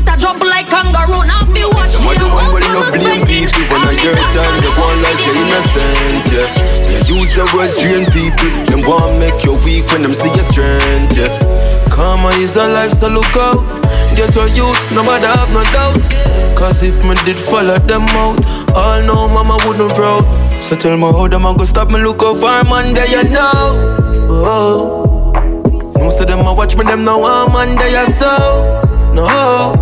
pocket, 0.02 0.18
a 0.18 0.22
jump 0.22 0.41
like 0.41 0.68
kangaroo. 0.68 1.26
Now 1.28 1.45
fi 1.45 1.66
watch 1.66 1.93
the 1.93 2.08
of 2.08 2.18
the 2.20 2.28
one 2.28 2.54
will 2.54 2.64
of 2.64 2.74
love 2.74 2.88
spending. 2.89 3.26
people 3.28 3.68
When 3.70 3.88
I 3.88 3.95
get 3.95 4.18
time, 4.32 4.56
you 4.64 4.72
want 4.78 5.02
like 5.02 5.20
you're 5.26 5.36
innocent, 5.36 6.26
yeah. 6.32 7.08
You 7.08 7.16
use 7.22 7.36
the 7.36 7.45
words 7.56 7.78
drain 7.78 8.06
people 8.12 8.50
Them 8.70 8.82
want 8.88 9.20
make 9.20 9.43
you 9.43 9.56
weak 9.66 9.88
when 9.91 10.04
them 10.04 10.14
see 10.14 10.30
your 10.30 10.43
strength, 10.43 11.18
yeah. 11.18 11.89
Karma 11.89 12.30
is 12.39 12.56
a 12.56 12.68
life, 12.68 12.91
so 12.91 13.08
look 13.08 13.36
out. 13.36 13.60
Get 14.16 14.36
your 14.36 14.47
youth, 14.50 14.80
nobody 14.91 15.26
have 15.26 15.50
no 15.52 15.64
doubt. 15.72 16.00
Cause 16.58 16.84
if 16.84 16.95
me 17.06 17.16
did 17.26 17.39
follow 17.39 17.80
them 17.80 18.04
out 18.10 18.45
All 18.76 19.02
know 19.04 19.30
mama 19.30 19.58
wouldn't 19.66 19.93
proud 19.93 20.26
So 20.62 20.76
tell 20.76 20.97
me 20.97 21.04
how 21.04 21.26
them 21.30 21.45
a 21.45 21.56
go 21.56 21.64
stop 21.64 21.89
me 21.89 22.00
look 22.02 22.22
out 22.22 22.36
for 22.36 22.70
man 22.70 22.93
there 22.93 23.08
you 23.08 23.30
know. 23.30 23.95
Oh. 24.28 25.32
No 25.95 26.10
say 26.10 26.26
them 26.26 26.45
a 26.45 26.54
watch 26.54 26.76
me, 26.76 26.84
them 26.84 27.06
no 27.06 27.20
want 27.20 27.54
man 27.54 27.78
there 27.78 28.06
so 28.08 28.79
No. 29.20 29.76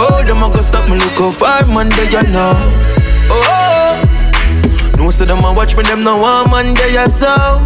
Oh, 0.00 0.22
them 0.26 0.42
a 0.42 0.48
go 0.48 0.62
stop 0.62 0.88
me 0.88 0.96
look 0.96 1.20
out 1.20 1.34
for 1.34 1.66
man 1.74 1.90
there 1.90 2.04
you 2.08 2.22
know 2.32 2.54
Oh, 3.30 4.94
no 4.96 5.10
say 5.10 5.26
them 5.26 5.44
a 5.44 5.52
watch 5.52 5.76
me, 5.76 5.82
them 5.82 6.02
no 6.02 6.16
want 6.16 6.50
man 6.50 6.72
there 6.72 7.06
so. 7.08 7.60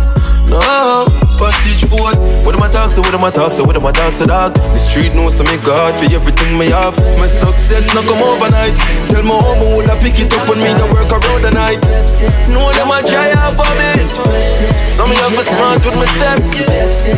No 0.48 1.31
Passage 1.38 1.84
food. 1.90 2.16
What 2.44 2.54
am 2.54 2.62
I 2.62 2.68
talk, 2.70 2.90
so 2.90 3.00
what 3.00 3.14
am 3.14 3.24
I 3.24 3.30
talk, 3.30 3.52
so 3.52 3.64
what 3.64 3.76
am 3.76 3.86
I 3.86 3.92
talk, 3.92 4.14
so 4.14 4.26
dog? 4.26 4.54
The 4.54 4.78
street 4.78 5.14
knows 5.14 5.36
so 5.36 5.44
me 5.44 5.56
God 5.64 5.94
for 5.98 6.06
everything 6.12 6.58
me 6.58 6.70
have. 6.70 6.96
My 7.18 7.26
success 7.26 7.86
not 7.94 8.04
come 8.04 8.22
overnight. 8.22 8.76
Tell 9.08 9.22
my 9.22 9.34
home 9.34 9.76
would 9.76 9.90
I 9.90 9.98
pick 10.00 10.18
it 10.18 10.32
up 10.34 10.48
when 10.48 10.58
me 10.58 10.70
to 10.74 10.86
work 10.92 11.10
around 11.10 11.42
the 11.42 11.50
night. 11.50 11.80
Know 12.48 12.70
them 12.72 12.90
a 12.90 13.02
try 13.02 13.32
out 13.42 13.58
for 13.58 13.72
me. 13.78 14.06
Some 14.78 15.10
of 15.10 15.18
you 15.18 15.42
smart 15.42 15.82
with 15.84 15.96
my 15.96 16.06
step. 16.14 16.38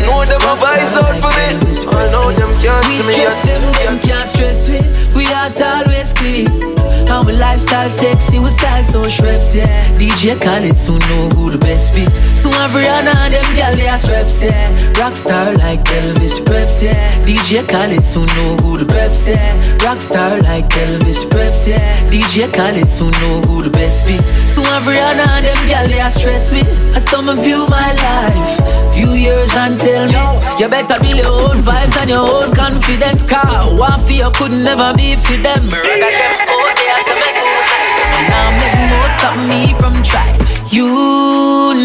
Know 0.06 0.24
them 0.24 0.42
a 0.42 0.54
vice 0.56 0.96
out 0.96 1.18
for 1.20 1.32
me. 1.34 1.48
I 1.92 2.06
know 2.12 2.32
them 2.32 2.52
can't 2.60 2.86
We 2.86 3.00
see 3.00 3.06
me 3.06 3.14
stress 3.14 3.40
them, 3.46 3.62
them 3.72 3.98
can't 4.00 4.28
stress 4.28 4.68
we. 4.68 4.80
We 5.14 5.24
heart 5.26 5.60
always 5.60 6.12
clean. 6.12 6.83
Our 7.10 7.32
lifestyle 7.32 7.88
sexy, 7.88 8.38
we 8.38 8.50
style 8.50 8.82
so 8.82 9.02
Schweppes, 9.04 9.54
yeah. 9.54 9.94
DJ 9.94 10.40
Khaled 10.40 10.76
soon 10.76 10.98
know 11.00 11.28
who 11.34 11.50
the 11.50 11.58
best 11.58 11.94
be. 11.94 12.04
So 12.34 12.50
every 12.62 12.86
and 12.86 13.06
them 13.06 13.56
gal 13.56 13.74
they 13.74 13.88
are 13.88 13.98
straps, 13.98 14.42
yeah. 14.42 14.92
Rockstar 14.94 15.56
like 15.58 15.84
Elvis 15.84 16.44
Presley, 16.44 16.88
yeah. 16.88 17.22
DJ 17.22 17.66
Khaled 17.68 18.02
soon 18.02 18.26
know 18.36 18.56
who 18.62 18.78
the 18.78 18.84
preps, 18.84 19.28
yeah. 19.28 19.76
Rockstar 19.78 20.42
like 20.42 20.68
Elvis 20.70 21.28
Presley, 21.30 21.72
yeah. 21.72 22.08
DJ 22.08 22.52
Khaled 22.52 22.88
soon 22.88 23.12
know 23.22 23.40
who 23.46 23.62
the 23.62 23.70
best 23.70 24.04
be. 24.06 24.18
So 24.48 24.62
every 24.74 24.98
and 24.98 25.18
them 25.18 25.68
gal 25.68 25.86
they 25.86 26.00
are 26.00 26.10
stress 26.10 26.52
with. 26.52 26.68
As 26.96 27.04
some 27.08 27.28
of 27.28 27.46
you 27.46 27.66
my 27.68 27.92
life, 27.92 28.94
few 28.94 29.12
years 29.12 29.54
and 29.56 29.78
tell 29.80 30.06
me 30.06 30.44
you 30.60 30.68
better 30.68 30.98
build 31.02 31.18
your 31.18 31.34
own 31.50 31.62
vibes 31.62 31.96
and 32.00 32.10
your 32.10 32.26
own 32.26 32.54
confidence. 32.54 33.22
Car 33.24 33.74
one 33.76 34.00
for 34.00 34.12
you 34.12 34.30
could 34.34 34.52
never 34.52 34.92
be 34.94 35.16
for 35.16 35.36
them. 35.36 35.62
Rather 35.70 35.98
them 35.98 36.46
out 36.46 36.48
oh, 36.50 36.72
there, 36.78 36.93
so 37.06 37.14
me 37.14 37.28
too 37.36 37.52
high. 37.70 38.28
Now 38.32 38.48
more 38.90 39.10
stop 39.16 39.36
me 39.50 39.74
from 39.80 40.02
try. 40.02 40.28
You 40.70 40.88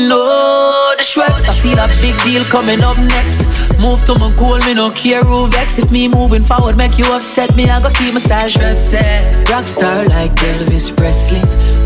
know 0.10 0.89
the 1.00 1.06
Schweppes. 1.06 1.48
I 1.48 1.54
feel 1.54 1.80
a 1.80 1.88
big 2.04 2.18
deal 2.24 2.44
coming 2.46 2.82
up 2.84 2.98
next. 2.98 3.48
Move 3.80 4.04
to 4.06 4.14
my 4.20 4.32
goal, 4.36 4.60
me 4.68 4.74
no 4.74 4.92
care 4.92 5.24
who 5.24 5.48
vex. 5.48 5.80
If 5.80 5.92
me 5.92 6.08
moving 6.08 6.44
forward 6.44 6.76
make 6.76 6.98
you 6.98 7.06
upset, 7.16 7.56
me 7.56 7.70
I 7.70 7.82
go 7.82 7.90
keep 7.92 8.14
my 8.14 8.20
style 8.20 8.50
Schweppes. 8.50 8.92
Yeah. 8.92 9.44
Rockstar 9.46 10.08
like 10.10 10.36
Elvis 10.50 10.92
Presley. 10.96 11.42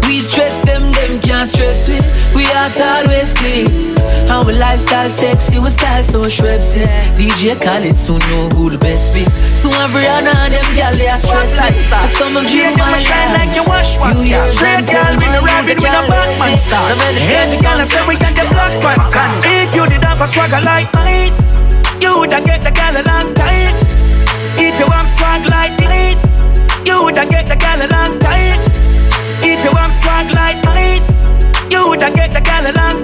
We 0.08 0.20
stress 0.20 0.60
them, 0.62 0.82
them 0.98 1.22
can't 1.22 1.48
stress 1.48 1.88
we. 1.88 1.96
We 2.36 2.44
heart 2.50 2.80
always 2.82 3.34
clean. 3.34 3.94
Our 4.30 4.52
lifestyle 4.52 5.10
sexy, 5.10 5.60
we 5.60 5.70
style 5.70 6.04
so 6.04 6.24
Schweppes. 6.24 6.76
Yeah. 6.76 7.14
DJ 7.14 7.54
Khaled 7.62 7.96
soon 7.96 8.20
know 8.30 8.50
who 8.58 8.70
the 8.72 8.78
best 8.78 9.14
be. 9.14 9.26
So 9.54 9.70
every 9.86 10.08
and 10.08 10.26
them 10.26 10.68
gal 10.76 10.96
they 10.96 11.08
are 11.08 11.18
stress 11.18 11.54
me. 11.62 11.80
For 12.02 12.10
some 12.18 12.38
of 12.38 12.50
you, 12.50 12.66
my 12.78 12.98
shine 12.98 13.32
like 13.38 13.56
you 13.56 13.64
wash 13.64 14.00
one. 14.00 14.26
Straight 14.50 14.90
girl 14.90 15.14
with 15.22 15.38
a 15.38 15.42
rabbit 15.46 15.78
with 15.78 15.94
a 15.94 16.04
Batman 16.10 16.58
star. 16.58 16.90
Every 16.90 17.62
girl 17.62 17.78
I 17.78 17.86
say 17.86 18.02
we 18.08 18.18
got 18.18 18.34
the 18.34 18.50
black 18.50 18.74
pattern. 19.10 19.42
If 19.44 19.76
you 19.76 19.88
did 19.88 20.04
have 20.04 20.22
a 20.22 20.28
swagger 20.28 20.62
like 20.62 20.92
mine, 20.94 21.34
you 22.02 22.16
woulda 22.16 22.40
get 22.46 22.64
the 22.64 22.72
girl 22.72 22.96
a 22.98 23.04
long 23.04 23.34
time. 23.34 23.76
If 24.58 24.80
you 24.80 24.88
want 24.88 25.08
swag 25.08 25.46
like 25.46 25.78
mine, 25.84 26.18
you 26.86 26.96
woulda 27.04 27.26
get 27.30 27.48
the 27.48 27.56
girl 27.56 27.82
a 27.82 27.88
long 27.88 28.20
time. 28.20 28.60
If 29.44 29.64
you 29.64 29.72
want 29.74 29.94
swag 29.94 30.32
like 30.32 30.64
mine, 30.64 31.04
you 31.72 31.88
woulda 31.88 32.12
get 32.16 32.34
the 32.34 32.42
girl 32.42 32.68
a 32.68 32.74
long 32.74 32.96
time. 32.96 33.03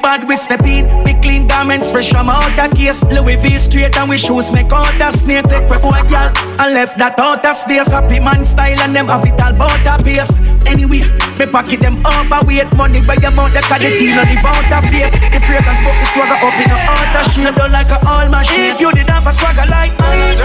Bad, 0.00 0.26
we 0.26 0.36
step 0.36 0.64
in. 0.64 0.84
We 1.04 1.14
clean 1.20 1.46
garments 1.46 1.90
fresh 1.92 2.10
from 2.10 2.28
out 2.28 2.50
the 2.56 2.68
case. 2.74 3.04
Louis 3.04 3.36
V 3.36 3.58
straight 3.58 3.96
and 3.96 4.08
we 4.08 4.18
shoes 4.18 4.50
make 4.52 4.72
out 4.72 4.92
the 4.98 5.10
snake. 5.10 5.44
Take 5.48 5.68
we 5.68 5.78
boy 5.78 6.00
girl 6.08 6.32
and 6.60 6.74
left 6.74 6.98
that 6.98 7.18
out 7.20 7.44
of 7.44 7.56
space. 7.56 7.88
Happy 7.88 8.20
man 8.20 8.44
style 8.44 8.80
and 8.80 8.94
them 8.94 9.06
have 9.08 9.24
it 9.24 9.40
all 9.40 9.54
about 9.54 9.86
a 9.86 10.02
pace. 10.02 10.38
Anyway, 10.66 11.04
me 11.38 11.46
pocket 11.46 11.80
them 11.80 12.00
overweight. 12.06 12.72
Money 12.74 13.00
by 13.04 13.14
your 13.20 13.30
mouth, 13.30 13.52
they 13.52 13.60
call 13.62 13.78
the 13.78 13.90
team 13.96 14.16
and 14.16 14.28
live 14.28 14.44
out 14.44 14.72
of 14.72 14.84
fear. 14.90 15.10
The 15.10 15.40
fragrance 15.44 15.80
but 15.84 15.94
the 15.96 16.06
swagger 16.12 16.38
up 16.40 16.56
in 16.60 16.70
a 16.72 16.78
out 16.88 17.16
of 17.20 17.24
shape. 17.32 17.54
Don't 17.54 17.72
like 17.72 17.90
a 17.92 17.98
all 18.08 18.28
machine. 18.28 18.72
If 18.72 18.80
you 18.80 18.90
did 18.92 19.08
have 19.08 19.26
a 19.26 19.32
swagger 19.32 19.68
like 19.68 19.92
mine, 20.00 20.38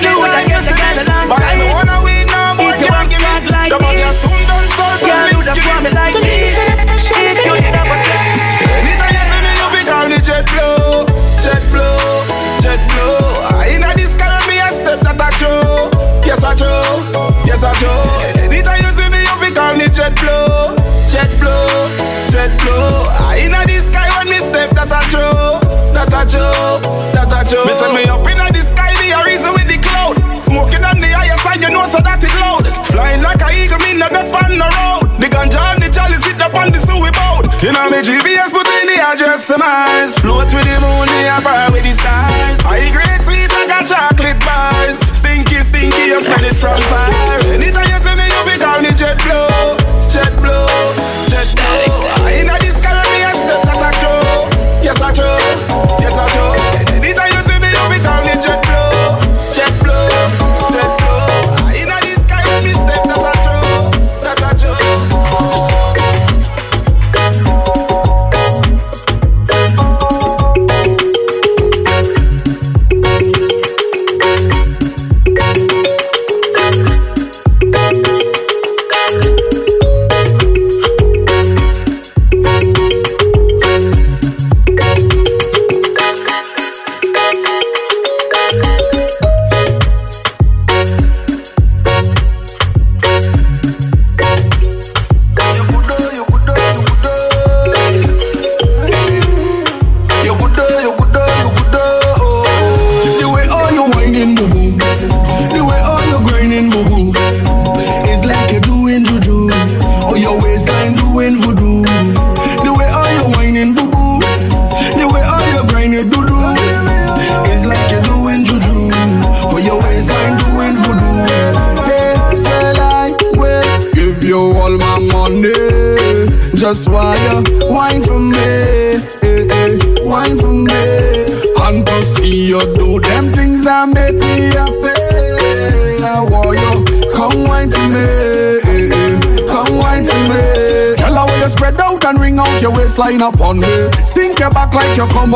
you 0.00 0.12
woulda 0.16 0.40
get 0.48 0.64
the 0.64 0.72
girl 0.72 0.96
a 1.00 1.04
long 1.04 1.28
time. 1.36 1.60
If 2.60 2.80
you 2.80 2.92
want 2.92 3.10
swag 3.10 3.44
like 3.50 3.72
me, 3.72 4.00
girl 5.04 5.26
woulda 5.36 5.52
swam 5.54 5.82
me 5.84 5.90
like 5.90 6.14
this. 6.14 6.56
If 7.06 7.44
you 7.44 7.54
did 7.60 7.74
have 7.74 7.90
a 7.90 8.05
Jet 10.26 10.44
Blow, 10.50 11.06
Jet 11.38 11.62
Blow, 11.70 12.26
Jet 12.58 12.82
Blow. 12.90 13.46
Ah, 13.46 13.62
Inna 13.70 13.94
this 13.94 14.10
car, 14.18 14.34
me 14.50 14.58
a 14.58 14.74
step 14.74 14.98
that 15.06 15.22
I 15.22 15.30
show. 15.38 15.86
Yes 16.26 16.42
I 16.42 16.50
show, 16.58 16.82
yes 17.46 17.62
I 17.62 17.70
show. 17.78 17.94
Anytime 18.34 18.82
you 18.82 18.90
see 18.98 19.06
me, 19.06 19.22
you 19.22 19.34
fi 19.38 19.54
call 19.54 19.78
me 19.78 19.86
Jet 19.86 20.18
Blow, 20.18 20.74
Jet 21.06 21.30
Blow, 21.38 21.86
Jet 22.26 22.50
Blow. 22.58 23.06
Ah, 23.22 23.38
Inna 23.38 23.62
this 23.70 23.86
sky 23.86 24.10
when 24.18 24.26
me 24.26 24.42
step 24.42 24.74
that 24.74 24.90
I 24.90 25.06
show, 25.06 25.62
that 25.94 26.10
I 26.10 26.26
show, 26.26 26.82
that 27.14 27.30
I 27.30 27.46
show. 27.46 27.62
Me 27.62 27.72
send 27.78 27.94
me 27.94 28.02
up 28.10 28.26
inna 28.26 28.50
the 28.50 28.66
sky, 28.66 28.90
me 28.98 29.14
a 29.14 29.22
reason 29.22 29.54
with 29.54 29.70
the 29.70 29.78
cloud. 29.78 30.18
Smoking 30.34 30.82
on 30.82 30.98
the 30.98 31.06
higher 31.14 31.38
side, 31.46 31.62
you 31.62 31.70
know 31.70 31.86
so 31.86 32.02
that 32.02 32.18
it 32.18 32.34
loud. 32.42 32.66
Flying 32.90 33.22
like 33.22 33.38
a 33.46 33.54
eagle, 33.54 33.78
me 33.86 33.94
not 33.94 34.10
up 34.10 34.26
on 34.42 34.58
the 34.58 34.66
road. 34.74 35.06
The 35.22 35.30
ganja 35.30 35.62
and 35.70 35.78
the 35.82 35.88
chalice 35.88 36.26
sit 36.26 36.42
up 36.42 36.54
on 36.58 36.74
the 36.74 36.82
sewer 36.82 37.14
boat. 37.14 37.46
You 37.62 37.70
know 37.70 37.86
me 37.88 38.02
GPS 38.02 38.50
put 38.50 38.65
in 39.20 39.38
some 39.38 39.60
Mars. 39.60 40.18
Float 40.18 40.50
with 40.52 40.66
the 40.66 40.80
moon, 40.80 41.06
me 41.06 41.28
a 41.28 41.38
bar 41.38 41.70
with 41.70 41.84
the 41.84 41.94
stars. 41.94 42.58
High 42.64 42.90
grade 42.90 43.22
sweet 43.22 43.52
like 43.52 43.70
a 43.70 43.84
chocolate 43.86 44.40
bars. 44.42 44.98
Stinky, 45.14 45.62
stinky, 45.62 46.10
you 46.10 46.24
smell 46.24 46.42
it 46.44 46.56
from 46.56 46.80
far. 46.90 47.12
Anytime 47.46 47.86
you 47.86 48.00
see 48.02 48.16
me, 48.18 48.26
you 48.26 48.40
be 48.48 48.58
call 48.58 48.82
me 48.82 48.90
Jet 48.96 49.18
Blow, 49.22 49.78
Jet 50.10 50.32
Blow, 50.42 50.66
Jet 51.30 51.54
Blow. 51.54 52.26
Inna 52.26 52.58
this 52.58 52.65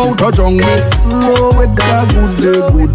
out 0.00 0.22
of 0.22 0.32
jungle. 0.32 0.78
Slow 0.78 1.58
with 1.58 1.76
that 1.76 2.08
good 2.12 2.40
day, 2.40 2.60
good 2.72 2.94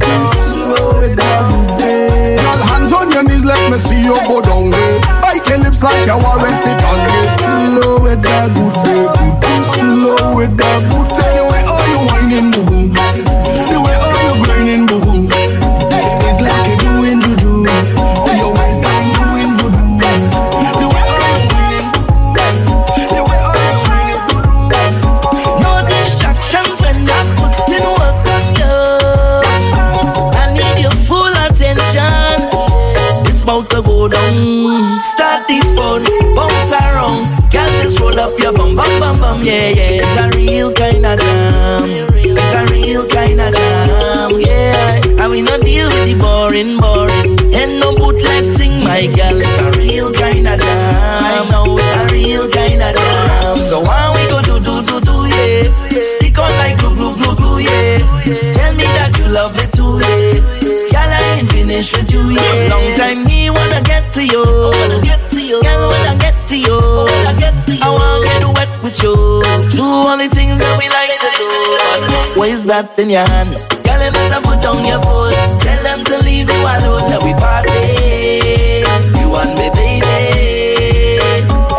What 72.35 72.49
is 72.49 72.65
that 72.65 72.99
in 72.99 73.09
your 73.09 73.23
hand? 73.23 73.55
Girl, 73.87 74.01
you 74.03 74.11
better 74.11 74.43
put 74.43 74.59
down 74.61 74.83
your 74.83 74.99
phone. 75.07 75.31
Tell 75.63 75.81
them 75.87 76.03
to 76.03 76.19
leave 76.27 76.51
you 76.51 76.61
alone. 76.67 77.07
Let 77.07 77.23
we 77.23 77.31
party. 77.31 78.83
You 79.15 79.31
want 79.31 79.55
me, 79.55 79.71
baby. 79.71 80.03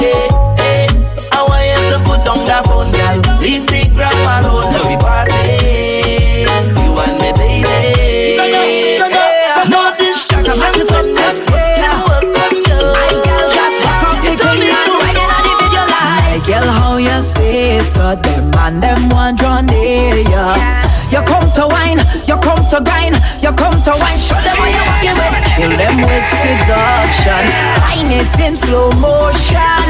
Hey, 0.01 0.17
hey. 0.57 0.89
I 1.29 1.45
want 1.45 1.61
you 1.61 1.77
to 1.93 1.99
put 2.09 2.25
down 2.25 2.41
that 2.49 2.65
phone, 2.65 2.89
girl. 2.89 3.21
Leave 3.45 3.69
the 3.69 3.85
gram 3.93 4.17
alone. 4.41 4.73
Let 4.73 4.89
we 4.89 4.97
party. 4.97 5.37
You 6.49 6.89
want 6.97 7.21
me, 7.21 7.37
baby. 7.37 8.41
No 9.69 9.93
distractions 10.01 10.89
when 10.91 11.15
this 11.15 11.47
girl, 16.47 16.71
how 16.71 16.97
you 16.97 17.21
stay 17.21 17.83
so 17.83 18.15
them 18.15 18.55
and 18.55 18.83
them 18.83 19.09
want 19.09 19.41
You 21.11 21.23
come 21.27 21.51
to 21.59 21.67
wine, 21.67 21.99
you 22.27 22.37
come 22.39 22.63
to 22.71 22.79
grind, 22.79 23.19
you 23.43 23.51
come 23.51 23.83
to 23.83 23.91
wine. 23.99 24.21
Show 24.23 24.39
them 24.47 24.55
what 24.63 24.71
you 24.71 24.79
want 24.87 25.03
give 25.03 25.19
it. 25.19 25.33
Kill 25.59 25.75
them 25.75 25.97
with 26.07 26.27
seduction, 26.39 27.43
wine 27.83 28.15
it 28.15 28.31
in 28.39 28.55
slow 28.55 28.91
motion. 29.03 29.83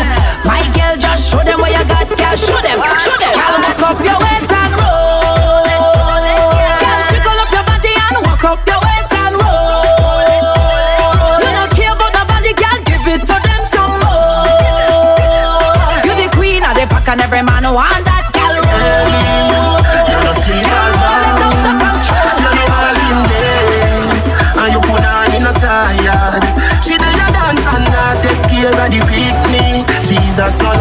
My 0.49 0.65
girl, 0.73 0.97
just 0.97 1.29
show 1.31 1.45
them 1.45 1.61
what 1.61 1.73
you 1.77 1.85
got, 1.85 2.09
girl. 2.09 2.37
Show 2.41 2.57
them, 2.65 2.79
show 3.05 3.13
them. 3.21 3.37
Girl, 3.37 3.61
walk 3.69 3.83
up 3.85 4.01
your 4.01 4.17
waist 4.17 4.49
and 4.49 4.73
roll. 4.81 5.61
Girl, 6.81 7.01
jiggle 7.13 7.37
up 7.37 7.53
your 7.53 7.65
body 7.69 7.93
and 7.93 8.17
walk 8.25 8.45
up 8.49 8.61
your 8.65 8.81
waist 8.81 9.13
and 9.13 9.35
roll. 9.37 10.25
You 11.37 11.53
don't 11.53 11.73
care 11.77 11.93
about 11.93 12.17
nobody, 12.17 12.57
girl. 12.57 12.79
Give 12.89 13.05
it 13.13 13.21
to 13.29 13.37
them 13.45 13.63
some 13.69 13.93
more. 14.01 14.41
You 16.01 16.17
the 16.17 16.33
queen 16.33 16.65
of 16.65 16.73
the 16.81 16.87
pack 16.89 17.09
and 17.13 17.21
every 17.21 17.43
man 17.45 17.69
want 17.69 18.06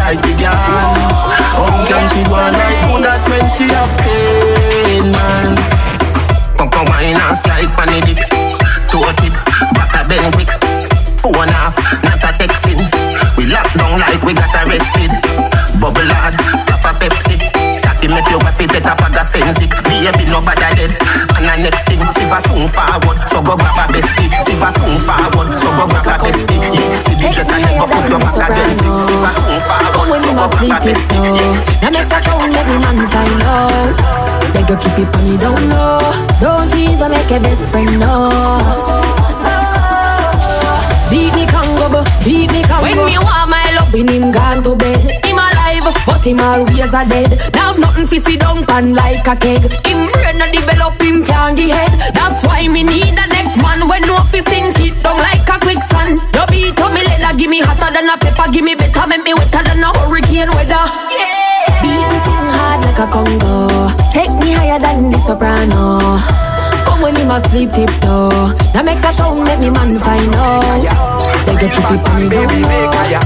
like 0.06 0.22
girl. 0.38 0.54
How 1.50 1.66
can 1.82 2.06
she 2.06 2.22
go 2.30 2.38
like? 2.38 3.02
That's 3.02 3.26
when 3.26 3.42
she 3.50 3.66
have 3.74 3.90
pain, 3.98 5.10
man. 5.10 5.58
Papa 6.54 6.86
wine 6.86 7.18
and 7.18 7.34
slide 7.34 7.70
pan 7.74 7.90
the 7.90 7.98
dick. 8.06 8.22
Toe 8.86 9.10
tip, 9.18 9.34
back 9.74 9.94
a 9.98 10.06
bend 10.06 10.30
quick. 10.34 10.50
Phone 11.18 11.50
off, 11.58 11.74
not 12.06 12.22
a 12.22 12.30
texting. 12.38 12.78
We 13.36 13.50
lock 13.50 13.66
down 13.74 13.98
like 13.98 14.22
we 14.22 14.32
got 14.34 14.54
arrested. 14.62 15.10
Bubble 15.80 16.06
hard, 16.14 16.38
flap 16.62 16.86
a 16.86 16.92
Pepsi. 17.02 17.25
Cocky 18.36 18.44
make 18.44 18.44
your 18.44 18.44
wife 18.44 18.58
take 18.58 18.84
a 18.84 18.94
bag 18.96 19.16
of 19.16 19.28
fensic. 19.28 19.72
Baby 19.84 20.24
nobody 20.28 20.68
dead. 20.76 20.92
And 21.36 21.44
the 21.44 21.54
next 21.62 21.88
thing, 21.88 22.00
see 22.12 22.26
for 22.26 22.40
soon 22.40 22.66
forward. 22.68 23.18
So 23.28 23.40
go 23.42 23.56
grab 23.56 23.88
a 23.88 23.92
bestie. 23.92 24.28
See 24.44 24.56
for 24.56 24.72
soon 24.72 24.98
forward. 24.98 25.58
So 25.58 25.68
go 25.76 25.86
grab 25.86 26.06
a 26.06 26.16
bestie. 26.20 26.60
Yeah, 26.60 27.00
see 27.00 27.14
the 27.16 27.28
dress 27.32 27.50
and 27.50 27.64
then 27.64 27.78
go 27.78 27.86
put 27.86 28.08
your 28.08 28.20
back 28.20 28.36
against 28.36 28.84
it. 28.84 28.92
See 29.04 29.16
for 29.16 29.32
soon 29.32 29.60
forward. 29.60 30.20
So 30.20 30.32
go 30.34 30.46
grab 30.52 30.68
a 30.68 30.84
bestie. 30.84 31.16
Yeah, 31.16 31.60
see 31.60 31.76
the 31.76 31.86
Now 31.86 31.90
make 31.90 31.92
dress 31.92 32.12
and 32.12 32.24
then 32.24 32.24
sound, 32.24 32.54
every 32.56 32.78
man 32.80 32.98
find 33.08 33.42
out. 33.42 33.96
Beg 34.52 34.68
you 34.68 34.76
keep 34.76 34.98
it 35.00 35.16
on 35.16 35.24
me 35.24 35.36
down 35.36 35.62
low. 35.70 36.00
Don't 36.40 36.74
even 36.74 37.10
make 37.10 37.30
a 37.30 37.38
best 37.40 37.70
friend 37.72 38.00
know. 38.00 38.28
Beat 41.08 41.32
me 41.34 41.46
Congo, 41.46 42.02
beat 42.24 42.50
me 42.50 42.62
Congo. 42.64 42.82
When 42.82 42.98
me 43.06 43.16
want 43.18 43.48
my 43.48 43.62
love, 43.78 43.92
when 43.92 44.08
him 44.08 44.32
gone 44.32 44.62
to 44.64 44.74
bed. 44.74 44.98
Him 45.24 45.38
alive, 45.80 46.02
but 46.06 46.24
him 46.24 46.40
always 46.40 46.92
a 46.92 47.02
dead. 47.04 47.30
Now 47.54 47.72
nothing 47.72 48.06
fi 48.06 48.18
sit 48.18 48.40
down 48.40 48.64
pan 48.66 48.94
like 48.94 49.26
a 49.26 49.36
keg. 49.36 49.62
Him 49.84 50.10
brain 50.12 50.40
a 50.40 50.50
develop, 50.52 51.00
him 51.00 51.24
can't 51.24 51.58
head. 51.58 51.92
That's 52.14 52.44
why 52.44 52.68
me 52.68 52.82
need 52.82 53.14
the 53.16 53.26
next 53.26 53.56
man 53.60 53.88
when 53.88 54.02
no 54.02 54.16
fi 54.30 54.40
sink 54.44 54.78
it 54.80 55.02
down 55.02 55.18
like 55.18 55.48
a 55.48 55.58
quicksand. 55.60 56.20
You 56.34 56.44
beat 56.48 56.80
up 56.80 56.92
me 56.92 57.02
leather, 57.04 57.36
give 57.36 57.50
me 57.50 57.60
hotter 57.60 57.92
than 57.92 58.08
a 58.08 58.16
pepper, 58.18 58.50
give 58.52 58.64
me 58.64 58.74
better, 58.74 59.06
make 59.06 59.22
me 59.22 59.34
wetter 59.34 59.62
than 59.62 59.82
a 59.82 59.90
hurricane 59.98 60.50
weather. 60.50 60.84
Yeah. 61.12 61.82
Beat 61.82 62.06
me 62.10 62.18
sing 62.24 62.48
hard 62.56 62.84
like 62.84 63.00
a 63.00 63.06
Congo. 63.10 63.88
Take 64.12 64.34
me 64.42 64.52
higher 64.52 64.78
than 64.78 65.10
the 65.10 65.18
soprano. 65.26 66.18
Come 66.84 67.02
when 67.02 67.16
him 67.16 67.30
asleep 67.30 67.72
tiptoe. 67.72 68.52
Now 68.74 68.82
make 68.82 69.04
a 69.04 69.12
sound, 69.12 69.44
make 69.44 69.60
me 69.60 69.70
man 69.70 69.98
find 69.98 70.34
out. 70.34 71.15
You 71.60 71.68
keep 71.70 71.88
it 71.90 72.02
on 72.08 72.22
me 72.22 72.28
down 72.28 72.50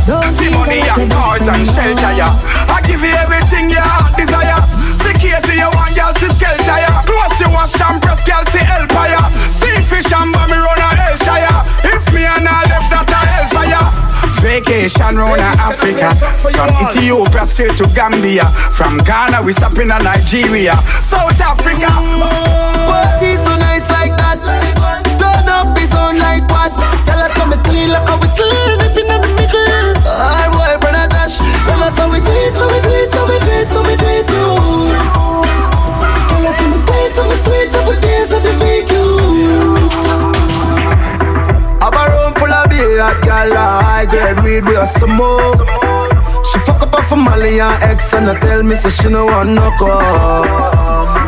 low. 0.08 0.22
See 0.30 0.50
money 0.50 0.80
and 0.80 1.10
cars 1.10 1.48
and 1.48 1.66
shelter 1.66 2.12
ya. 2.16 2.32
I 2.68 2.80
give 2.86 3.02
you 3.02 3.14
everything 3.16 3.70
your 3.70 3.82
heart 3.84 4.16
desire. 4.16 4.58
Security 4.96 5.60
you 5.60 5.70
want, 5.76 5.94
girl, 5.96 6.12
to 6.14 6.26
skelter 6.34 6.78
ya. 6.80 7.02
Close 7.08 7.40
you 7.40 7.50
want 7.50 7.70
champress, 7.70 8.22
girl, 8.26 8.44
to 8.44 8.58
help 8.60 8.92
ya. 8.92 9.22
Steam 9.50 9.82
fish 9.82 10.12
and 10.12 10.32
bomb 10.32 10.50
me 10.50 10.56
run 10.58 10.78
a 10.78 10.88
Hellshire. 10.94 11.60
If 11.92 12.04
me 12.14 12.24
and 12.24 12.46
I 12.46 12.62
left 12.68 12.88
that 12.92 13.08
a 13.10 13.20
hellfire. 13.28 14.10
Vacation 14.40 15.16
round 15.16 15.40
a 15.40 15.44
Africa 15.44 16.14
From 16.40 16.70
Ethiopia 16.86 17.44
straight 17.44 17.76
to 17.76 17.84
Gambia 17.88 18.46
From 18.72 18.96
Ghana 18.98 19.42
we 19.42 19.52
stop 19.52 19.76
in 19.78 19.90
a 19.90 19.98
Nigeria 20.02 20.76
South 21.02 21.38
Africa 21.40 21.88
Party 22.88 23.36
so 23.36 23.56
nice 23.56 23.60
like 23.60 23.69
sound 25.90 26.18
like 26.18 26.46
bass. 26.46 26.74
Tell 27.06 27.20
us 27.20 27.32
something 27.34 27.62
clean 27.66 27.90
like 27.90 28.08
a 28.08 28.16
whistle. 28.22 28.50
If 28.86 28.96
in 28.96 29.06
the 29.10 29.18
middle, 29.38 29.98
our 30.06 30.48
boyfriend 30.54 30.96
a 31.02 31.04
dash. 31.10 31.36
Tell 31.66 31.82
us 31.82 31.98
how 31.98 32.08
we 32.10 32.20
do 32.22 32.32
it, 32.46 32.54
so 32.54 32.64
we 32.70 32.78
do 32.86 32.92
it, 33.02 33.10
so 33.10 33.20
we 33.26 33.36
do 33.46 33.52
it, 33.60 33.68
so 33.68 33.80
we 33.82 33.94
do 33.98 34.08
it 34.18 34.24
too. 34.30 34.54
Tell 36.30 36.46
us 36.46 36.58
how 36.62 36.68
we 36.70 36.78
do 36.86 36.94
it, 37.04 37.12
so 37.16 37.22
we 37.30 37.36
sweet, 37.44 37.68
so 37.74 37.80
we 37.88 37.94
dance 37.98 38.32
at 38.32 38.42
the 38.46 38.52
Have 41.82 41.96
a 42.00 42.04
room 42.12 42.32
full 42.38 42.54
of 42.54 42.64
beer, 42.70 43.12
girl. 43.26 43.56
I 43.58 44.06
get 44.10 44.42
weed 44.44 44.64
with 44.64 44.88
some 44.88 45.14
more. 45.18 45.54
She 46.50 46.58
fuck 46.60 46.82
up 46.82 46.94
off 46.94 47.12
of 47.12 47.18
Molly 47.18 47.60
and 47.60 47.82
X 47.84 48.12
and 48.14 48.28
I 48.28 48.38
tell 48.40 48.62
me 48.62 48.74
say 48.74 48.90
she 48.90 49.08
no 49.08 49.26
want 49.26 49.50
no 49.50 49.70
call. 49.78 50.44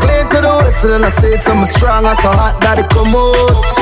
Clean 0.00 0.28
to 0.30 0.40
the 0.40 0.62
whistle 0.64 0.94
and 0.94 1.04
I 1.04 1.10
say 1.10 1.34
it's 1.34 1.44
something 1.44 1.64
strong 1.64 2.04
and 2.06 2.16
so 2.18 2.28
hot 2.28 2.58
that 2.60 2.78
it 2.78 2.88
come 2.90 3.14
out. 3.14 3.82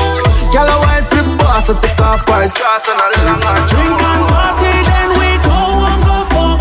Girl, 0.51 0.67
I 0.67 0.75
wine 0.83 1.03
flip 1.07 1.39
boss, 1.39 1.69
I 1.69 1.79
take 1.79 2.01
off 2.01 2.27
her 2.27 2.47
dress 2.51 2.89
and 2.91 2.99
I 2.99 3.07
long 3.23 3.39
her 3.39 3.63
Drink 3.71 4.01
and 4.03 4.23
party, 4.27 4.73
then 4.83 5.09
we 5.15 5.29
go 5.47 5.59
and 5.87 6.01
go 6.03 6.17
fuck. 6.27 6.59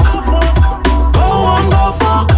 Go 1.11 1.26
and 1.59 1.66
go 1.74 1.84
fuck. 1.99 2.30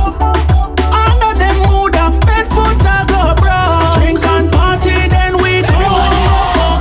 Under 0.97 1.33
them 1.37 1.57
mood 1.69 1.93
up, 2.01 2.17
bed 2.25 2.49
foot 2.49 2.81
I 2.81 3.05
go 3.05 3.37
bro. 3.37 3.61
Drink 4.01 4.25
and 4.25 4.49
party, 4.49 4.97
then 5.13 5.37
we 5.45 5.61
go 5.61 5.77
and 5.77 6.17
go 6.25 6.41
fuck. 6.57 6.81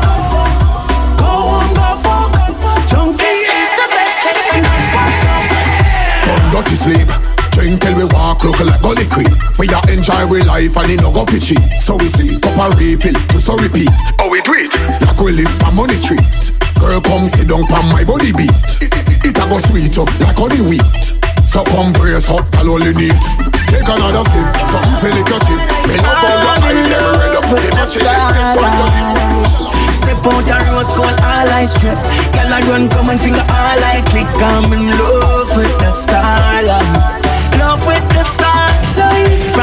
Go 1.19 1.31
and 1.59 1.71
go 1.75 1.89
fuck. 1.99 2.31
Junk 2.87 3.11
sex 3.19 3.35
is 3.43 3.71
the 3.75 3.87
best 3.91 4.15
sex 4.23 4.37
and 4.55 4.63
that's 4.63 4.87
what's 4.95 5.19
up. 5.35 5.51
Come 6.31 6.47
dirty 6.55 6.75
sleep. 6.79 7.09
Drink 7.51 7.81
till 7.81 7.95
we 7.97 8.05
walk, 8.15 8.45
look 8.45 8.57
like 8.63 8.81
gully 8.81 9.05
creep. 9.05 9.35
We 9.59 9.67
a 9.67 9.83
enjoy 9.91 10.25
we 10.31 10.41
life 10.43 10.77
and 10.77 10.91
it 10.91 11.01
no 11.01 11.11
go 11.11 11.25
fit 11.25 11.43
cheap. 11.43 11.59
So 11.77 11.97
we 11.97 12.07
see 12.07 12.39
cup 12.39 12.55
a 12.55 12.75
refill, 12.77 13.13
to 13.13 13.39
so 13.39 13.57
repeat. 13.57 13.91
We 14.31 14.39
do 14.47 14.55
it 14.55 14.71
like 15.03 15.19
we 15.19 15.33
live 15.33 15.51
on 15.67 15.75
money 15.75 15.99
street. 15.99 16.23
Girl 16.79 17.03
come 17.03 17.27
sit 17.27 17.51
down 17.51 17.67
pon 17.67 17.91
my 17.91 18.07
body 18.07 18.31
beat. 18.31 18.47
It, 18.79 18.87
it, 18.87 19.27
it 19.27 19.35
a 19.35 19.43
go 19.43 19.59
sweet 19.59 19.91
up 19.99 20.07
like 20.23 20.39
honey 20.39 20.63
wheat. 20.63 21.03
So 21.43 21.67
come 21.67 21.91
brace 21.91 22.31
up, 22.31 22.47
tell 22.55 22.71
all 22.71 22.79
you 22.79 22.95
need. 22.95 23.19
Take 23.67 23.91
another 23.91 24.23
sip, 24.31 24.47
something 24.71 24.95
feel 25.03 25.19
like 25.19 25.27
your 25.27 25.41
chip. 25.43 25.59
Me 25.83 25.99
love 25.99 26.15
how 26.23 26.31
your 26.31 26.63
eyes 26.63 26.87
never 26.87 27.11
red 27.19 27.35
up. 27.35 27.51
Give 27.59 27.75
me 27.75 27.83
chill, 27.83 28.07
step 28.07 28.55
on 28.55 28.71
your 28.71 28.87
lip. 28.95 29.99
Step 29.99 30.23
out 30.23 30.47
a 30.47 30.57
rose 30.71 30.91
gold, 30.95 31.11
all 31.11 31.51
I 31.51 31.67
strip. 31.67 31.99
Girl, 32.31 32.55
I 32.55 32.63
run, 32.71 32.87
come 32.87 33.11
and 33.11 33.19
finger, 33.19 33.43
all 33.43 33.83
I 33.83 33.99
click. 34.15 34.31
I'm 34.39 34.71
in 34.71 34.95
love 34.95 35.51
with 35.59 35.75
the 35.83 35.91
star 35.91 36.63
life. 36.63 37.19
Love 37.59 37.83
with 37.83 38.07
the 38.15 38.23
star 38.23 38.47
life. 38.47 38.70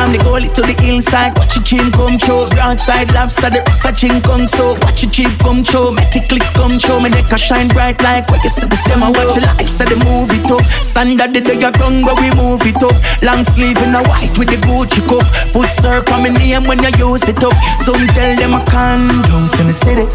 From 0.09 0.17
the 0.17 0.25
gully 0.25 0.49
to 0.57 0.63
the 0.65 0.73
hillside. 0.81 1.37
Watch 1.37 1.61
your 1.61 1.65
chin 1.69 1.93
come 1.93 2.17
through. 2.17 2.49
Broadside 2.57 3.13
lobster, 3.13 3.53
the 3.53 3.61
rest 3.69 3.85
of 3.85 3.93
chin 3.93 4.25
come 4.25 4.49
so. 4.49 4.73
Watch 4.81 5.05
your 5.05 5.13
cheap 5.13 5.37
come 5.37 5.61
through. 5.61 5.93
Make 6.01 6.17
it 6.17 6.33
click 6.33 6.49
come 6.57 6.81
through. 6.81 7.05
Me 7.05 7.13
neck 7.13 7.29
a 7.29 7.37
shine 7.37 7.69
bright 7.69 8.01
like 8.01 8.25
what 8.33 8.41
you 8.41 8.49
see 8.49 8.65
the 8.65 8.77
same. 8.81 9.05
I 9.05 9.13
watch 9.13 9.37
your 9.37 9.45
life, 9.45 9.69
so 9.69 9.85
the 9.85 10.01
movie 10.09 10.41
top. 10.49 10.65
Standard 10.81 11.37
the 11.37 11.45
day 11.45 11.61
you 11.61 11.69
come, 11.77 12.01
but 12.01 12.17
we 12.17 12.33
move 12.41 12.65
it 12.65 12.81
up. 12.81 12.97
Long 13.21 13.45
sleeve 13.45 13.77
in 13.85 13.93
a 13.93 14.01
white 14.09 14.33
with 14.41 14.49
the 14.49 14.57
Gucci 14.65 15.05
cup. 15.05 15.29
Put 15.53 15.69
syrup 15.69 16.09
on 16.09 16.25
my 16.25 16.33
name 16.33 16.65
when 16.65 16.81
you 16.81 17.13
use 17.13 17.29
it 17.29 17.45
up. 17.45 17.53
Some 17.77 18.09
tell 18.17 18.33
them 18.33 18.57
I 18.57 18.65
can't 18.65 19.13
condoms 19.13 19.61
in 19.61 19.69
the 19.69 19.77
city. 19.77 20.09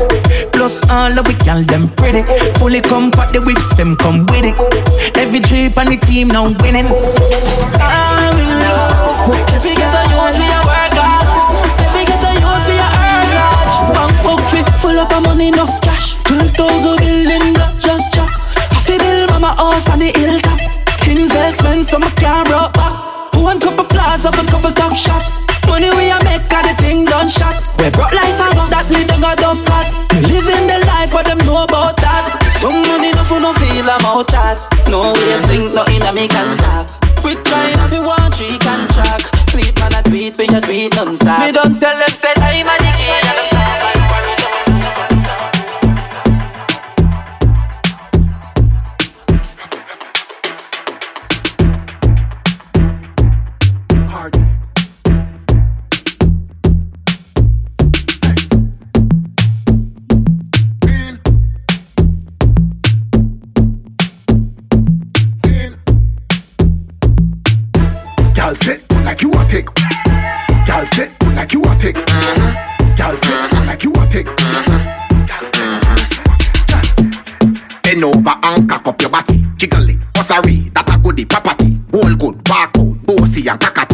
Plus 0.50 0.82
all 0.89 1.14
of 1.14 1.28
we 1.30 1.38
gal 1.46 1.62
them 1.62 1.86
pretty. 2.02 2.26
Fully 2.58 2.82
compact 2.82 3.38
the 3.38 3.46
whips, 3.46 3.70
them 3.78 3.94
come 4.02 4.26
with 4.34 4.50
it. 4.50 4.58
Every 5.22 5.39
trip 5.39 5.78
on 5.78 5.86
the 5.86 6.02
team 6.02 6.34
now 6.34 6.50
winning. 6.66 6.89
I'm 7.78 8.34
in 8.41 8.58
love. 8.58 9.04
You 9.64 9.83
get 9.84 10.00
a 10.00 10.04
youth 10.08 10.36
for 10.40 10.48
your 10.48 10.64
work. 10.64 10.96
If 11.84 11.94
you 12.00 12.06
get 12.08 12.24
a 12.24 12.32
youth 12.40 12.64
for 12.64 12.76
your 12.80 12.92
earn 13.04 13.28
large. 13.36 13.76
Bank 13.92 14.14
book 14.24 14.42
fit 14.52 14.68
full 14.80 15.00
up 15.00 15.12
of 15.12 15.24
money, 15.24 15.48
enough 15.50 15.76
cash. 15.82 16.16
Twelve 16.24 16.52
thousand 16.56 16.98
building 17.04 17.54
block 17.54 17.76
just 17.80 18.16
chop. 18.16 18.30
I 18.72 18.80
feel 18.86 19.00
build 19.00 19.30
mama 19.32 19.52
house 19.60 19.88
on 19.92 20.00
the 20.00 20.12
hilltop. 20.16 20.60
Investment 21.04 21.86
so 21.86 22.00
my 22.00 22.10
car 22.16 22.46
broke 22.46 22.74
back. 22.74 22.94
One 23.36 23.60
couple 23.60 23.86
plaza, 23.86 24.30
a 24.30 24.44
couple 24.48 24.72
talk 24.72 24.96
shop. 24.96 25.22
Money 25.68 25.90
we 25.92 26.10
a 26.10 26.18
make, 26.24 26.48
got 26.50 26.64
the 26.66 26.74
thing 26.82 27.06
done 27.06 27.28
shot. 27.28 27.56
We 27.78 27.90
broke 27.92 28.14
life, 28.14 28.40
I 28.40 28.50
got 28.56 28.70
that 28.72 28.86
me 28.90 29.04
don't 29.06 29.22
got 29.22 29.38
dove 29.38 29.62
cut. 29.68 29.88
Me 30.14 30.22
living 30.22 30.68
the 30.68 30.80
life, 30.88 31.14
what 31.14 31.26
them 31.28 31.40
know 31.46 31.64
about 31.64 31.98
that. 31.98 32.24
Some 32.60 32.82
money 32.88 33.12
no 33.12 33.24
for 33.28 33.40
no 33.40 33.54
feel 33.60 33.90
I'm 33.90 34.06
out 34.06 34.30
chat. 34.32 34.58
No 34.88 35.14
way 35.14 35.38
sing, 35.46 35.74
nothing 35.76 36.00
that 36.00 36.14
me 36.16 36.28
can 36.28 36.58
tap. 36.58 36.88
We 37.24 37.36
trying 37.36 37.78
to 37.78 37.88
be 37.92 38.00
one. 38.00 38.22
Tweet 40.24 40.38
man 40.38 40.55
a 40.55 40.61
tweet, 40.61 40.78
we 40.78 40.86
a 40.86 40.89
non-stop. 41.05 41.39
Me 41.41 41.51
don't 41.51 41.82
tell 41.82 41.97
them 41.99 42.07
say 42.07 42.34
I'm 42.38 42.65
a 42.65 42.78
the 42.78 42.91
king 42.95 43.09
and 43.11 43.38
them 43.38 43.47
stop 43.49 43.82
and. 43.84 44.03
Girl 68.34 68.55
sit 68.55 68.80
like 69.03 69.21
you 69.21 69.34
a 69.34 69.45
tick. 69.49 69.93
Girl 70.84 70.92
sit 70.92 71.12
like 71.28 71.54
you 71.54 71.62
a 71.62 71.78
tick. 71.78 71.96
Uh-huh. 71.96 72.96
Girl 72.98 73.16
sit 73.16 73.32
uh-huh. 73.32 73.66
like 73.66 73.84
you 73.86 73.94
a 73.94 74.06
tick. 74.10 74.28
Bend 77.84 78.04
over 78.04 78.36
and 78.44 78.70
cock 78.70 78.88
up 78.90 79.02
your 79.02 79.10
body. 79.10 79.46
Jiggle 79.56 79.90
it, 79.90 80.00
bussary, 80.14 80.74
that 80.74 80.94
a 80.94 81.00
goodie 81.00 81.24
property. 81.24 81.80
Whole 81.94 82.14
good, 82.16 82.50
walk 82.50 82.78
out, 82.78 83.06
bossy 83.06 83.48
and 83.48 83.62
cockatty. 83.62 83.93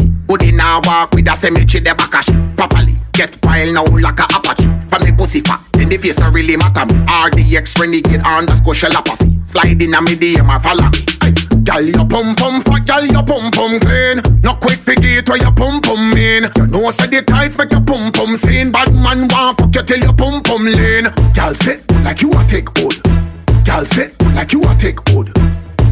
Now 0.70 0.78
walk 0.84 1.10
with 1.18 1.26
a 1.26 1.34
cemetery 1.34 1.82
the 1.82 1.98
back 1.98 2.14
of 2.14 2.30
properly. 2.54 2.94
Get 3.10 3.34
wild 3.42 3.74
now 3.74 3.82
like 3.90 4.22
a 4.22 4.26
apache. 4.30 4.70
From 4.86 5.02
the 5.02 5.10
pussy 5.18 5.42
fat, 5.42 5.58
then 5.74 5.90
the 5.90 5.98
face 5.98 6.14
don't 6.14 6.30
really 6.32 6.54
matter 6.54 6.86
me. 6.86 6.94
RDX 7.10 7.74
renegade 7.74 8.22
underscore 8.22 8.78
shell 8.78 8.94
apathy. 8.94 9.34
Slide 9.50 9.82
in 9.82 9.98
a 9.98 10.00
medium 10.00 10.46
or 10.46 10.62
follow 10.62 10.86
me. 10.94 11.02
Aye. 11.26 11.34
Girl, 11.66 11.82
your 11.82 12.06
pum 12.06 12.38
pum 12.38 12.62
fat, 12.62 12.86
girl, 12.86 13.02
your 13.02 13.26
pum 13.26 13.50
pum 13.50 13.82
clean. 13.82 14.22
Not 14.46 14.62
quick 14.62 14.78
figure 14.78 15.26
where 15.26 15.42
your 15.42 15.50
pum 15.50 15.82
pum 15.82 16.14
mean. 16.14 16.46
You 16.54 16.70
know, 16.70 16.86
said 16.94 17.10
the 17.10 17.26
tights 17.26 17.58
make 17.58 17.74
your 17.74 17.82
pum 17.82 18.14
pum 18.14 18.38
seen. 18.38 18.70
Bad 18.70 18.94
man 18.94 19.26
want 19.26 19.58
fuck 19.58 19.74
you 19.74 19.82
till 19.82 19.98
your 19.98 20.14
pum 20.14 20.38
pum 20.38 20.70
lean. 20.70 21.10
Girl, 21.34 21.50
sit 21.50 21.82
like 22.06 22.22
you 22.22 22.30
a 22.30 22.46
take 22.46 22.70
hold. 22.78 22.94
Girl, 23.66 23.82
sit 23.82 24.14
like 24.38 24.54
you 24.54 24.62
a 24.62 24.70
take 24.78 25.02
hold. 25.10 25.34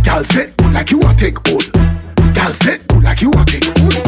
Girl, 0.07 0.22
sit 0.22 0.55
like 0.70 0.95
you 0.95 1.03
a 1.03 1.11
take 1.18 1.43
hold. 1.51 1.66
Girl, 2.31 2.55
sit 2.55 2.79
like 3.03 3.26
you 3.26 3.35
a 3.35 3.43
take 3.43 3.66
hold. 3.74 4.08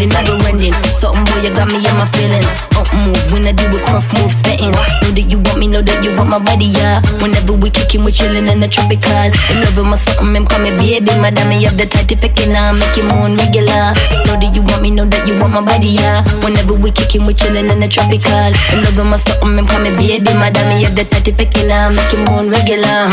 It, 0.00 0.10
spending, 0.10 0.38
never 0.38 0.44
rending. 0.44 0.74
Something 0.94 1.24
boy, 1.26 1.40
you 1.42 1.50
got 1.54 1.68
me 1.68 1.78
in 1.82 1.94
my 1.96 2.06
feelings. 2.14 2.46
Up 2.78 2.88
move, 2.94 3.18
when 3.32 3.46
I 3.46 3.52
do 3.52 3.64
with 3.70 3.84
rough 3.90 4.08
move 4.18 4.32
settings. 4.32 4.76
Know 5.02 5.10
that 5.14 5.26
you 5.30 5.38
want 5.38 5.58
me, 5.58 5.66
know 5.68 5.82
that 5.82 6.04
you 6.04 6.14
want 6.14 6.30
my 6.30 6.38
body, 6.38 6.70
yeah. 6.70 7.02
Whenever 7.22 7.52
we 7.54 7.70
kicking, 7.70 8.04
we 8.04 8.12
chilling 8.12 8.46
in 8.48 8.60
the 8.60 8.68
tropical. 8.68 9.30
In 9.50 9.56
love 9.64 9.76
with 9.76 9.86
my 9.86 9.98
something, 9.98 10.44
call 10.46 10.60
me 10.60 10.70
baby, 10.76 11.12
madam, 11.18 11.48
me 11.48 11.62
have 11.64 11.76
the 11.76 11.86
tight 11.86 12.10
if 12.12 12.20
picking 12.20 12.54
on, 12.54 12.78
make 12.78 12.96
you 12.96 13.04
moon 13.10 13.36
regular. 13.36 13.94
Know 14.26 14.36
that 14.38 14.52
you 14.54 14.62
want 14.62 14.82
me, 14.82 14.90
know 14.90 15.06
that 15.06 15.26
you 15.26 15.34
want 15.38 15.52
my 15.54 15.62
body, 15.64 15.98
yeah. 15.98 16.22
Whenever 16.44 16.74
we 16.74 16.90
kicking, 16.90 17.26
we 17.26 17.34
chilling 17.34 17.68
in 17.68 17.80
the 17.80 17.88
tropical. 17.88 18.52
In 18.74 18.84
love 18.84 18.96
with 18.96 19.06
my 19.06 19.18
something, 19.18 19.66
call 19.66 19.80
me 19.80 19.90
baby, 19.96 20.32
madam, 20.34 20.68
me 20.70 20.82
have 20.84 20.94
the 20.94 21.04
tight 21.04 21.26
if 21.28 21.36
picking 21.36 21.70
on, 21.70 21.94
make 21.94 22.12
you 22.12 22.22
moon 22.28 22.50
regular. 22.50 23.10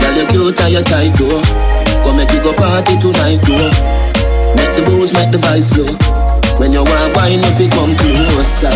Girl, 0.00 0.12
you 0.16 0.26
cute 0.26 0.60
and 0.60 0.72
you 0.72 0.82
tight, 0.82 1.14
though. 1.16 1.40
Go 2.02 2.14
make 2.14 2.30
you 2.32 2.42
go 2.42 2.52
party 2.52 2.98
tonight, 2.98 3.38
though. 3.46 4.01
Make 4.56 4.76
the 4.76 4.82
booze, 4.84 5.12
make 5.12 5.30
the 5.30 5.38
vice 5.38 5.72
flow. 5.72 5.88
When 6.58 6.72
you 6.72 6.84
want 6.84 7.16
wine, 7.16 7.40
if 7.42 7.58
you 7.58 7.68
come 7.68 7.96
closer. 7.96 8.72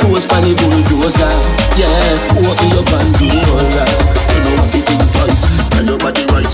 Pose 0.00 0.26
pan 0.26 0.42
the 0.42 0.54
bulldozer. 0.56 1.28
Yeah, 1.76 2.16
open 2.40 2.68
your 2.72 2.84
pandora. 2.88 3.84
You 4.32 4.40
know 4.44 4.54
what 4.56 4.72
you 4.74 4.82
think 4.82 5.04
twice. 5.12 5.44
Tell 5.70 5.84
your 5.84 5.98
body 5.98 6.24
right, 6.32 6.48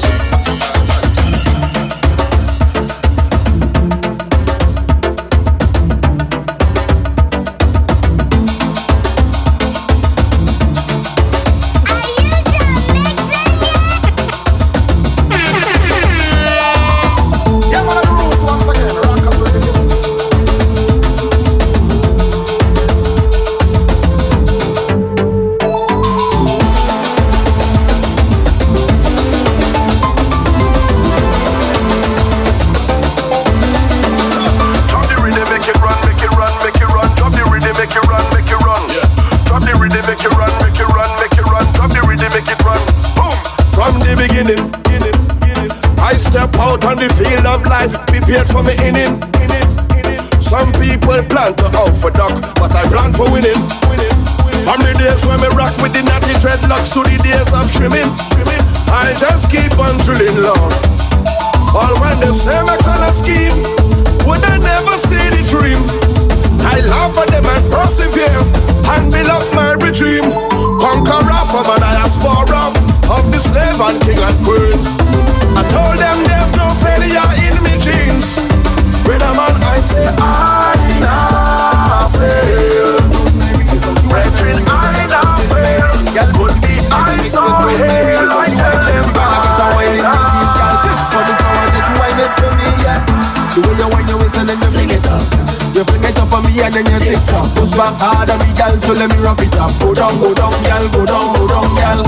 push 97.54 97.70
back 97.72 97.94
harder, 98.00 98.32
on 98.32 98.38
the 98.38 98.52
gal, 98.56 98.80
so 98.80 98.92
let 98.92 99.10
me 99.10 99.16
rough 99.22 99.40
it 99.40 99.54
up. 99.56 99.72
Go 99.80 99.94
down, 99.94 100.18
go 100.18 100.34
down, 100.34 100.52
gal, 100.64 100.88
go 100.88 101.04
down, 101.04 101.34
go 101.34 101.46
down, 101.46 101.68
gal. 101.76 102.02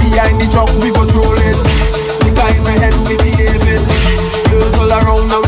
Behind 0.00 0.40
the 0.40 0.48
truck, 0.50 0.70
we 0.82 0.90
patrolling. 0.90 1.60
The 2.24 2.32
guy 2.34 2.56
in 2.56 2.62
my 2.62 2.72
head, 2.72 2.94
we 3.06 3.16
behaving. 3.16 3.84
Girls 4.50 4.76
all 4.78 4.92
around 4.92 5.28
now 5.28 5.41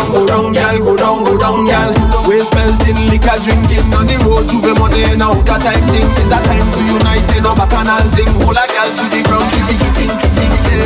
down, 0.00 0.12
go 0.12 0.26
down, 0.26 0.52
girl. 0.52 0.78
go 0.78 0.96
down, 0.96 1.24
go 1.24 1.38
down, 1.38 1.66
gal. 1.66 1.90
Waste 2.28 2.52
melting, 2.54 3.00
liquor 3.10 3.36
drinking 3.44 3.92
on 3.92 4.06
the 4.06 4.16
road 4.24 4.48
to 4.48 4.56
the 4.60 4.72
money. 4.78 5.04
Now 5.16 5.34
that 5.34 5.60
time 5.60 5.84
thing 5.92 6.08
is 6.20 6.32
a 6.32 6.38
time 6.40 6.68
to 6.72 6.80
unite 6.80 7.28
in 7.36 7.44
a 7.44 7.52
bacchanal 7.52 8.04
thing. 8.16 8.30
Hold 8.40 8.56
a 8.56 8.64
girl 8.64 8.90
to 8.96 9.04
the 9.10 9.20
ground, 9.26 9.46
kitty, 9.52 9.76
kitty, 9.76 10.06
kitty, 10.08 10.44
kitty. 10.48 10.80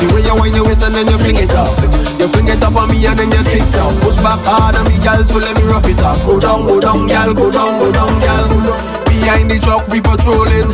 The 0.00 0.06
way 0.12 0.22
you 0.24 0.34
wind 0.36 0.56
your 0.56 0.64
waist 0.66 0.82
and 0.82 0.94
then 0.94 1.08
you 1.08 1.18
fling 1.18 1.40
it 1.40 1.52
up. 1.56 1.72
You 2.20 2.28
fling 2.28 2.48
it 2.48 2.62
up 2.62 2.76
on 2.76 2.88
me 2.90 3.00
and 3.06 3.16
then 3.18 3.30
you 3.32 3.42
stick 3.44 3.64
down. 3.72 3.96
Push 4.00 4.20
back 4.20 4.40
hard 4.44 4.76
on 4.76 4.84
me, 4.88 4.96
girl, 5.00 5.20
so 5.24 5.38
let 5.38 5.56
me 5.56 5.64
rough 5.64 5.88
it 5.88 6.00
up. 6.02 6.20
Go 6.26 6.40
down, 6.40 6.66
go 6.66 6.80
down, 6.80 7.06
girl. 7.08 7.32
go 7.32 7.48
down, 7.50 7.78
go 7.80 7.88
down, 7.92 8.12
girl. 8.20 8.46
Behind 9.08 9.48
the 9.50 9.58
truck 9.60 9.86
we 9.88 10.00
patrolling. 10.00 10.68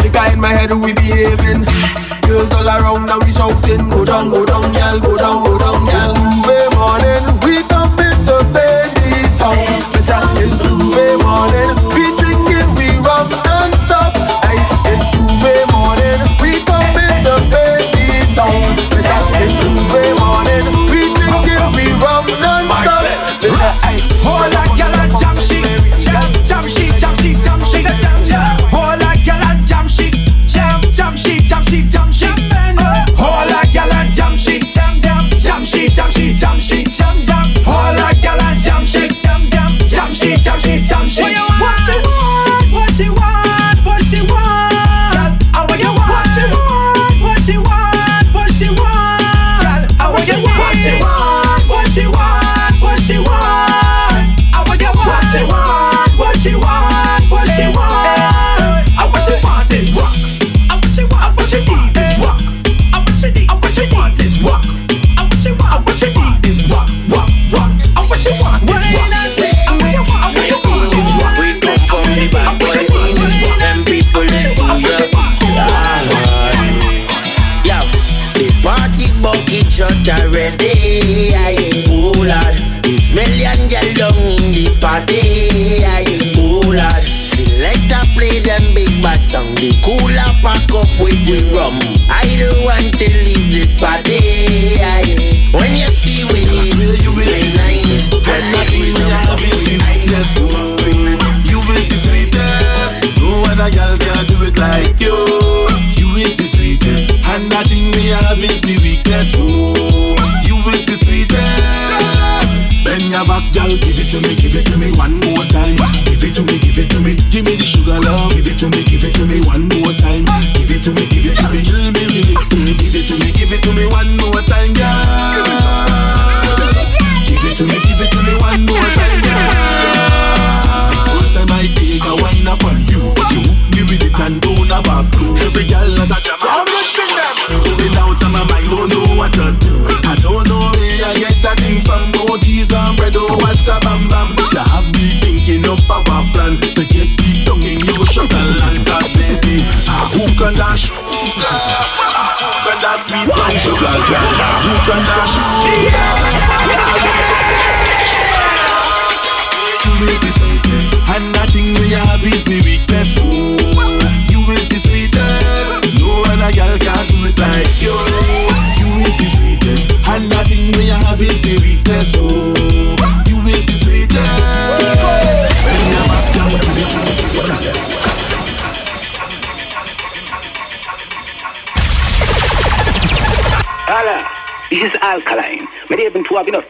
Liquor 0.00 0.26
in 0.32 0.40
my 0.40 0.52
head 0.54 0.72
we 0.72 0.92
behaving. 0.94 1.66
Girls 2.24 2.52
all 2.52 2.68
around 2.68 3.06
now 3.06 3.18
we 3.24 3.32
shouting. 3.32 3.88
Go 3.88 4.04
down, 4.04 4.30
go 4.30 4.44
down, 4.44 4.72
girl. 4.72 4.96
go 5.00 5.16
down, 5.16 5.44
go 5.44 5.58
down, 5.58 5.80
girl 5.86 6.17
morning, 6.78 7.24
we 7.42 7.62
don't 7.66 7.90
mean 7.98 8.18
to 8.24 8.36
pay 8.54 8.78
the. 9.36 10.77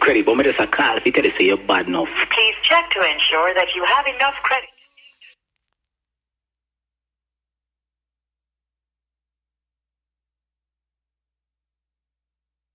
credit, 0.09 0.25
but 0.25 0.37
me 0.37 0.45
just 0.45 0.59
a 0.59 0.67
call 0.67 0.97
if 0.97 1.05
you 1.05 1.13
tell 1.13 1.29
say 1.29 1.45
you're 1.45 1.59
bad 1.59 1.87
enough. 1.87 2.09
Please 2.33 2.55
check 2.63 2.91
to 2.93 3.01
ensure 3.01 3.53
that 3.53 3.67
you 3.75 3.85
have 3.85 4.07
enough 4.07 4.35
credit. 4.43 4.68